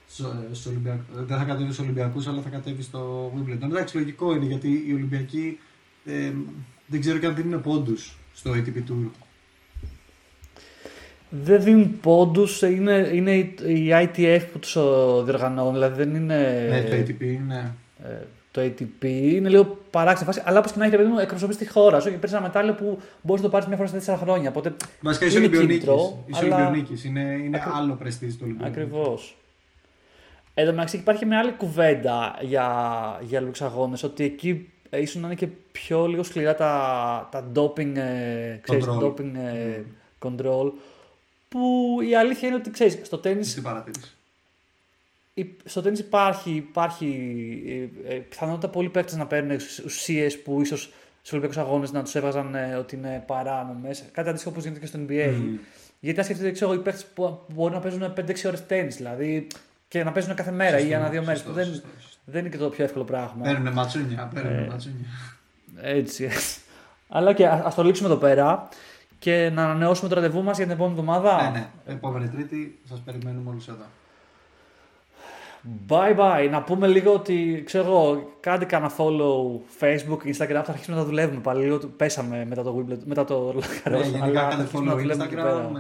στο, 0.09 0.35
στο 0.53 0.71
Ολυμπιακ... 0.71 1.01
Δεν 1.15 1.39
θα 1.39 1.45
κατέβει 1.45 1.73
στους 1.73 1.79
Ολυμπιακούς, 1.79 2.27
αλλά 2.27 2.41
θα 2.41 2.49
κατέβει 2.49 2.83
στο 2.83 3.33
Wimbledon. 3.37 3.63
Εντάξει, 3.63 3.97
λογικό 3.97 4.35
είναι 4.35 4.45
γιατί 4.45 4.85
οι 4.87 4.93
Ολυμπιακοί 4.93 5.59
ε, 6.05 6.33
δεν 6.87 7.01
ξέρω 7.01 7.19
και 7.19 7.27
αν 7.27 7.35
δίνουν 7.35 7.63
πόντους 7.63 8.19
στο 8.35 8.51
ATP 8.51 8.91
Tour. 8.91 9.11
Δεν 11.31 11.63
δίνουν 11.63 12.01
πόντους, 12.01 12.63
είναι, 12.63 13.11
είναι 13.13 13.35
η 13.35 13.55
η 13.67 13.89
ITF 13.93 14.41
που 14.53 14.59
τους 14.59 14.73
διοργανώνει. 15.25 15.73
Δηλαδή 15.73 16.03
δεν 16.05 16.15
είναι. 16.15 16.67
Ναι, 16.71 16.83
το 16.83 16.97
ATP, 16.97 17.39
ναι. 17.47 17.71
ε, 18.05 18.17
το 18.51 18.61
ATP 18.61 19.05
είναι 19.05 19.49
λίγο 19.49 19.79
παράξενη 19.91 20.27
φάση, 20.33 20.43
αλλά 20.45 20.59
όπως 20.59 20.73
και 20.73 20.79
να 20.79 20.85
έχει, 20.85 20.97
ρε 20.97 21.03
παιδί 21.03 21.13
μου, 21.15 21.19
εκπροσωπείς 21.19 21.57
τη 21.57 21.69
χώρα 21.69 22.01
σου 22.01 22.09
και 22.11 22.15
παίρνεις 22.15 22.33
ένα 22.33 22.41
μετάλλιο 22.41 22.75
που 22.75 22.99
μπορείς 23.23 23.43
να 23.43 23.49
το 23.49 23.53
πάρεις 23.53 23.67
μια 23.69 23.77
φορά 23.77 23.89
στα 23.89 23.97
τέσσερα 23.99 24.17
χρόνια. 24.17 24.49
Οπότε 24.49 24.75
Βασικά 25.01 25.27
είσαι 25.27 25.37
είναι 25.39 25.47
Ολυμπιονίκης. 25.47 25.85
κίνητρο, 25.85 26.25
Είσαι 26.27 26.45
αλλά- 26.45 26.57
Ολυμπιονίκης. 26.57 27.05
Είναι, 27.05 27.21
είναι 27.45 27.57
Ακρι- 27.57 27.75
άλλο 27.77 27.95
πρεστή 27.95 28.27
του 28.27 28.39
Ολυμπιονίκη. 28.43 28.81
Ακριβώς. 28.81 29.37
Εν 30.55 30.65
τω 30.67 30.71
μεταξύ 30.73 30.97
υπάρχει 30.97 31.27
μια 31.27 31.39
άλλη 31.39 31.53
κουβέντα 31.53 32.37
για, 32.41 32.67
για 33.21 33.41
λίγου 33.41 33.53
αγώνες, 33.61 34.03
ότι 34.03 34.25
εκεί 34.25 34.69
ε, 34.91 35.01
ίσως 35.01 35.21
να 35.21 35.27
είναι 35.27 35.37
και 35.37 35.49
πιο 35.73 36.07
λίγο 36.07 36.23
σκληρά 36.23 36.55
τα, 36.55 37.29
τα 37.31 37.45
doping, 37.55 37.97
ε, 37.97 38.59
ξέρεις, 38.61 38.87
Control. 38.89 39.03
doping 39.05 39.33
ε, 39.35 39.81
control, 40.25 40.71
που 41.49 41.97
η 42.09 42.15
αλήθεια 42.17 42.49
είναι 42.49 42.57
ότι 42.57 42.71
ξέρεις, 42.71 42.99
στο 43.03 43.19
τέννις 43.19 43.51
Στην 43.51 43.63
παρατήρηση. 43.63 44.13
Υ- 45.35 45.61
Στο 45.65 45.83
τέννις 45.83 46.01
υπάρχει, 46.01 46.51
υπάρχει 46.51 47.09
ε, 48.07 48.15
ε, 48.15 48.19
πιθανότητα 48.19 48.69
πολλοί 48.69 48.89
παίκτες 48.89 49.17
να 49.17 49.27
παίρνουν 49.27 49.59
ουσίες 49.85 50.39
που 50.43 50.61
ίσως 50.61 50.81
στους 51.19 51.33
Ολυμπιακούς 51.33 51.59
Αγώνες 51.59 51.93
να 51.93 52.03
τους 52.03 52.15
έβαζαν 52.15 52.55
ε, 52.55 52.75
ότι 52.75 52.97
είναι 52.97 53.23
παράνομες. 53.27 54.05
Κάτι 54.13 54.29
αντίστοιχο 54.29 54.51
όπως 54.51 54.63
γίνεται 54.65 54.81
και 54.81 54.87
στο 54.87 54.99
NBA. 55.09 55.31
Μμμ. 55.39 55.57
Γιατί 56.01 56.19
αν 56.19 56.25
σκεφτείτε, 56.25 56.51
ξέρω, 56.51 56.73
οι 56.73 56.79
παίκτες 56.79 57.05
που 57.07 57.41
μπορεί 57.49 57.75
να 57.75 57.81
παίζουν 57.81 58.03
5-6 58.17 58.45
ώρες 58.47 58.67
τέννη, 58.67 58.91
δηλαδή 58.93 59.47
και 59.89 60.05
να 60.05 60.13
παίζουν 60.13 60.35
κάθε 60.35 60.51
μέρα 60.51 60.79
ή 60.79 60.95
ανά 60.95 61.09
δύο 61.09 61.23
μέρες. 61.23 61.39
Σωστό, 61.39 61.55
Δεν, 61.55 61.65
σωστό, 61.67 61.87
σωστό. 62.01 62.19
δεν 62.25 62.41
είναι 62.41 62.49
και 62.49 62.57
το 62.57 62.69
πιο 62.69 62.85
εύκολο 62.85 63.05
πράγμα. 63.05 63.43
Παίρνουνε 63.43 63.71
ματσούνια. 63.71 64.31
Παίρνουνε 64.35 64.63
Ε, 64.63 64.67
ματσούνια. 64.67 65.07
Έτσι. 65.81 66.25
έτσι. 66.25 66.61
Αλλά 67.09 67.33
και 67.33 67.47
α 67.47 67.73
το 67.77 67.83
λήξουμε 67.85 68.09
εδώ 68.09 68.19
πέρα 68.19 68.69
και 69.19 69.51
να 69.55 69.65
ανανεώσουμε 69.65 70.09
το 70.09 70.15
ραντεβού 70.15 70.43
μας 70.43 70.57
για 70.57 70.67
την 70.67 70.75
επόμενη 70.75 70.99
εβδομάδα. 70.99 71.43
Ναι, 71.43 71.59
ναι. 71.59 71.69
Επόμενη 71.87 72.29
Τρίτη 72.29 72.79
σας 72.89 72.99
περιμένουμε 73.01 73.51
όλους 73.51 73.69
εδώ. 73.69 73.85
Bye 75.89 76.17
bye. 76.19 76.49
Να 76.51 76.63
πούμε 76.63 76.87
λίγο 76.87 77.13
ότι 77.13 77.63
ξέρω 77.67 77.85
εγώ, 77.85 78.33
κάντε 78.41 78.65
κανένα 78.65 78.93
follow 78.99 79.61
Facebook, 79.81 80.19
Instagram. 80.27 80.63
Θα 80.65 80.65
αρχίσουμε 80.73 80.97
να 80.97 81.03
τα 81.03 81.09
δουλεύουμε 81.09 81.41
πάλι. 81.41 81.65
Λίγο 81.65 81.79
του- 81.79 81.91
πέσαμε 81.97 82.45
μετά 82.49 82.63
το 82.63 82.77
Wimbledon, 82.79 82.99
μετά 83.05 83.25
το 83.25 83.49
Roland 83.49 83.91
Ναι, 83.91 83.99
Garros, 83.99 84.03
γενικά 84.03 84.25
αλλά 84.25 84.41
θα 84.41 84.49
κάντε 84.49 84.63
αρχίσουμε 84.63 84.85
να 84.85 84.93
follow 84.93 84.99
δουλεύουμε 84.99 85.25
εκεί 85.25 85.35
πέρα. 85.35 85.71
Instagram, 85.71 85.77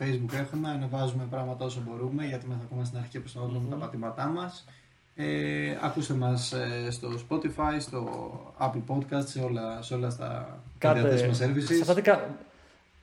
ε, 0.00 0.04
Facebook 0.04 0.38
έχουμε, 0.40 0.68
ανεβάζουμε 0.68 1.26
πράγματα 1.30 1.64
όσο 1.64 1.80
μπορούμε 1.88 2.24
γιατί 2.24 2.46
είμαστε 2.46 2.64
ακόμα 2.70 2.84
στην 2.84 2.98
αρχή 2.98 3.20
που 3.20 3.30
τα 3.70 3.76
πατήματά 3.76 4.26
μας. 4.26 4.64
Ε, 5.14 5.26
ακούστε 5.82 6.14
μας 6.14 6.52
ε, 6.52 6.90
στο 6.90 7.08
Spotify, 7.28 7.76
στο 7.78 8.08
Apple 8.60 8.82
Podcast, 8.94 9.24
σε 9.24 9.40
όλα, 9.40 9.82
σε 9.82 9.94
όλα 9.94 10.10
στα 10.10 10.26
τα 10.26 10.58
Κάντε, 10.78 11.00
διαθέσιμα 11.00 11.32
σε 11.32 11.52
services. 11.54 11.80
αυτά 11.88 12.00
κα- 12.00 12.28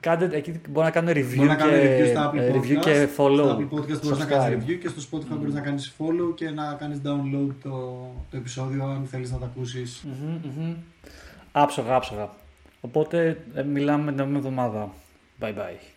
κάντε, 0.05 0.29
εκεί 0.31 0.61
μπορεί 0.69 0.85
να 0.85 0.91
κάνουν 0.91 1.11
review, 1.13 1.35
Μπορεί 1.35 1.47
να 1.47 1.55
και, 1.55 1.63
κάνεις 1.63 1.79
review 1.81 2.07
στα 2.09 2.31
Apple 2.31 2.37
ε, 2.37 2.51
Podcast. 2.51 2.55
review 2.55 2.79
και 2.79 3.07
follow. 3.17 3.43
Στο 3.43 3.57
Apple 3.59 3.73
Podcast 3.75 4.01
μπορείς 4.03 4.19
να 4.19 4.25
κάνεις 4.25 4.45
Subscribe. 4.47 4.69
review 4.69 4.77
και 4.81 4.87
στο 4.87 5.01
Spotify 5.11 5.37
μπορείς 5.37 5.53
να 5.53 5.59
κάνεις 5.59 5.93
follow 5.97 6.35
και 6.35 6.49
να 6.49 6.73
κάνεις 6.79 7.01
download 7.05 7.49
το, 7.63 7.69
το 8.31 8.37
επεισόδιο 8.37 8.85
αν 8.85 9.05
θέλεις 9.11 9.31
να 9.31 9.37
το 9.37 9.45
ακούσεις. 9.45 10.03
Μμμ, 10.05 10.39
μμμ. 10.57 10.75
Άψογα, 11.51 11.95
άψογα. 11.95 12.29
Οπότε 12.81 13.37
ε, 13.53 13.63
μιλάμε 13.63 14.11
την 14.11 14.19
επόμενη 14.19 14.37
εβδομάδα. 14.37 14.89
Bye 15.41 15.53
bye. 15.53 15.94